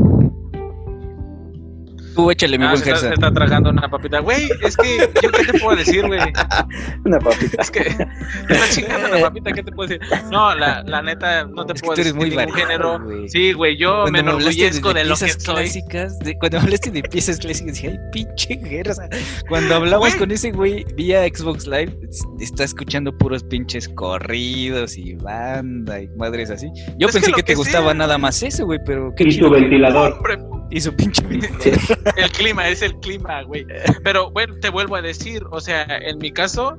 [2.16, 3.08] Tú échale, mi Ah, buen se, está, Gersa.
[3.10, 4.20] se está tragando una papita.
[4.20, 6.20] Güey, es que, ¿yo qué te puedo decir, güey?
[7.06, 7.62] Una papita.
[7.62, 10.02] Es que te está chingando una papita, ¿qué te puedo decir?
[10.32, 13.00] No, la, la neta, no te Es que puedo tú eres decir muy variado, género.
[13.04, 13.30] güey.
[13.30, 15.56] Sí, güey, yo me Cuando hablaste enorgullezco de, lo que piezas soy.
[15.56, 19.10] clásicas, de- cuando hablaste de piezas clásicas, dije, ay, pinche Gersa.
[19.50, 20.20] Cuando hablamos Güey.
[20.20, 26.08] con ese güey vía Xbox Live, es- está escuchando puros pinches corridos y banda y
[26.18, 26.68] madres así.
[26.98, 29.24] Yo Es que pensé lo que, te que gustaba nada más eso, güey, pero qué
[29.26, 29.52] Y chido.
[29.52, 30.14] que- ventilador.
[30.14, 30.38] Hombre,
[30.74, 31.24] Y su pinche
[32.18, 33.64] el clima, es el clima, güey.
[34.04, 36.76] Pero bueno, te vuelvo a decir, o sea, en mi caso,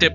[0.00, 0.10] te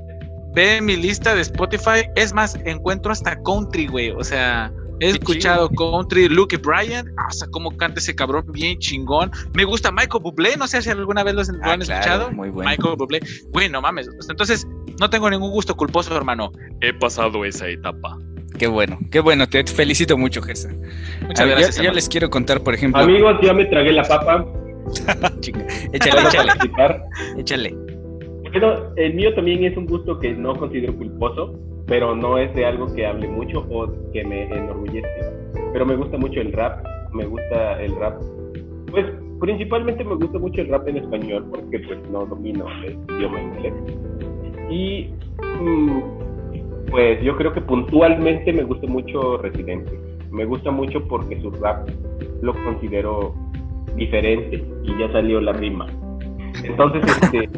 [0.54, 4.10] ve mi lista de Spotify, es más, encuentro hasta country, güey.
[4.12, 9.32] O sea, he escuchado country, Luke Bryan, o sea, cómo canta ese cabrón bien chingón.
[9.54, 12.32] Me gusta Michael Bublé, no sé si alguna vez lo, Ah, han claro, escuchado.
[12.32, 12.70] muy bueno.
[12.70, 13.22] Michael Bublé,
[13.54, 14.10] güey, no mames.
[14.30, 14.68] Entonces,
[15.00, 16.52] no tengo ningún gusto culposo, hermano.
[16.82, 18.18] He pasado esa etapa.
[18.58, 20.70] Qué bueno, qué bueno, te felicito mucho, Gersa.
[21.22, 21.86] Muchas A ver, yo- gracias.
[21.86, 23.02] yo, les quiero contar, por ejemplo.
[23.02, 24.46] Amigos, ya me tragué la papa.
[25.42, 27.02] Chinga, Échale, ¿Puedo échale,
[27.38, 27.76] échale.
[28.52, 32.66] Bueno, el mío también es un gusto que no considero culposo, pero no es de
[32.66, 35.08] algo que hable mucho o que me enorgullece.
[35.74, 38.20] Pero me gusta mucho el rap, me gusta el rap.
[38.90, 39.06] Pues
[39.42, 43.74] principalmente me gusta mucho el rap en español porque pues no domino el idioma inglés.
[44.70, 45.10] Y
[45.62, 46.00] mm,
[46.90, 50.00] pues yo creo que puntualmente me gusta mucho Residente.
[50.32, 51.88] Me gusta mucho porque su rap
[52.42, 53.34] lo considero
[53.96, 55.88] diferente y ya salió la rima.
[56.64, 57.50] Entonces, este,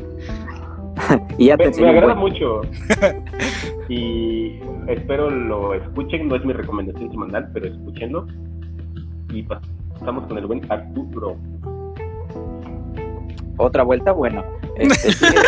[1.38, 2.62] Y ya te me, agrada mucho.
[3.90, 6.28] Y espero lo escuchen.
[6.28, 8.28] No es mi recomendación semanal, pero escúchenlo.
[9.34, 11.38] Y pasamos con el buen Arturo.
[13.60, 14.44] Otra vuelta, bueno.
[14.80, 15.36] Este, fíjense.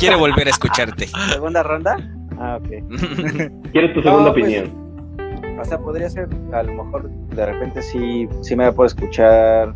[0.00, 1.06] Quiero volver a escucharte.
[1.32, 1.96] Segunda ronda.
[2.40, 2.68] Ah, ok.
[3.70, 5.58] ¿Quieres tu No, segunda pues, opinión?
[5.60, 9.72] O sea, podría ser, a lo mejor de repente sí, sí me puedo escuchar,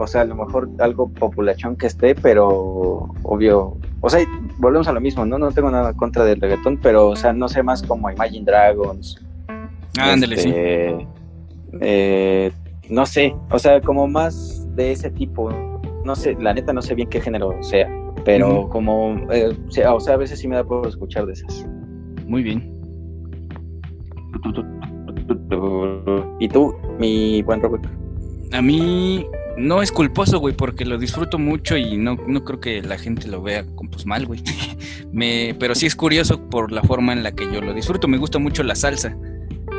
[0.00, 4.26] o sea, a lo mejor algo populachón que esté, pero obvio, o sea,
[4.58, 5.38] volvemos a lo mismo, ¿no?
[5.38, 9.24] No tengo nada contra del reggaetón, pero, o sea, no sé más como Imagine Dragons.
[9.98, 10.48] Ah, ándale, sí.
[10.48, 11.06] este,
[11.80, 12.50] eh,
[12.90, 15.50] no sé, o sea, como más de ese tipo,
[16.04, 17.88] no sé, la neta no sé bien qué género sea,
[18.24, 21.32] pero como, eh, o sea, o sea, a veces sí me da por escuchar de
[21.32, 21.66] esas.
[22.26, 22.72] Muy bien.
[26.38, 27.86] ¿Y tú, mi buen Robert?
[28.52, 29.26] A mí
[29.56, 33.26] no es culposo, güey, porque lo disfruto mucho y no, no creo que la gente
[33.28, 34.42] lo vea con, pues mal, güey.
[35.12, 38.06] Me, pero sí es curioso por la forma en la que yo lo disfruto.
[38.06, 39.16] Me gusta mucho la salsa,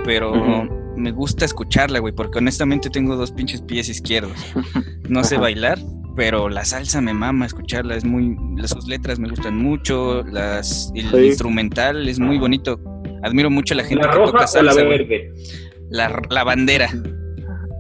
[0.04, 0.68] pero.
[0.98, 4.38] Me gusta escucharla, güey, porque honestamente tengo dos pinches pies izquierdos.
[5.10, 5.80] No sé bailar,
[6.18, 7.96] pero la salsa me mama escucharla.
[7.96, 11.18] Es muy, sus letras me gustan mucho, las, el Sí.
[11.28, 12.78] instrumental es muy bonito.
[13.24, 14.98] Admiro mucho a la gente ¿La que toca o la salsa, güey.
[15.06, 15.34] verde?
[15.90, 16.90] La, la bandera.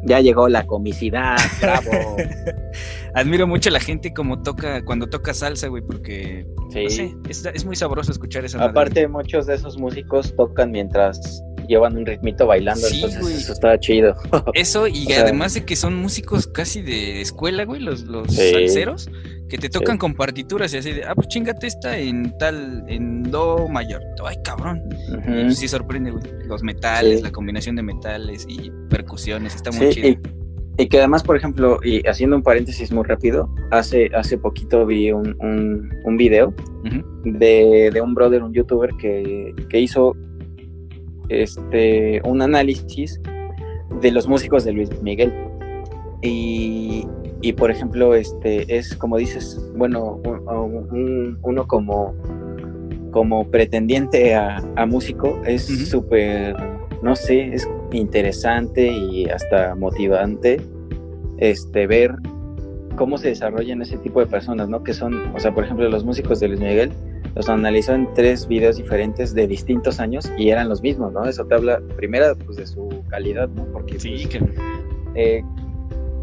[0.06, 2.16] Ya llegó la comicidad, bravo.
[3.14, 7.14] Admiro mucho a la gente como toca, cuando toca salsa, güey, porque no sé, Sí.
[7.30, 8.72] es, es muy sabroso escuchar esa madre.
[8.72, 13.34] Aparte, muchos de esos músicos tocan mientras llevan un ritmito bailando, Sí, entonces güey.
[13.36, 14.16] eso está chido.
[14.54, 18.28] Eso, y o sea- además de que son músicos casi de escuela, güey, los, los
[18.34, 18.52] Sí.
[18.52, 19.10] salseros,
[19.50, 20.00] que te tocan Sí.
[20.00, 24.02] con partituras y así de, ah, pues chingate esta en tal, en do mayor.
[24.26, 24.82] Ay, cabrón.
[25.26, 26.24] Pues sí sorprende, güey.
[26.48, 30.10] Los metales, la combinación de metales y percusiones, está muy chido.
[30.10, 30.20] y,
[30.80, 35.12] y que además, por ejemplo, y haciendo un paréntesis muy rápido, hace, hace poquito vi
[35.12, 36.54] un, un, un video
[37.24, 40.16] de, de un brother, un youtuber que, que hizo
[41.30, 43.20] este un análisis
[44.02, 45.34] de los músicos de Luis Miguel.
[46.22, 47.06] Y,
[47.42, 52.16] y, por ejemplo, este es como dices, bueno, un- un- uno como,
[53.12, 55.86] como pretendiente a, a músico es Ujú.
[55.86, 56.56] súper,
[57.02, 60.60] no sé, es interesante y hasta motivante
[61.38, 62.16] este ver
[62.96, 64.84] cómo se desarrollan ese tipo de personas, ¿no?
[64.84, 66.92] Que son, o sea, por ejemplo, los músicos de Luis Miguel
[67.38, 71.26] los analizó en tres videos diferentes de distintos años y eran los mismos, ¿no?
[71.26, 73.64] Eso te habla, primera, pues de su calidad, ¿no?
[73.66, 74.42] Porque Sí, pues, que
[75.16, 75.44] eh,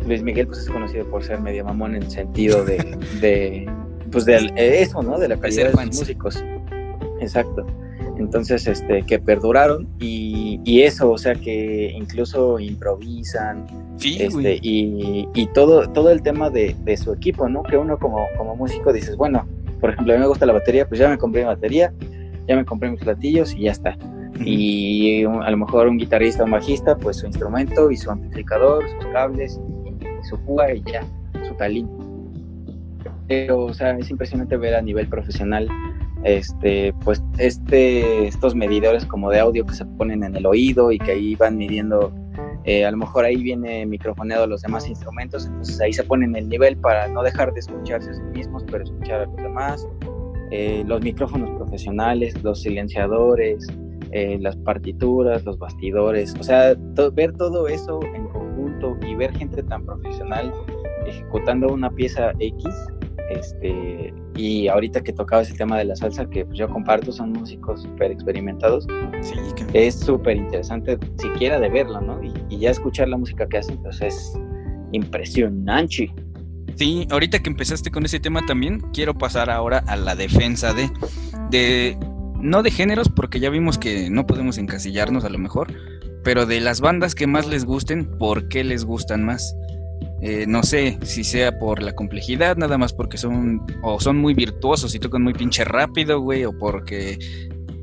[0.06, 2.78] Luis Miguel pues es conocido por ser medio mamón en el sentido de,
[3.20, 3.70] de
[4.10, 5.18] pues de eso, ¿no?
[5.18, 5.98] De la calidad de fans.
[6.00, 6.44] músicos.
[7.20, 7.64] Exacto.
[8.18, 13.66] Entonces, este, que perduraron y, y eso, o sea, que incluso improvisan,
[13.96, 17.62] sí, este, y, y todo, todo el tema de, de su equipo, ¿no?
[17.62, 19.46] Que uno como, como músico dices, bueno,
[19.84, 21.92] por ejemplo, a mí me gusta la batería, pues ya me compré mi batería,
[22.48, 23.98] ya me compré mis platillos y ya está.
[24.42, 28.10] Y un- a lo mejor un guitarrista o un bajista, pues su instrumento y su
[28.10, 29.60] amplificador, sus cables,
[30.00, 31.02] y su púa y ya,
[31.46, 31.86] su talín.
[33.28, 35.68] Pero, o sea, es impresionante ver a nivel profesional,
[36.22, 40.98] este, pues, este, estos medidores como de audio que se ponen en el oído y
[40.98, 42.10] que ahí van midiendo
[42.64, 46.48] eh, a lo mejor ahí viene microfoneado los demás instrumentos, entonces ahí se ponen el
[46.48, 49.88] nivel para no dejar de escucharse a sí mismos, pero escuchar a los demás.
[50.50, 53.66] Eh, los micrófonos profesionales, los silenciadores,
[54.12, 56.74] eh, las partituras, los bastidores, o sea,
[57.12, 60.52] ver todo eso en conjunto y ver gente tan profesional
[61.06, 62.64] ejecutando una pieza X,
[63.30, 67.32] este, y ahorita que tocabas el tema de la salsa, que pues, yo comparto, son
[67.32, 68.86] músicos súper experimentados,
[69.22, 72.22] Sí, que- es súper interesante siquiera de verlo, ¿no?
[72.22, 74.32] Y, y ya escuchar la música que hacen, pues es
[74.92, 76.12] impresionante.
[76.76, 80.90] Sí, ahorita que empezaste con ese tema también, quiero pasar ahora a la defensa de,
[81.50, 81.96] de,
[82.40, 85.72] no de géneros, porque ya vimos que no podemos encasillarnos a lo mejor,
[86.24, 89.54] pero de las bandas que más les gusten, ¿por qué les gustan más?
[90.26, 94.32] Eh, no sé si sea por la complejidad, nada más porque son, o son muy
[94.32, 97.18] virtuosos y tocan muy pinche rápido, güey, o porque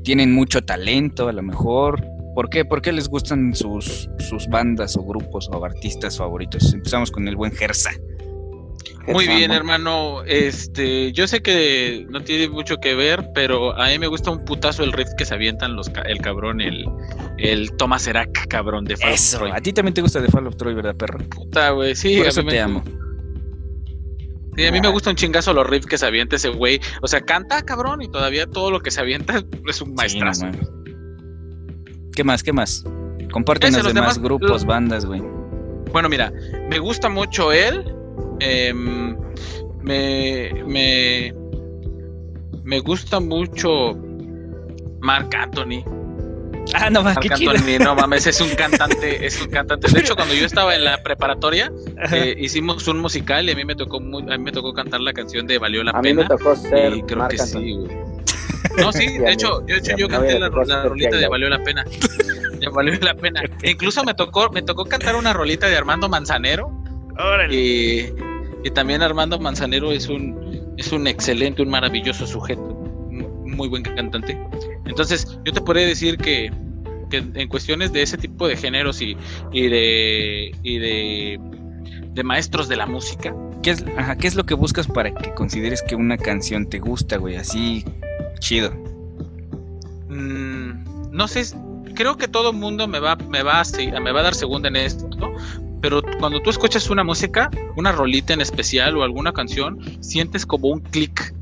[0.02, 2.04] tienen mucho talento a lo mejor.
[2.34, 2.64] ¿Por qué?
[2.64, 6.74] ¿Por qué les gustan sus, sus bandas o grupos o artistas favoritos?
[6.74, 7.92] Empezamos con el buen Gersa.
[9.08, 10.22] Muy bien, hermano.
[10.24, 14.44] Este, yo sé que no tiene mucho que ver, pero a mí me gusta un
[14.44, 16.86] putazo el riff que se avientan los el cabrón, el,
[17.38, 19.50] el Thomas Serac, cabrón de Fall Eso, Boy.
[19.52, 21.18] a ti también te gusta The Fall of Troy, ¿verdad, perro?
[21.28, 21.94] Puta, güey.
[21.96, 22.84] Sí, Por a eso mí te me- amo.
[24.56, 26.78] Sí, a mí me gusta un chingazo los riffs que se avienta ese güey.
[27.00, 30.46] O sea, canta, cabrón, y todavía todo lo que se avienta es un maestrazo.
[30.52, 30.58] Sí.
[32.14, 32.42] ¿Qué más?
[32.42, 32.84] ¿Qué más?
[33.32, 35.22] Compártenos los demás demás- grupos, los- bandas, güey.
[35.90, 36.32] Bueno, mira,
[36.68, 37.82] me gusta mucho él.
[38.40, 39.16] Em,
[39.82, 41.34] me, me,
[42.64, 43.94] me gusta mucho
[45.00, 45.84] Marc Anthony.
[46.74, 47.40] Ah, no mames,
[47.80, 49.90] no mames, es un cantante, es un cantante.
[49.90, 51.72] De hecho, cuando yo estaba en la preparatoria,
[52.12, 55.00] eh, hicimos un musical y a mí me tocó mu- a mí me tocó cantar
[55.00, 56.28] la canción de Valió la A mí me pena.
[56.36, 57.60] tocó ser Y creo Marc que Anthony.
[57.60, 58.12] sí, güey.
[58.78, 61.28] No, sí, de hecho, yo mi canté la, rolita de.
[61.28, 61.84] Valió la pena.
[61.84, 63.42] De Valió la pena.
[63.60, 66.70] E incluso me tocó, me tocó cantar una rolita de Armando Manzanero.
[67.50, 68.06] Y,
[68.64, 72.62] y también Armando Manzanero es un, es un excelente, un maravilloso sujeto.
[72.62, 74.38] un Muy buen cantante.
[74.86, 76.52] Entonces, yo te podría decir que,
[77.10, 79.16] que en cuestiones de ese tipo de géneros y,
[79.52, 81.40] y de y de,
[82.12, 85.32] de maestros de la música, ¿Qué es, ajá, ¿Qué es lo que buscas para que
[85.34, 87.36] consideres que una canción te gusta, güey?
[87.36, 87.84] Así,
[88.40, 88.72] chido.
[90.08, 91.44] Mm, no sé,
[91.94, 94.68] creo que todo el mundo me va, me, va a, me va a dar segunda
[94.68, 95.08] en esto,
[95.82, 100.68] pero cuando tú escuchas una música, una rolita en especial o alguna canción, sientes como
[100.68, 101.34] un clic,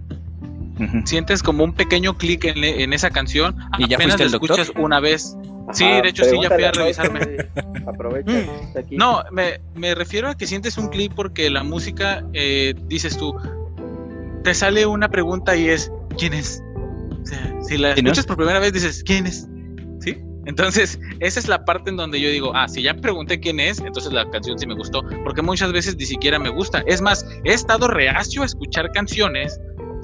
[1.05, 4.59] sientes como un pequeño clic en, en esa canción, ¿Y ya apenas la doctor?
[4.59, 5.37] escuchas una vez.
[5.73, 7.21] Sí, de hecho sí, ya fui a revisarme.
[7.87, 8.97] Aprovecha está aquí.
[8.97, 13.37] No, me, me refiero a que sientes un clic porque la música, eh, dices tú,
[14.43, 16.63] te sale una pregunta y es, ¿quién es?
[17.23, 19.47] O sea, si la escuchas por primera vez dices, ¿quién es?
[20.47, 23.79] Entonces, esa es la parte en donde yo digo, ah, si ya pregunté quién es,
[23.81, 26.83] entonces la canción sí me gustó, porque muchas veces ni siquiera me gusta.
[26.87, 29.61] Es más, he estado reacio a escuchar canciones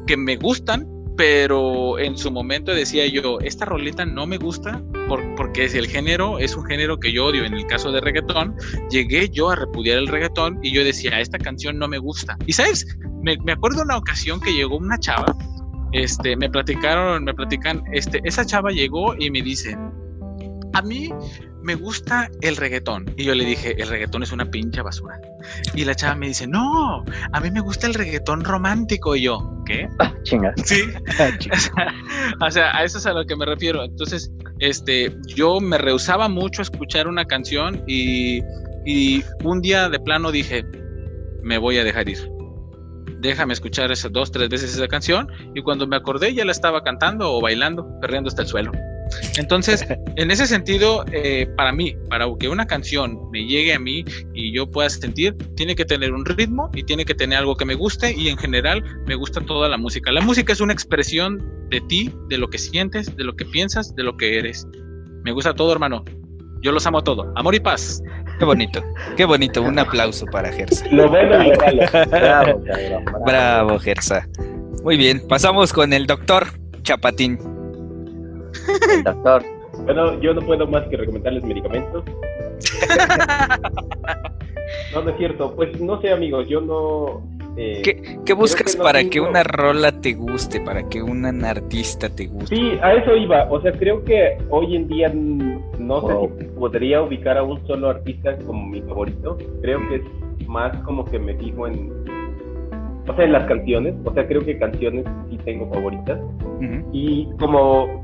[0.06, 0.86] que me gustan,
[1.16, 5.86] pero en su momento decía yo, esta rolita no me gusta por- porque es el
[5.86, 7.44] género es un género que yo odio.
[7.44, 8.54] En el caso de reggaetón,
[8.90, 12.36] llegué yo a repudiar el reggaetón y yo decía, esta canción no me gusta.
[12.46, 12.86] Y sabes,
[13.22, 15.34] me, me acuerdo una ocasión que llegó una chava,
[15.92, 19.74] este, me platicaron, me platican, este, esa chava llegó y me dice,
[20.76, 21.08] a mí
[21.62, 23.06] me gusta el reggaetón.
[23.16, 25.18] Y yo le dije, el reggaetón es una pincha basura.
[25.74, 29.16] Y la chava me dice, no, a mí me gusta el reggaetón romántico.
[29.16, 29.88] Y yo, ¿qué?
[29.98, 30.52] Ah, chinga.
[30.62, 30.82] Sí.
[32.40, 33.82] o sea, a eso es a lo que me refiero.
[33.84, 38.42] Entonces, este, yo me rehusaba mucho a escuchar una canción y,
[38.84, 40.64] y un día de plano dije,
[41.42, 42.18] me voy a dejar ir.
[43.20, 46.82] Déjame escuchar esas dos, tres veces esa canción y cuando me acordé ya la estaba
[46.82, 48.72] cantando o bailando, perreando hasta el suelo.
[49.38, 49.86] Entonces,
[50.16, 54.54] en ese sentido, eh, para mí, para que una canción me llegue a mí y
[54.54, 57.74] yo pueda sentir, tiene que tener un ritmo y tiene que tener algo que me
[57.74, 60.12] guste y en general me gusta toda la música.
[60.12, 63.94] La música es una expresión de ti, de lo que sientes, de lo que piensas,
[63.94, 64.66] de lo que eres.
[65.24, 66.04] Me gusta todo, hermano.
[66.62, 67.32] Yo los amo todo.
[67.36, 68.02] Amor y paz.
[68.38, 68.82] Qué bonito,
[69.16, 69.62] qué bonito.
[69.62, 70.86] Un aplauso para Gersa.
[70.90, 71.82] Lo bueno y lo malo.
[72.10, 73.24] Bravo, cabrón, bravo.
[73.24, 74.28] Bravo, Gersa.
[74.82, 76.46] Muy bien, pasamos con el doctor
[76.82, 77.55] Chapatín.
[78.94, 79.42] El doctor.
[79.84, 82.04] Bueno, yo no puedo más que recomendarles medicamentos.
[84.94, 85.54] No, no es cierto.
[85.54, 87.22] Pues no sé, amigos, yo no.
[87.56, 91.02] eh, ¿Qué, qué buscas que no para que tengo- una rola te guste, para que
[91.02, 92.56] un artista te guste?
[92.56, 93.46] Sí, a eso iba.
[93.50, 96.32] O sea, creo que hoy en día no Wow.
[96.38, 99.38] sé si podría ubicar a un solo artista como mi favorito.
[99.62, 99.96] Creo que
[100.40, 101.92] es más como que me fijo en.
[103.08, 103.94] O sea, en las canciones.
[104.04, 106.18] O sea, creo que canciones sí tengo favoritas.
[106.20, 106.88] Ujú.
[106.92, 108.02] Y como,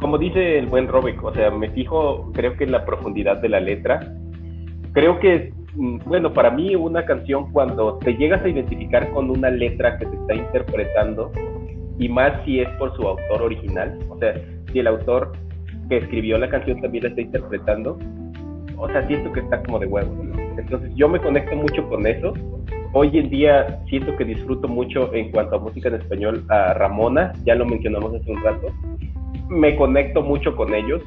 [0.00, 3.48] como dice el buen Robeck, o sea, me fijo, creo que en la profundidad de
[3.48, 4.00] la letra
[4.92, 9.50] creo que, mm, bueno, para mí una canción cuando te llegas a identificar con una
[9.50, 11.30] letra que te está interpretando,
[11.98, 14.34] y más si es por su autor original, o sea,
[14.72, 15.32] si el autor
[15.88, 17.98] que escribió la canción también la está interpretando,
[18.76, 20.12] o sea, siento que está como de huevo.
[20.56, 22.34] Entonces yo me conecto mucho con eso.
[22.92, 27.32] Hoy en día siento que disfruto mucho en cuanto a música en español a Ramona,
[27.44, 28.68] ya lo mencionamos hace un rato.
[29.48, 31.02] Me conecto mucho con ellos.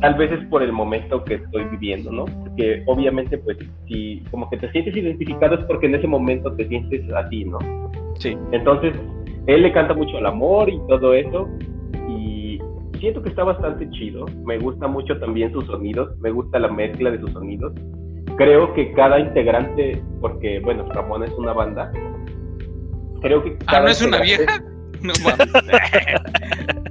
[0.00, 2.26] Tal vez es por el momento que estoy viviendo, ¿no?
[2.26, 3.56] Porque obviamente pues
[3.86, 7.58] si como que te sientes identificado es porque en ese momento te sientes así, ¿no?
[8.18, 8.36] Sí.
[8.52, 8.94] Entonces,
[9.46, 11.48] él le canta mucho al amor y todo eso.
[12.08, 12.60] Y
[12.98, 14.26] siento que está bastante chido.
[14.44, 16.18] Me gusta mucho también sus sonidos.
[16.20, 17.72] Me gusta la mezcla de sus sonidos.
[18.36, 21.90] Creo que cada integrante, porque bueno, Ramón es una banda.
[23.22, 24.62] Creo que Ah, ¿no es una vieja?
[25.06, 25.48] No mames.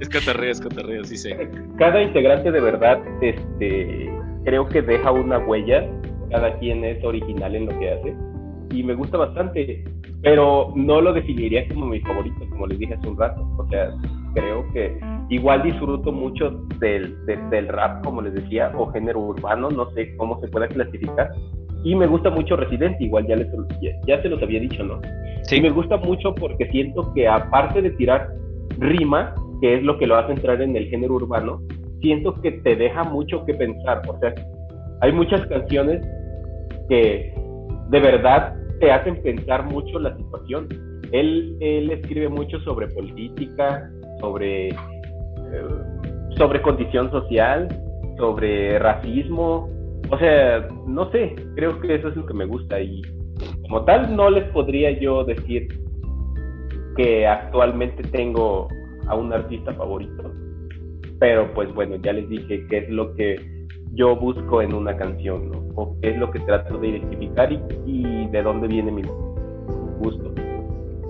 [0.00, 1.48] es ríes, sí sé.
[1.78, 4.10] Cada integrante de verdad, este,
[4.44, 5.88] creo que deja una huella.
[6.30, 8.14] Cada quien es original en lo que hace.
[8.70, 9.84] Y me gusta bastante
[10.22, 13.48] pero no lo definiría como mi favorito, como les dije hace un rato.
[13.58, 13.94] O sea,
[14.34, 14.98] creo que
[15.28, 20.40] igual disfruto mucho del, del rap, como les decía, o género urbano, no sé cómo
[20.40, 21.30] se pueda clasificar.
[21.86, 23.46] Y me gusta mucho Residente, igual ya, les,
[24.08, 25.00] ya, se los había dicho, ¿no?
[25.42, 25.58] Sí.
[25.58, 28.26] Y me gusta mucho porque siento que aparte de tirar
[28.78, 31.62] rima, que es lo que lo hace entrar en el género urbano,
[32.00, 34.02] siento que te deja mucho que pensar.
[34.08, 34.34] O sea,
[35.00, 36.04] hay muchas canciones
[36.88, 37.32] que
[37.90, 40.66] de verdad te hacen pensar mucho la situación.
[41.12, 43.88] Él, él escribe mucho sobre política,
[44.18, 44.74] sobre, eh,
[46.36, 47.68] sobre condición social,
[48.18, 49.75] sobre racismo.
[50.10, 53.02] O sea, no sé, creo que eso es lo que me gusta y
[53.62, 55.68] como tal no les podría yo decir
[56.96, 58.68] que actualmente tengo
[59.08, 60.32] a un artista favorito,
[61.18, 63.36] pero pues bueno, ya les dije qué es lo que
[63.92, 65.58] yo busco en una canción, ¿no?
[65.74, 69.02] O qué es lo que trato de identificar y, de dónde viene mi
[69.98, 70.34] gusto.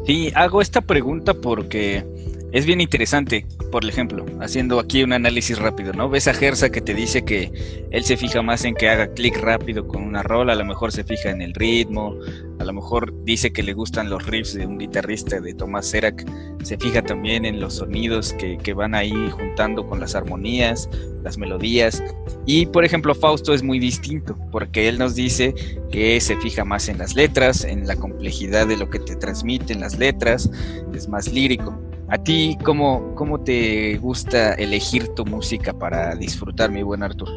[0.05, 2.05] Sí, hago esta pregunta porque
[2.53, 6.09] es bien interesante, por ejemplo, haciendo aquí un análisis rápido, ¿no?
[6.09, 7.53] Ves a Gersa que te dice que
[7.91, 10.93] él se fija más en que haga clic rápido con una rola, a lo mejor
[10.93, 12.17] se fija en el ritmo,
[12.59, 16.25] a lo mejor dice que le gustan los riffs de un guitarrista de Tomás Serac,
[16.63, 20.89] se fija también en los sonidos que, que van ahí juntando con las armonías,
[21.23, 22.03] las melodías.
[22.47, 25.55] Y por ejemplo, Fausto es muy distinto, porque él nos dice
[25.91, 29.81] que se fija más en las letras, en la complejidad de lo que te transmiten
[29.81, 30.49] las letras,
[30.95, 31.77] es más lírico.
[32.09, 37.29] ¿A ti cómo, cómo te gusta elegir tu música para disfrutar, mi buen Artur?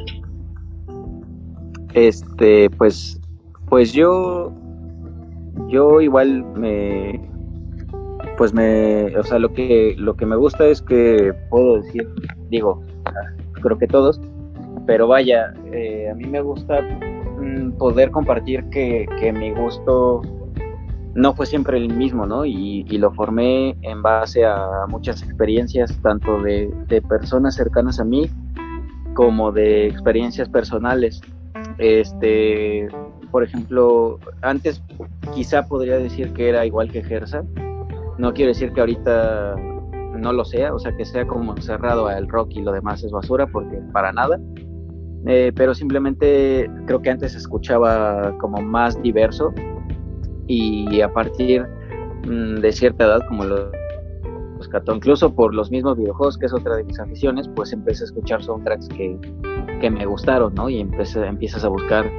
[1.96, 3.20] Este, pues,
[3.68, 4.54] pues yo,
[5.70, 7.20] yo igual me,
[8.38, 12.08] pues me, o sea, lo que, lo que me gusta es que puedo decir,
[12.50, 12.84] digo,
[13.62, 14.22] creo que todos,
[14.86, 16.82] pero vaya, eh, a mí me gusta
[17.42, 20.22] mm, poder compartir que, que, mi gusto
[21.16, 22.46] no fue siempre el mismo, ¿no?
[22.46, 28.30] Y, lo formé en base a muchas experiencias, tanto de, de, personas cercanas a mí
[29.14, 31.22] como de experiencias personales.
[31.78, 32.90] Este,
[33.32, 34.84] por ejemplo, antes
[35.34, 37.44] quizá podría decir que era igual que Gersa.
[38.18, 39.56] No quiero decir que ahorita
[40.18, 43.12] no lo sea, o sea, que sea como cerrado al rock y lo demás es
[43.12, 44.40] basura, porque para nada.
[45.26, 49.54] Eh, pero simplemente creo que antes escuchaba como más diverso
[50.50, 51.66] y a partir
[52.28, 53.72] mmm, de cierta edad, como los,
[54.58, 58.04] los cató, incluso por los mismos videojuegos, que es otra de mis aficiones, pues empecé
[58.04, 59.18] a escuchar soundtracks que,
[59.80, 60.70] que me gustaron, ¿no?
[60.70, 62.10] Y empecé, empiezas a buscar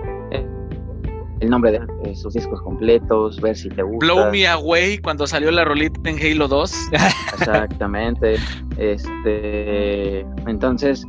[1.40, 4.12] el nombre de eh, sus discos completos, ver si te gusta.
[4.12, 6.72] Blow Me Away cuando salió la rolita en Halo 2.
[7.38, 8.36] Exactamente.
[8.76, 11.04] este, entonces,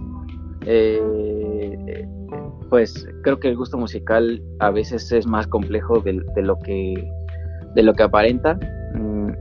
[0.65, 2.07] eh,
[2.71, 6.93] pues creo que el gusto musical a veces es más complejo de, lo que
[7.75, 8.57] de lo que aparenta.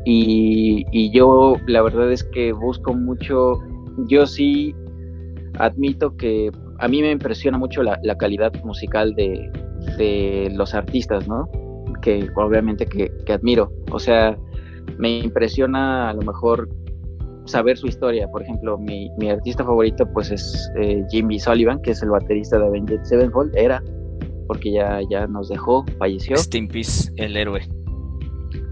[0.05, 3.61] Y, y, yo la verdad es que busco mucho,
[4.09, 4.75] yo sí
[5.59, 6.51] admito que
[6.81, 9.49] a mí me impresiona mucho la, la calidad musical de,
[9.97, 11.49] de los artistas, ¿no?
[12.03, 13.71] Que obviamente que, que, admiro.
[13.93, 14.37] O sea,
[14.99, 16.69] me impresiona a lo mejor
[17.51, 18.29] saber su historia.
[18.29, 22.59] Por ejemplo, mi, mi artista favorito pues es eh, Jimmy Sullivan, que es el baterista
[22.59, 23.83] de Avenged Sevenfold, era,
[24.47, 26.37] porque ya, ya nos dejó, falleció.
[26.73, 27.61] Peace, el héroe.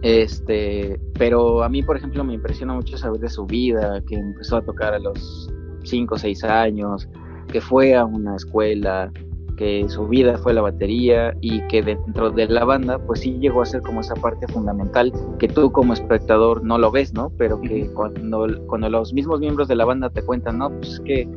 [0.02, 4.56] Este, pero a mí, por ejemplo, me impresiona mucho saber de su vida, que empezó
[4.56, 5.50] a tocar a los
[5.84, 7.08] 5 o 6 años,
[7.48, 9.10] que fue a una escuela,
[9.58, 13.62] que su vida fue la batería y que dentro de la banda pues sí llegó
[13.62, 17.30] a ser como esa parte fundamental que tú como espectador no lo ves, ¿no?
[17.36, 21.28] Pero que cuando, cuando los mismos miembros de la banda te cuentan, no, pues que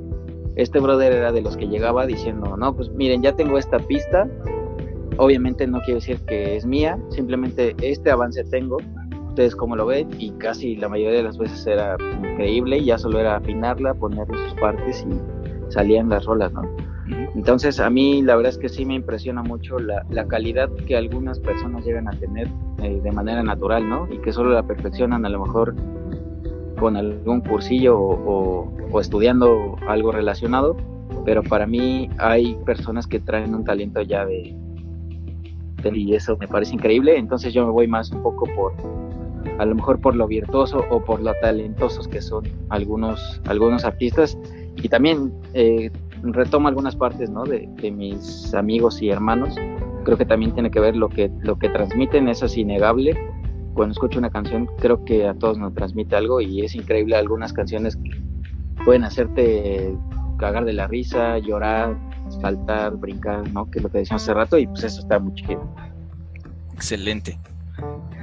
[0.55, 4.29] este brother era de los que llegaba diciendo, no, pues miren, ya tengo esta pista,
[5.17, 8.77] obviamente no quiere decir que es mía, simplemente este avance tengo,
[9.29, 13.19] ustedes cómo lo ven, y casi la mayoría de las veces era increíble, ya solo
[13.19, 16.61] era afinarla, ponerle sus partes y salían las rolas, ¿no?
[17.35, 21.39] Entonces a mí la verdad es que sí me impresiona mucho la, calidad que algunas
[21.39, 22.47] personas llegan a tener
[22.83, 24.07] eh, de manera natural, ¿no?
[24.11, 25.75] Y que solo la perfeccionan a lo mejor
[26.79, 30.75] con algún cursillo o, estudiando algo relacionado,
[31.25, 34.55] pero para mí hay personas que traen un talento ya de,
[35.93, 38.73] y eso me parece increíble, entonces yo me voy más un poco por
[39.57, 44.37] a lo mejor por lo virtuoso o por lo talentosos que son algunos algunos artistas.
[44.81, 45.91] Y también eh,
[46.23, 47.43] retomo algunas partes ¿no?
[47.43, 49.55] de, mis amigos y hermanos.
[50.03, 53.17] Creo que también tiene que ver lo que, lo que transmiten, eso es innegable.
[53.73, 57.53] Cuando escucho una canción, creo que a todos nos transmite algo y es increíble algunas
[57.53, 58.11] canciones que
[58.83, 59.95] pueden hacerte
[60.37, 61.95] cagar de la risa, llorar,
[62.41, 63.69] saltar, brincar, ¿no?
[63.69, 65.63] Que es lo que decíamos hace rato y pues eso está muy chido.
[66.73, 67.39] Excelente.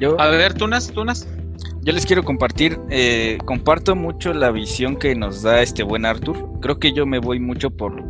[0.01, 1.29] Yo, a ver, Tunas, Tunas.
[1.83, 6.61] Yo les quiero compartir, eh, comparto mucho la visión que nos da este buen Arthur.
[6.61, 8.05] Creo que yo me voy mucho por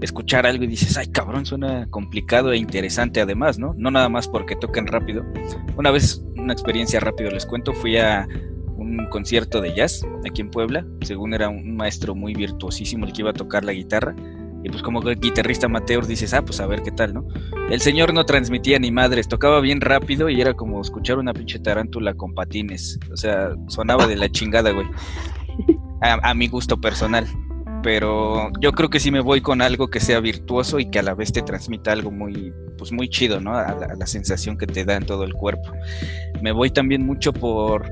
[0.00, 3.74] escuchar algo y dices, ay cabrón, suena complicado e interesante además, ¿no?
[3.76, 5.24] No nada más porque toquen rápido.
[5.76, 8.28] Una vez, una experiencia rápido les cuento, fui a
[8.76, 13.22] un concierto de jazz aquí en Puebla, según era un maestro muy virtuosísimo el que
[13.22, 14.14] iba a tocar la guitarra
[14.64, 17.28] y pues como guitarrista amateur dices, ah, pues a ver qué tal, ¿no?
[17.68, 21.58] El señor no transmitía ni madres, tocaba bien rápido y era como escuchar una pinche
[21.58, 22.98] tarántula con patines.
[23.12, 24.86] O sea, sonaba de la chingada, güey.
[26.00, 27.26] A, mi gusto personal.
[27.82, 31.02] Pero yo creo que sí me voy con algo que sea virtuoso y que a
[31.02, 33.54] la vez te transmita algo muy, pues muy chido, ¿no?
[33.54, 35.72] A la, sensación que te da en todo el cuerpo.
[36.40, 37.86] Me voy también mucho por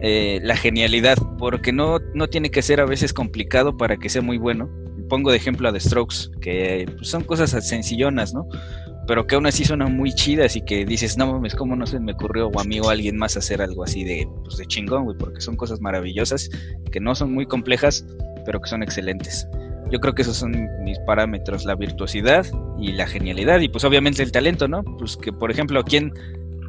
[0.00, 4.22] eh, la genialidad, porque no, no tiene que ser a veces complicado para que sea
[4.22, 8.48] muy bueno pongo de ejemplo a The Strokes, que pues, son cosas sencillonas, ¿no?
[9.06, 12.00] Pero que aún así suenan muy chidas y que dices, no mames, ¿cómo no se
[12.00, 14.66] me ocurrió o a mí o a alguien más hacer algo así de, pues, de
[14.66, 15.16] chingón?
[15.18, 16.50] Porque son cosas maravillosas,
[16.90, 18.04] que no son muy complejas,
[18.44, 19.46] pero que son excelentes.
[19.90, 22.44] Yo creo que esos son mis parámetros, la virtuosidad
[22.78, 24.82] y la genialidad y pues obviamente el talento, ¿no?
[24.82, 26.12] Pues que por ejemplo, quien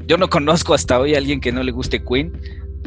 [0.05, 2.31] yo no conozco hasta hoy a alguien que no le guste Queen,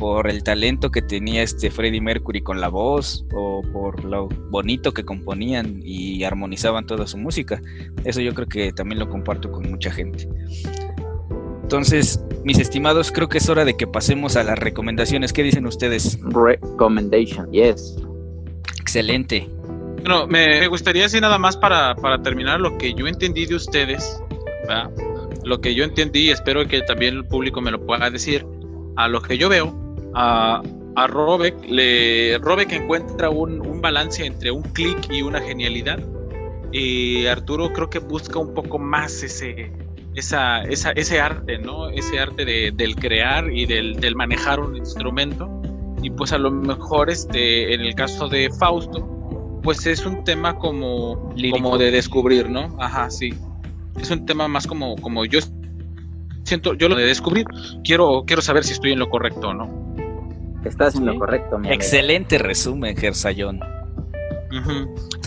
[0.00, 4.92] por el talento que tenía este Freddie Mercury con la voz o por lo bonito
[4.92, 7.60] que componían y armonizaban toda su música.
[8.04, 10.26] Eso yo creo que también lo comparto con mucha gente.
[11.62, 15.34] Entonces, mis estimados, creo que es hora de que pasemos a las recomendaciones.
[15.34, 16.18] ¿Qué dicen ustedes?
[16.22, 17.98] Recommendation, yes.
[18.80, 19.50] Excelente.
[20.02, 24.18] Bueno, me gustaría decir nada más para, para terminar lo que yo entendí de ustedes,
[25.44, 28.46] lo que yo entendí, espero que también el público me lo pueda decir.
[28.96, 29.79] A lo que yo veo,
[30.14, 30.62] a,
[30.96, 35.98] a Robeck, le, Robeck encuentra un, balance entre un clic y una genialidad.
[36.72, 39.72] Y Arturo creo que busca un poco más ese,
[40.14, 41.88] esa, esa, ese arte, ¿no?
[41.88, 45.48] Ese arte de, del crear y del, del, manejar un instrumento.
[46.02, 50.56] Y pues a lo mejor este, en el caso de Fausto, pues es un tema
[50.56, 52.76] como, como de descubrir, ¿no?
[52.78, 53.34] Ajá, sí.
[54.00, 55.40] Es un tema más como, como yo
[56.44, 57.46] siento, yo lo de descubrir,
[57.84, 59.89] quiero, quiero saber si estoy en lo correcto o no.
[60.64, 63.60] Estás en lo correcto, mi Excelente resumen, Gersayón.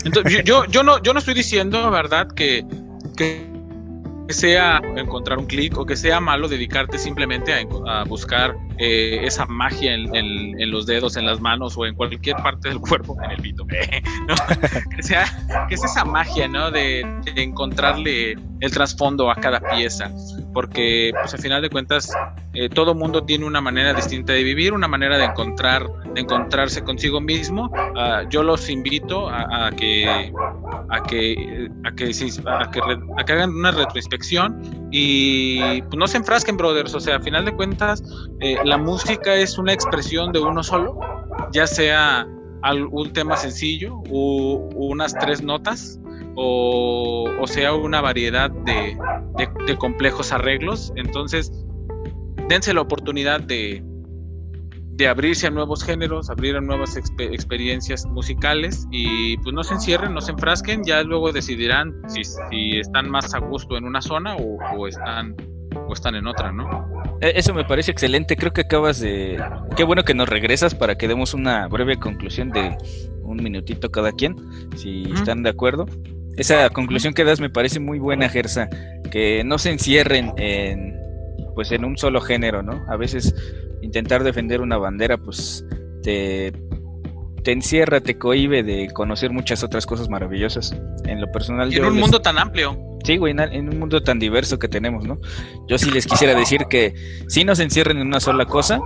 [0.04, 2.64] Entonces, yo, yo, no, yo no estoy diciendo, ¿verdad?, que,
[3.16, 3.53] que
[4.32, 7.52] sea encontrar un clic o que sea malo dedicarte simplemente
[7.86, 12.68] a, buscar eh, esa magia en, los dedos, en las manos o en cualquier parte
[12.68, 13.66] del cuerpo, en el pito,
[14.96, 15.24] que, sea,
[15.68, 16.70] que es esa magia, ¿no?
[16.70, 17.04] De,
[17.36, 20.10] encontrarle el trasfondo a cada pieza,
[20.52, 22.12] porque pues al final de cuentas
[22.54, 26.82] eh, todo mundo tiene una manera distinta de vivir, una manera de encontrar, de encontrarse
[26.84, 27.70] consigo mismo.
[27.96, 30.32] Ah, yo los invito a, que
[30.94, 32.10] a que a que,
[32.46, 36.94] a que, hagan una retroinspección y pues, no se enfrasquen, brothers.
[36.94, 38.02] O sea, a final de cuentas,
[38.40, 40.98] eh, la música es una expresión de uno solo,
[41.52, 42.26] ya sea
[42.90, 46.00] un tema sencillo o unas tres notas
[46.36, 48.96] o, sea una variedad de,
[49.78, 50.92] complejos arreglos.
[50.96, 51.52] Entonces,
[52.48, 53.82] dense la oportunidad de,
[54.96, 60.14] de abrirse a nuevos géneros, abrir a nuevas experiencias musicales y pues no se encierren,
[60.14, 64.36] no se enfrasquen, ya luego decidirán si, si están más a gusto en una zona
[64.36, 65.34] o, están
[65.88, 66.88] o están en otra, ¿no?
[67.20, 69.42] E, eso me parece excelente, creo que acabas de...
[69.76, 72.76] Qué bueno que nos regresas para que demos una breve conclusión de
[73.22, 74.36] un minutito cada quien,
[74.76, 75.86] si están de acuerdo.
[76.36, 78.68] Esa conclusión que das me parece muy buena, Gersa,
[79.10, 81.03] que no se encierren en
[81.54, 82.84] pues en un solo género, ¿no?
[82.88, 83.34] A veces
[83.82, 85.64] intentar defender una bandera, pues
[86.02, 86.52] te,
[87.42, 90.76] te encierra, te cohibe de conocer muchas otras cosas maravillosas.
[91.04, 92.76] En lo personal, en un mundo tan amplio.
[93.04, 95.18] Sí, güey, en un mundo tan diverso que tenemos, ¿no?
[95.68, 96.94] Yo sí les quisiera decir que
[97.28, 98.80] sí nos encierren en una sola cosa,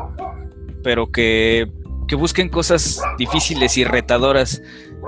[0.82, 1.70] pero que,
[2.08, 4.60] que busquen cosas difíciles y retadoras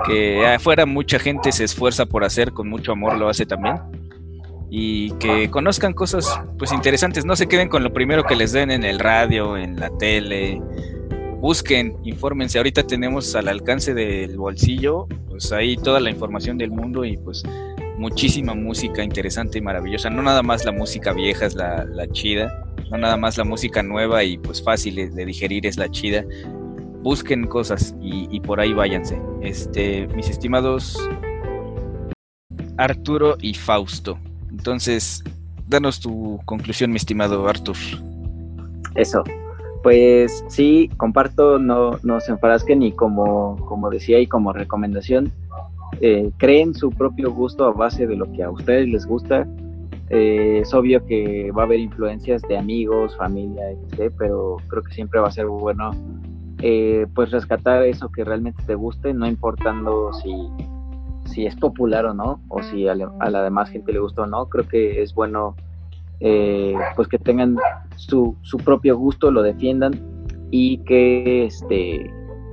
[0.07, 3.77] que afuera mucha gente se esfuerza por hacer, con mucho amor lo hace también.
[4.71, 8.71] Y que conozcan cosas pues interesantes, no se queden con lo primero que les den
[8.71, 10.63] en el radio, en la tele.
[11.41, 12.59] Busquen, infórmense.
[12.59, 17.43] Ahorita tenemos al alcance del bolsillo, pues ahí toda la información del mundo y pues
[17.99, 20.09] muchísima música interesante y maravillosa.
[20.09, 24.23] No nada más la música vieja es la, chida, no nada más la música nueva
[24.23, 26.25] y pues fácil de digerir es la chida
[27.03, 29.21] busquen cosas y, por ahí váyanse.
[29.43, 30.99] Este, mis estimados
[32.77, 34.19] Arturo y Fausto.
[34.51, 35.23] Entonces,
[35.67, 37.77] danos tu conclusión, mi estimado Artur.
[38.95, 39.23] Eso.
[39.83, 45.33] Pues sí, comparto, no, no se enfrasquen y como, como decía y como recomendación,
[46.01, 49.47] eh, creen su propio gusto a base de lo que a ustedes les gusta.
[50.11, 54.93] Eh, es obvio que va a haber influencias de amigos, familia, etc., pero creo que
[54.93, 55.93] siempre va a ser bueno
[56.63, 60.31] eh, pues rescatar eso que realmente te guste, no importando si,
[61.31, 64.49] si es popular o no, o si a la, demás gente le gusta o no,
[64.49, 65.57] creo que es bueno
[66.21, 67.57] eh, pues que tengan
[67.97, 69.93] su, su, propio gusto, lo defiendan
[70.51, 72.13] y que este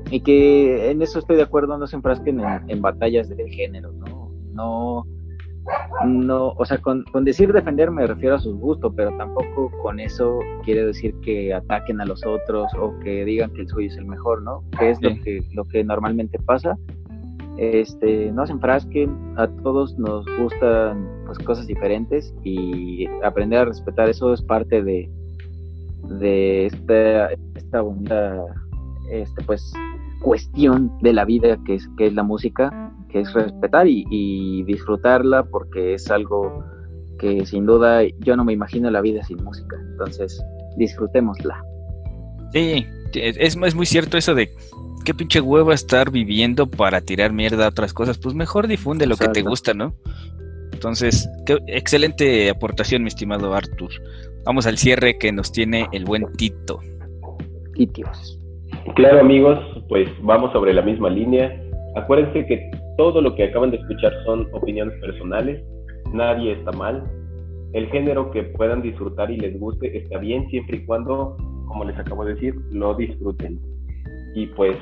[0.10, 3.92] y que en eso estoy de acuerdo, no se enfrasquen en, en batallas de género,
[3.92, 4.32] ¿no?
[4.54, 5.06] No
[6.06, 10.40] no, o sea, con, decir defender me refiero a sus gustos, pero tampoco con eso
[10.64, 14.06] quiere decir que ataquen a los otros o que digan que el suyo es el
[14.06, 14.64] mejor, ¿no?
[14.80, 16.78] Que es lo que lo que normalmente pasa.
[17.58, 24.10] Este, no se enfrasquen, a todos nos gustan pues, cosas diferentes y aprender a respetar
[24.10, 25.10] eso es parte de,
[26.20, 28.46] de esta, esta bonita
[29.12, 29.74] este, pues,
[30.22, 35.44] cuestión de la vida que es, que es la música que es respetar y, disfrutarla
[35.44, 36.64] porque es algo
[37.20, 39.78] que sin duda yo no me imagino la vida sin música.
[39.92, 40.40] Entonces,
[40.78, 41.64] disfrutémosla.
[42.52, 44.50] Sí, es, es muy cierto eso de
[45.08, 48.18] qué pinche huevo estar viviendo para tirar mierda a otras cosas.
[48.18, 49.94] Pues mejor difunde lo que te gusta, ¿no?
[50.74, 53.90] Entonces, qué excelente aportación, mi estimado Arthur.
[54.44, 56.82] Vamos al cierre que nos tiene el buen Tito.
[57.74, 58.38] Titios.
[58.98, 59.58] Claro, amigos,
[59.88, 61.58] pues vamos sobre la misma línea.
[61.96, 65.64] Acuérdense que todo lo que acaban de escuchar son opiniones personales,
[66.12, 67.02] nadie está mal.
[67.72, 71.98] El género que puedan disfrutar y les guste está bien siempre y cuando, como les
[71.98, 73.58] acabo de decir, lo disfruten.
[74.36, 74.78] Y pues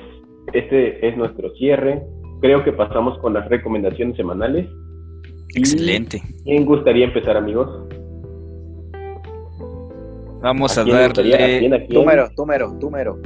[0.53, 2.01] este es nuestro cierre.
[2.41, 4.67] Creo que pasamos con las recomendaciones semanales.
[5.55, 6.21] Excelente.
[6.43, 7.69] ¿Quién gustaría empezar, amigos?
[10.41, 11.87] Vamos a, darle.
[11.89, 13.19] Túmero, túmero, túmero.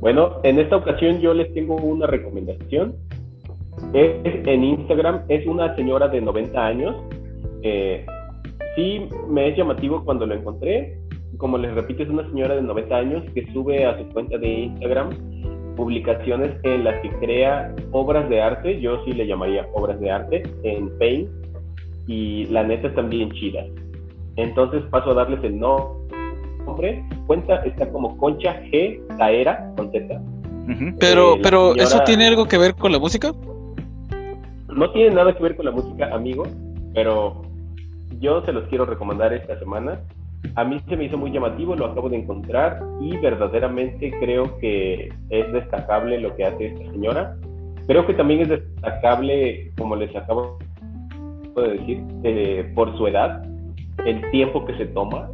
[0.00, 2.96] Bueno, en esta ocasión yo les tengo una recomendación
[3.92, 6.96] es en Instagram, es una señora de 90 años.
[7.62, 8.04] Eh,
[8.74, 10.98] sí, me es llamativo cuando lo encontré.
[11.36, 14.48] Como les repito, es una señora de 90 años que sube a su cuenta de
[14.48, 15.10] Instagram
[15.76, 18.80] publicaciones en las que crea obras de arte.
[18.80, 21.28] Yo sí le llamaría obras de arte en Paint.
[22.06, 23.66] Y la neta están bien chidas.
[24.36, 27.04] Entonces paso a darles el nombre.
[27.26, 29.00] Cuenta está como Concha G.
[29.18, 30.20] Taera con Z.
[30.98, 33.32] Pero, pero, ¿eso tiene algo que ver con la música?
[34.68, 36.44] No tiene nada que ver con la música, amigo,
[36.94, 37.42] pero
[38.20, 40.00] yo se los quiero recomendar esta semana.
[40.54, 45.12] A mí se me hizo muy llamativo, lo acabo de encontrar y verdaderamente creo que
[45.30, 47.36] es destacable lo que hace esta señora.
[47.86, 50.58] Creo que también es destacable, como les acabo
[51.56, 53.42] de decir, por su edad,
[54.04, 55.30] el tiempo que se toma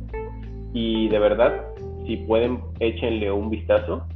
[0.73, 1.65] y de verdad,
[2.07, 4.07] si pueden, échenle un vistazo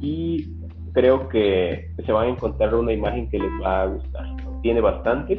[0.00, 0.46] y
[0.92, 4.36] creo que se van a encontrar una imagen que les va a gustar
[4.66, 5.38] tiene bastantes.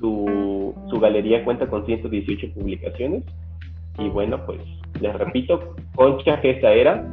[0.00, 3.22] Su galería cuenta con 118 publicaciones.
[3.98, 4.60] Y bueno, pues
[5.00, 7.06] les repito, Concha Gesa era.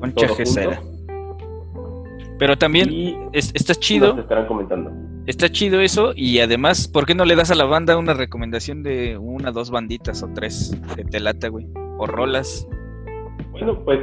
[0.00, 0.80] Concha Gesa era.
[2.38, 4.18] Pero también está chido.
[4.18, 4.90] estarán comentando.
[5.26, 8.82] Está chido eso y además, ¿por qué no le das a la banda una recomendación
[8.82, 11.66] de una, dos banditas o tres que te lata, güey?
[11.98, 12.66] O rolas.
[13.52, 14.00] Bueno, pues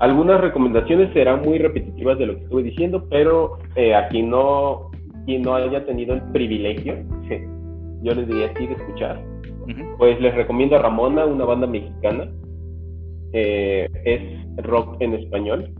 [0.00, 4.90] algunas recomendaciones serán muy repetitivas de lo que estuve diciendo, pero eh, aquí no
[5.24, 6.96] quien no haya tenido el privilegio,
[8.02, 9.22] yo les diría así, de escuchar,
[9.96, 12.30] pues les recomiendo a Ramona, una banda mexicana.
[13.32, 15.74] Eh, es rock en español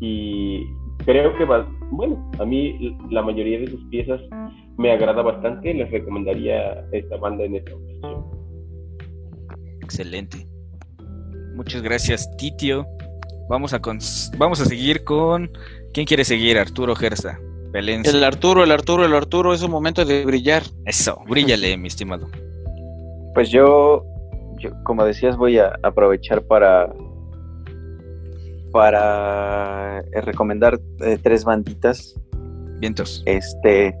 [0.00, 0.66] y
[1.06, 4.20] creo que va, bueno, a mí la mayoría de sus piezas
[4.76, 8.24] me agrada bastante, les recomendaría esta banda en esta ocasión.
[9.80, 10.46] Excelente.
[11.54, 12.86] Muchas gracias, Titio.
[13.48, 13.80] Vamos a,
[14.38, 15.50] vamos a seguir con
[15.94, 16.58] ¿Quién quiere seguir?
[16.58, 17.38] Arturo Gersa.
[17.72, 18.10] Pelense.
[18.10, 20.64] El Arturo, el Arturo, el Arturo, es un momento de brillar.
[20.84, 22.28] Eso, bríllale, mi estimado.
[23.34, 24.04] Pues yo,
[24.58, 26.92] yo, como decías, voy a aprovechar para
[28.74, 32.20] para eh, recomendar eh, tres banditas.
[32.80, 33.22] Vientos.
[33.24, 33.94] Este,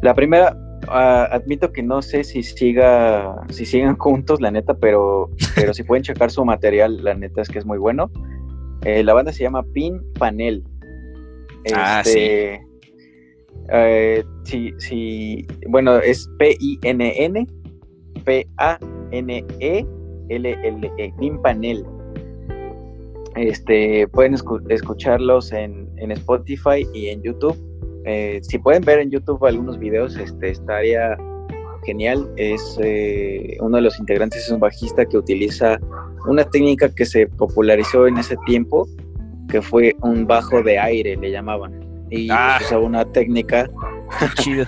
[0.00, 0.56] la primera,
[0.86, 5.82] ah, admito que no sé si siga, si sigan juntos, la neta, pero, pero si
[5.82, 8.12] pueden checar su material, la neta es que es muy bueno.
[8.84, 10.62] Eh, la banda se llama Pin Panel.
[11.74, 12.60] Ah, Este,
[13.72, 17.46] eh, sí, sí, bueno, es P-I-N-N,
[18.20, 19.86] P-A-N-E-L-L-E,
[21.18, 21.84] Pin Panel.
[23.36, 27.56] Este, pueden escu- escucharlos en, en Spotify y en YouTube.
[28.04, 31.16] Eh, si pueden ver en YouTube algunos videos, este, estaría
[31.84, 32.28] genial.
[32.36, 35.78] Es eh, uno de los integrantes es un bajista que utiliza
[36.26, 38.86] una técnica que se popularizó en ese tiempo,
[39.48, 41.80] que fue un bajo de aire, le llamaban.
[42.10, 42.58] Y Ah.
[42.60, 43.70] usaba una técnica
[44.42, 44.64] chido.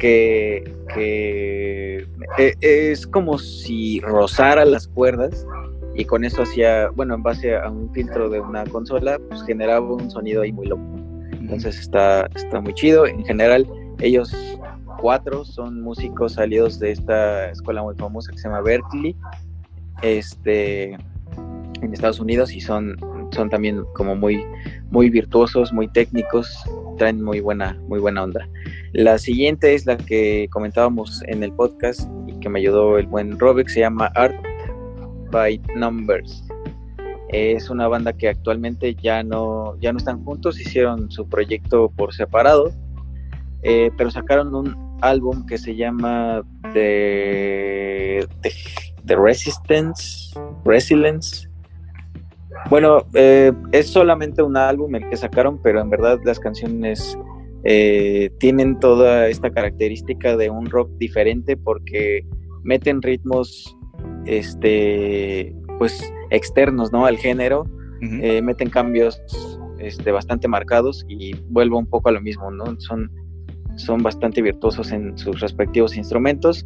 [0.00, 0.64] Que,
[0.94, 2.06] que
[2.38, 5.46] eh, es como si rozara las cuerdas
[5.94, 9.86] y con eso hacía, bueno, en base a un filtro de una consola, pues generaba
[9.86, 10.82] un sonido ahí muy loco.
[11.32, 13.06] Entonces está, está muy chido.
[13.06, 13.66] En general,
[14.00, 14.34] ellos
[15.00, 19.14] cuatro son músicos salidos de esta escuela muy famosa que se llama Berkeley,
[20.02, 20.92] este,
[21.82, 22.96] en Estados Unidos y son,
[23.32, 24.44] son también como muy,
[24.90, 26.64] muy virtuosos, muy técnicos,
[27.00, 28.46] traen muy buena, muy buena onda.
[28.92, 33.38] La siguiente es la que comentábamos en el podcast y que me ayudó el buen
[33.38, 34.36] Robert, se llama Art
[35.30, 36.44] by Numbers.
[37.30, 42.12] Es una banda que actualmente ya no, ya no están juntos, hicieron su proyecto por
[42.12, 42.70] separado,
[43.62, 46.42] eh, pero sacaron un álbum que se llama
[46.74, 48.52] The, The,
[49.06, 51.49] The Resistance, Resilience.
[52.68, 57.18] Bueno, eh, es solamente un álbum el que sacaron, pero en verdad las canciones
[57.64, 62.24] eh, tienen toda esta característica de un rock diferente porque
[62.62, 63.76] meten ritmos
[64.26, 67.64] este pues externos no al género
[68.00, 69.20] eh, meten cambios
[69.78, 73.10] este, bastante marcados y vuelvo un poco a lo mismo no son
[73.76, 76.64] son bastante virtuosos en sus respectivos instrumentos.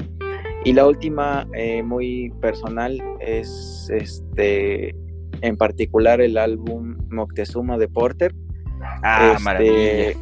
[0.64, 4.94] Y la última eh, muy personal es este
[5.40, 8.35] en particular el álbum Moctezuma de Porter
[9.02, 10.12] Ah, este, maravilla.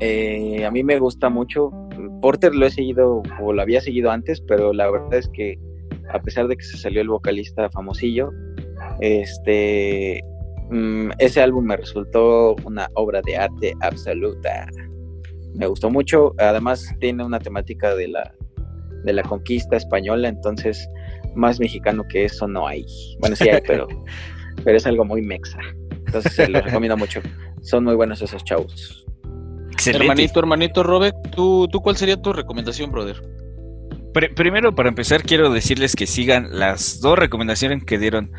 [0.00, 1.70] eh, a mí me gusta mucho.
[2.20, 5.58] Porter lo he seguido o lo había seguido antes, pero la verdad es que
[6.12, 8.30] a pesar de que se salió el vocalista famosillo,
[9.00, 10.20] este
[10.70, 14.66] mm, ese álbum me resultó una obra de arte absoluta.
[15.54, 16.32] Me gustó mucho.
[16.38, 18.34] Además tiene una temática de la
[19.04, 20.88] de la conquista española, entonces
[21.34, 22.84] más mexicano que eso no hay.
[23.20, 23.88] Bueno, sí hay, pero
[24.64, 25.58] pero es algo muy mexa.
[26.06, 27.20] Entonces se los recomiendo mucho.
[27.62, 29.06] Son muy buenos esos chavos.
[29.72, 30.04] Excelente.
[30.04, 33.16] Hermanito, hermanito Robert, ¿tú, ¿tú cuál sería tu recomendación, brother?
[34.12, 38.30] Pr- primero, para empezar, quiero decirles que sigan las dos recomendaciones que dieron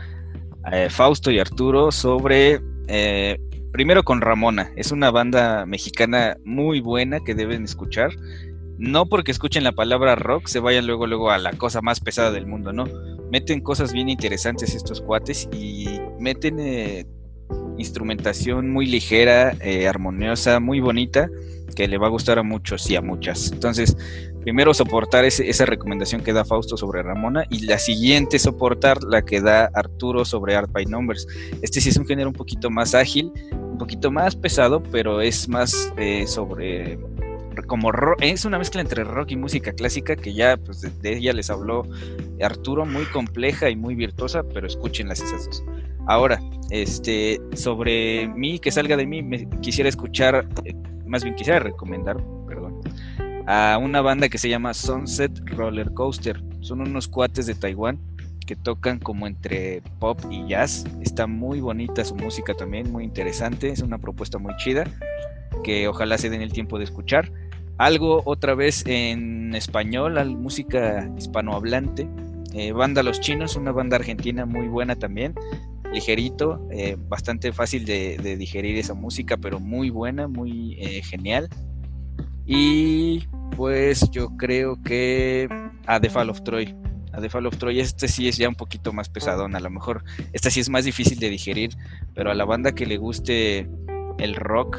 [0.72, 3.40] eh, Fausto y Arturo sobre, eh,
[3.72, 8.11] primero con Ramona, es una banda mexicana muy buena que deben escuchar.
[8.78, 12.32] No porque escuchen la palabra rock se vayan luego luego a la cosa más pesada
[12.32, 12.86] del mundo, no.
[13.32, 17.06] Meten cosas bien interesantes estos cuates y meten eh,
[17.78, 21.30] instrumentación muy ligera, eh, armoniosa, muy bonita,
[21.76, 23.52] que le va a gustar a muchos y a muchas.
[23.52, 23.98] Entonces,
[24.41, 29.41] primero soportar esa recomendación que da Fausto sobre Ramona y la siguiente soportar la que
[29.41, 31.28] da Arturo sobre Art by Numbers.
[31.62, 35.48] Este sí es un género un poquito más ágil, un poquito más pesado, pero es
[35.50, 37.00] más eh, sobre
[37.68, 41.18] como ro- es una mezcla entre rock y música clásica que ya pues de, de
[41.18, 41.84] ella les habló
[42.41, 45.64] Arturo muy compleja y muy virtuosa pero escúchenlas esas dos
[46.07, 50.73] ahora este sobre mí que salga de mí me quisiera escuchar eh,
[51.06, 52.18] más bien quisiera recomendar
[52.48, 52.81] perdón
[53.45, 56.41] a una banda que se llama Sunset Roller Coaster.
[56.61, 57.99] Son unos cuates de Taiwán
[58.48, 60.85] que tocan como entre pop y jazz.
[61.02, 63.68] Está muy bonita su música también, muy interesante.
[63.68, 64.85] Es una propuesta muy chida
[65.61, 67.30] que ojalá se den el tiempo de escuchar.
[67.78, 72.08] Algo otra vez en español, música hispanohablante.
[72.54, 75.34] Eh, banda Los Chinos, una banda argentina muy buena también.
[75.91, 81.50] Ligerito, eh, bastante fácil de, digerir esa música, pero muy buena, muy eh, genial.
[82.45, 85.50] Y pues yo creo que
[85.88, 86.76] a The Fall of Troy.
[87.12, 89.56] A The Fall of Troy, este sí es ya un poquito más pesadón.
[89.56, 91.72] A lo mejor esta sí es más difícil de digerir,
[92.14, 93.68] pero a la banda que le guste
[94.20, 94.78] el rock,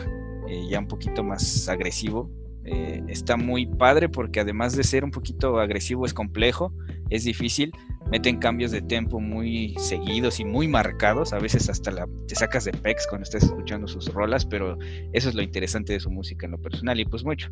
[0.69, 2.31] ya un poquito más agresivo,
[2.65, 6.73] eh, está muy padre porque además de ser un poquito agresivo es complejo,
[7.11, 7.73] es difícil,
[8.11, 12.65] meten cambios de tempo muy seguidos y muy marcados, a veces hasta la, te sacas
[12.65, 14.79] de pex cuando estás escuchando sus rolas, pero
[15.13, 17.51] eso es lo interesante de su música en lo personal y pues mucho,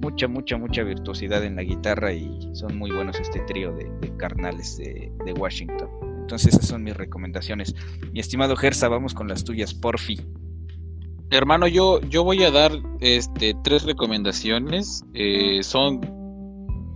[0.00, 4.76] mucha, mucha, mucha virtuosidad en la guitarra y son muy buenos este trío de, carnales
[4.76, 5.88] de, de, Washington.
[6.20, 7.74] Entonces esas son mis recomendaciones.
[8.12, 10.20] Mi estimado Gersa, vamos con las tuyas, porfi.
[11.30, 15.04] Hermano, yo, yo voy a dar este, tres recomendaciones.
[15.14, 16.00] Eh, son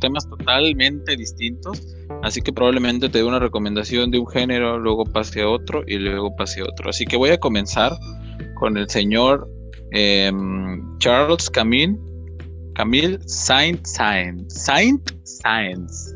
[0.00, 5.42] temas totalmente distintos, así que probablemente te dé una recomendación de un género, luego pase
[5.42, 6.90] a otro y luego pase a otro.
[6.90, 7.96] Así que voy a comenzar
[8.56, 9.48] con el señor
[9.92, 11.96] em, Charles Camille,
[12.74, 16.14] Camille Saint Saint Saint Sainz.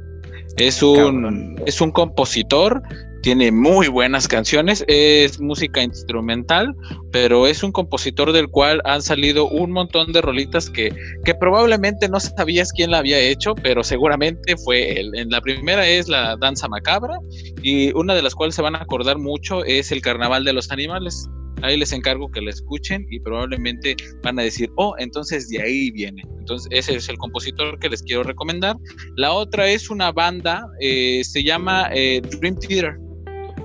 [0.57, 2.83] Es un, es un compositor
[3.23, 6.75] tiene muy buenas canciones, es música instrumental,
[7.11, 12.09] pero es un compositor del cual han salido un montón de rolitas que, que probablemente
[12.09, 15.13] no sabías quién la había hecho, pero seguramente fue él.
[15.29, 17.19] La primera es la Danza Macabra
[17.63, 20.71] y una de las cuales se van a acordar mucho es el Carnaval de los
[20.71, 21.29] Animales.
[21.63, 25.91] Ahí les encargo que la escuchen y probablemente van a decir, oh, entonces de ahí
[25.91, 26.23] viene.
[26.39, 28.77] Entonces ese es el compositor que les quiero recomendar.
[29.17, 33.08] La otra es una banda, eh, se llama eh, Dream Theater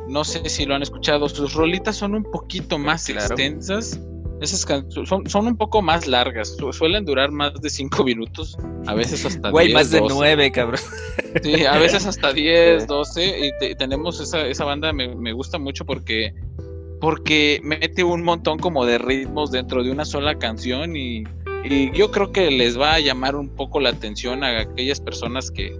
[0.07, 1.30] no sé si lo han escuchado.
[1.30, 3.99] Sus rolitas son un poquito más extensas.
[4.41, 4.65] Esas
[5.05, 6.57] son, son un poco más largas.
[6.71, 8.57] suelen durar más de 5 minutos.
[8.88, 10.81] A veces hasta Güey, más de 9, cabrón.
[11.41, 13.51] Sí, a veces hasta 10, 12.
[13.61, 16.34] Y tenemos esa, esa banda, me, me gusta mucho porque
[16.99, 21.25] porque mete un montón como de ritmos dentro de una sola canción y,
[21.65, 25.51] y, yo creo que les va a llamar un poco la atención a aquellas personas
[25.51, 25.77] que,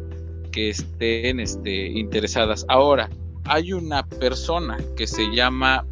[0.52, 2.66] que estén este, interesadas.
[2.68, 3.10] Ahora,
[3.46, 5.86] hay una persona que se llama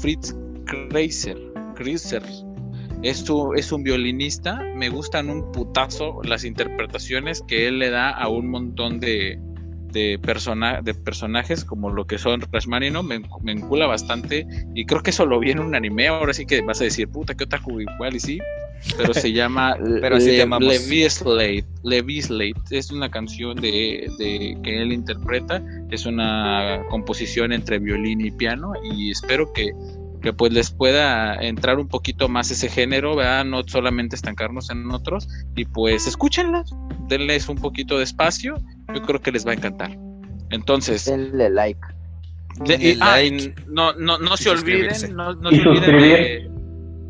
[0.00, 0.34] Fritz
[0.64, 1.38] Kreiser.
[1.74, 2.22] Kreiser.
[3.02, 3.24] Es,
[3.56, 4.60] es un violinista.
[4.74, 9.38] Me gustan un putazo las interpretaciones que él le da a un montón de,
[9.92, 13.02] de, persona, de personajes como lo que son Rashmanino.
[13.02, 14.46] Me, me encula bastante.
[14.74, 16.08] Y creo que eso lo vi en un anime.
[16.08, 18.16] Ahora sí que vas a decir, puta, que otaku igual.
[18.16, 18.38] Y sí,
[18.96, 21.66] pero se llama pero Le, Levi Slate.
[21.82, 28.20] Levi Slate es una canción de, de, que él interpreta, es una composición entre violín
[28.20, 29.72] y piano y espero que,
[30.22, 33.44] que pues les pueda entrar un poquito más ese género, ¿verdad?
[33.44, 36.74] no solamente estancarnos en otros y pues escúchenlas,
[37.08, 38.56] denles un poquito de espacio,
[38.94, 39.96] yo creo que les va a encantar.
[40.50, 41.80] Entonces, denle like.
[43.00, 43.20] Ah,
[43.68, 46.57] no, no, no se olviden, no, no se olviden de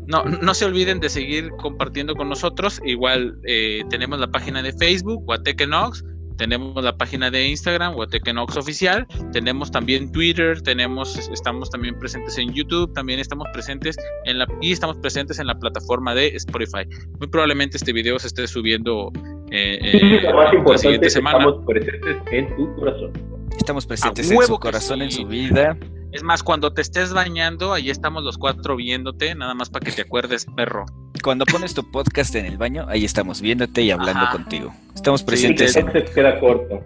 [0.09, 2.81] no, no se olviden de seguir compartiendo con nosotros.
[2.83, 6.03] Igual eh, tenemos la página de Facebook, Guatequenox,
[6.35, 12.51] tenemos la página de Instagram, Guatequenox Oficial, tenemos también Twitter, tenemos, estamos también presentes en
[12.53, 16.87] YouTube, también estamos presentes en la, y estamos presentes en la plataforma de Spotify.
[17.19, 19.11] Muy probablemente este video se esté subiendo
[19.51, 20.21] eh, eh,
[20.65, 21.37] la siguiente semana.
[21.37, 23.11] Estamos presentes en tu corazón.
[23.57, 25.77] Estamos presentes en su corazón, en su vida.
[26.11, 29.91] Es más, cuando te estés bañando, ahí estamos los cuatro viéndote, nada más para que
[29.91, 30.85] te acuerdes, perro.
[31.23, 34.73] Cuando pones tu podcast en el baño, ahí estamos viéndote y hablando contigo.
[34.95, 35.73] Estamos presentes.
[35.73, 35.81] Sí,
[36.15, 36.83] queda corto.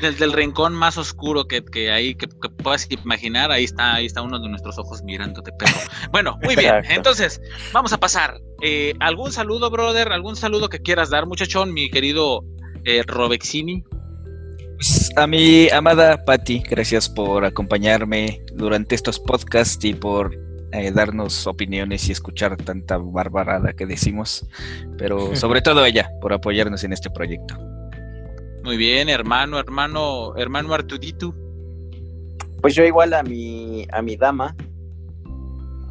[0.00, 4.22] Desde el, rincón más oscuro que, que ahí que, puedas imaginar, ahí está, ahí está
[4.22, 5.78] uno de nuestros ojos mirándote, perro.
[6.10, 6.74] Bueno, muy bien.
[6.88, 7.40] Entonces,
[7.72, 8.38] vamos a pasar.
[8.62, 10.12] Eh, ¿Algún saludo, brother?
[10.12, 12.44] ¿Algún saludo que quieras dar, muchachón, mi querido
[12.84, 13.84] eh, Robexini?
[14.80, 20.34] Pues, a mi amada Patti, gracias por acompañarme durante estos podcasts y por
[20.72, 24.48] eh, darnos opiniones y escuchar tanta barbarada que decimos,
[24.96, 27.58] pero sobre todo ella por apoyarnos en este proyecto.
[28.64, 31.34] Muy bien, hermano, hermano, hermano Artudito.
[32.62, 34.56] Pues yo igual a mi a mi dama,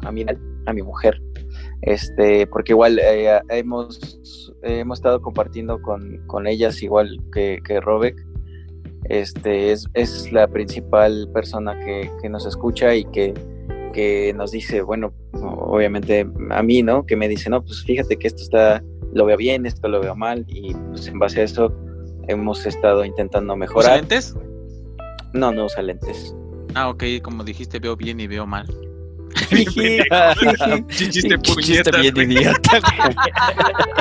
[0.02, 0.26] a mi
[0.66, 1.22] a mi mujer,
[1.82, 8.29] este, porque igual eh, hemos hemos estado compartiendo con, con ellas igual que, que Robek
[9.04, 13.34] este, es, es la principal persona que, que nos escucha y que,
[13.92, 17.06] que, nos dice, bueno, obviamente a mí, ¿no?
[17.06, 18.82] Que me dice, no, pues fíjate que esto está,
[19.12, 21.72] lo veo bien, esto lo veo mal y pues en base a eso
[22.28, 23.92] hemos estado intentando mejorar.
[23.92, 24.34] ¿Usa lentes?
[25.32, 26.34] No, no usa lentes.
[26.74, 28.66] Ah, ok, como dijiste, veo bien y veo mal.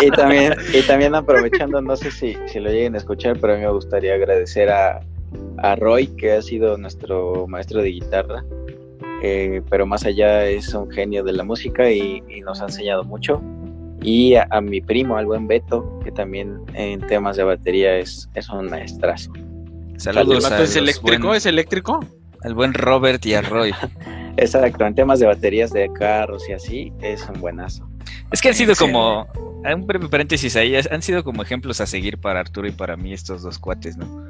[0.01, 3.55] Y también, y también aprovechando, no sé si, si lo lleguen a escuchar, pero a
[3.57, 5.01] mí me gustaría agradecer a,
[5.57, 8.43] a Roy, que ha sido nuestro maestro de guitarra.
[9.21, 13.41] Eh, pero más allá es un genio de la música y, nos ha enseñado mucho.
[14.01, 18.49] Y a, mi primo, al buen Beto, que también en temas de batería es, es
[18.49, 19.33] un maestrazo.
[19.97, 20.49] Saludos.
[20.51, 21.33] ¿Es eléctrico?
[21.33, 21.99] ¿Es eléctrico?
[22.43, 23.73] Al buen Robert y a Roy.
[24.39, 27.87] Exacto, en temas de baterías de carros y así, es un buenazo.
[28.31, 29.27] Es que han sido como,
[29.63, 33.13] un breve paréntesis ahí, han sido como ejemplos a seguir para Arturo y para mí
[33.13, 34.25] estos dos cuates, ¿no?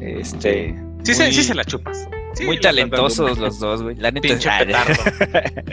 [0.00, 0.74] Este,
[1.04, 2.08] Sí, se, muy- sí se la chupas.
[2.34, 3.96] Sí, muy talentosos los dos, güey.
[3.96, 4.28] La neta.
[4.28, 4.94] Pinche ah, petardo.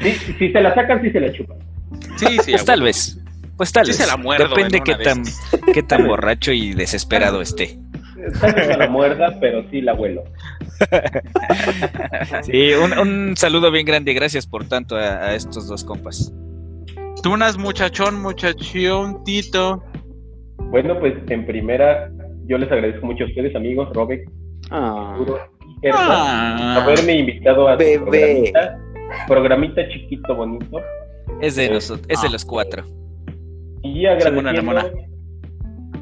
[0.02, 1.58] Sí, si se la sacan, sí se la chupan.
[2.18, 3.18] Sí, sí, Pues tal vez.
[3.58, 3.98] Pues tal Sí vez.
[3.98, 5.24] se la muerdo Depende en qué tan,
[5.74, 7.78] qué tan borracho y desesperado esté.
[8.40, 10.24] Tal vez muerda, pero sí la vuelo.
[12.44, 14.14] Sí, un, un saludo bien grande.
[14.14, 16.34] Gracias por tanto a, a estos dos compas.
[17.24, 19.84] Tú unas muchachón, muchachón, Tito.
[20.70, 22.12] Bueno, pues en primera,
[22.46, 24.22] yo les agradezco mucho a ustedes, amigos, Robert,
[24.72, 25.18] Ah,
[25.94, 26.82] Ah.
[26.84, 28.00] haberme invitado a su Bebé.
[28.00, 28.78] programita,
[29.28, 30.82] programita chiquito, bonito.
[31.42, 32.32] Es de, Eh, los, es de ah.
[32.32, 32.84] los cuatro.
[33.84, 34.86] Y agradeciendo, Ramona.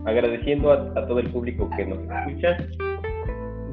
[0.05, 2.57] Agradeciendo a, a todo el público que nos escucha.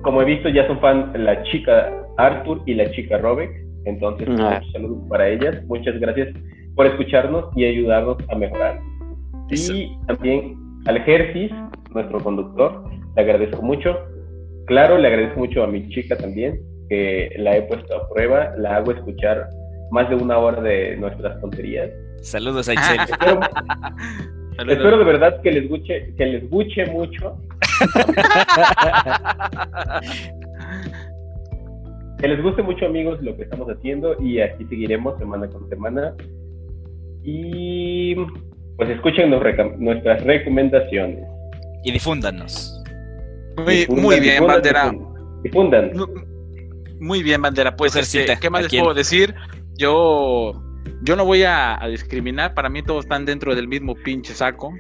[0.03, 3.51] Como he visto, ya son fan la chica Arthur y la chica Robert.
[3.85, 4.55] Entonces, Ah.
[4.61, 5.65] muchos saludos para ellas.
[5.67, 6.29] Muchas gracias
[6.75, 8.81] por escucharnos y ayudarnos a mejorar.
[9.51, 9.75] Eso.
[9.75, 11.51] Y también al Gersis,
[11.93, 12.85] nuestro conductor,
[13.17, 13.97] le agradezco mucho.
[14.67, 18.77] Claro, le agradezco mucho a mi chica también, que la he puesto a prueba, la
[18.77, 19.49] hago escuchar
[19.91, 21.91] más de una hora de nuestras tonterías.
[22.23, 23.01] Saludos a Itzel.
[23.01, 23.41] Espero,
[24.61, 24.77] Saludos.
[24.79, 27.39] espero de verdad que les guche, que les guche mucho,
[32.19, 36.13] que les guste mucho amigos lo que estamos haciendo y aquí seguiremos semana con semana.
[37.25, 38.15] Y
[38.77, 41.25] pues escuchen nuestras recomendaciones.
[41.83, 42.77] y difúndanos.
[43.57, 44.93] Muy, Difundan, muy bien, difundan, bandera.
[45.43, 45.93] Difundan.
[47.01, 47.75] Muy bien, bandera.
[47.77, 48.83] Pues, este, ¿qué más ¿a les quién?
[48.83, 49.35] puedo decir?
[49.79, 50.53] Yo,
[51.03, 52.55] yo no voy a, a discriminar.
[52.55, 54.73] Para mí todos están dentro del mismo pinche saco.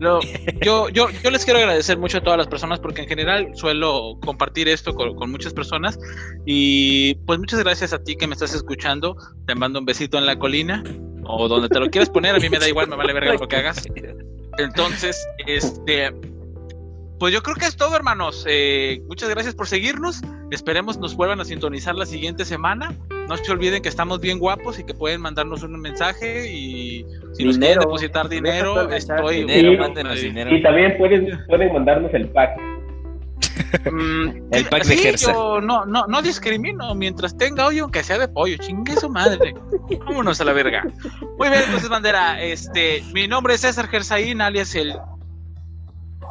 [0.00, 0.20] Lo-
[0.60, 4.18] yo, yo, yo les quiero agradecer mucho a todas las personas porque en general suelo
[4.22, 5.98] compartir esto con, con muchas personas
[6.44, 9.16] y pues muchas gracias a ti que me estás escuchando.
[9.46, 10.82] Te mando un besito en la colina
[11.24, 12.34] o donde te lo quieras poner.
[12.34, 13.82] A mí me da igual, me vale verga lo que hagas.
[14.58, 16.12] Entonces, este,
[17.18, 18.44] pues yo creo que es todo, hermanos.
[18.48, 20.20] Eh, muchas gracias por seguirnos.
[20.50, 22.94] Esperemos nos vuelvan a sintonizar la siguiente semana.
[23.28, 27.44] No se olviden que estamos bien guapos y que pueden mandarnos un mensaje y si
[27.44, 30.26] nos quieren depositar dinero, estoy Dinero, mándenos Sí.
[30.26, 30.54] dinero.
[30.54, 32.50] Y también pueden, pueden mandarnos el pack.
[33.90, 35.32] Mm, El pack de Gersa.
[35.32, 38.56] yo no, no, no discrimino mientras tenga hoyo, aunque sea de pollo.
[38.58, 39.54] Chingue su madre.
[40.06, 40.82] Vámonos a la verga.
[41.38, 42.42] Muy bien, entonces, bandera.
[42.42, 44.94] Este, mi nombre es César Gersaín, alias el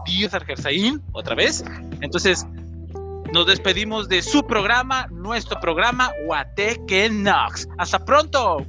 [0.05, 1.63] tío Gersaín, otra vez.
[2.01, 2.45] Entonces,
[3.33, 7.67] nos despedimos de su programa, nuestro programa, Guateque Nox.
[7.77, 8.65] Hasta pronto.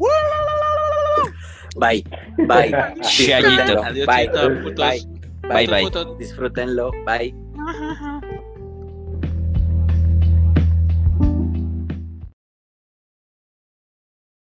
[1.76, 2.04] Bye,
[2.46, 2.70] bye.
[3.02, 3.82] Chayito.
[3.82, 3.82] Disfrútenlo.
[3.82, 5.66] Adiós, Bye, bye.
[5.66, 6.16] Bye, bye.
[6.18, 6.90] Disfrútenlo.
[7.04, 8.22] Bye.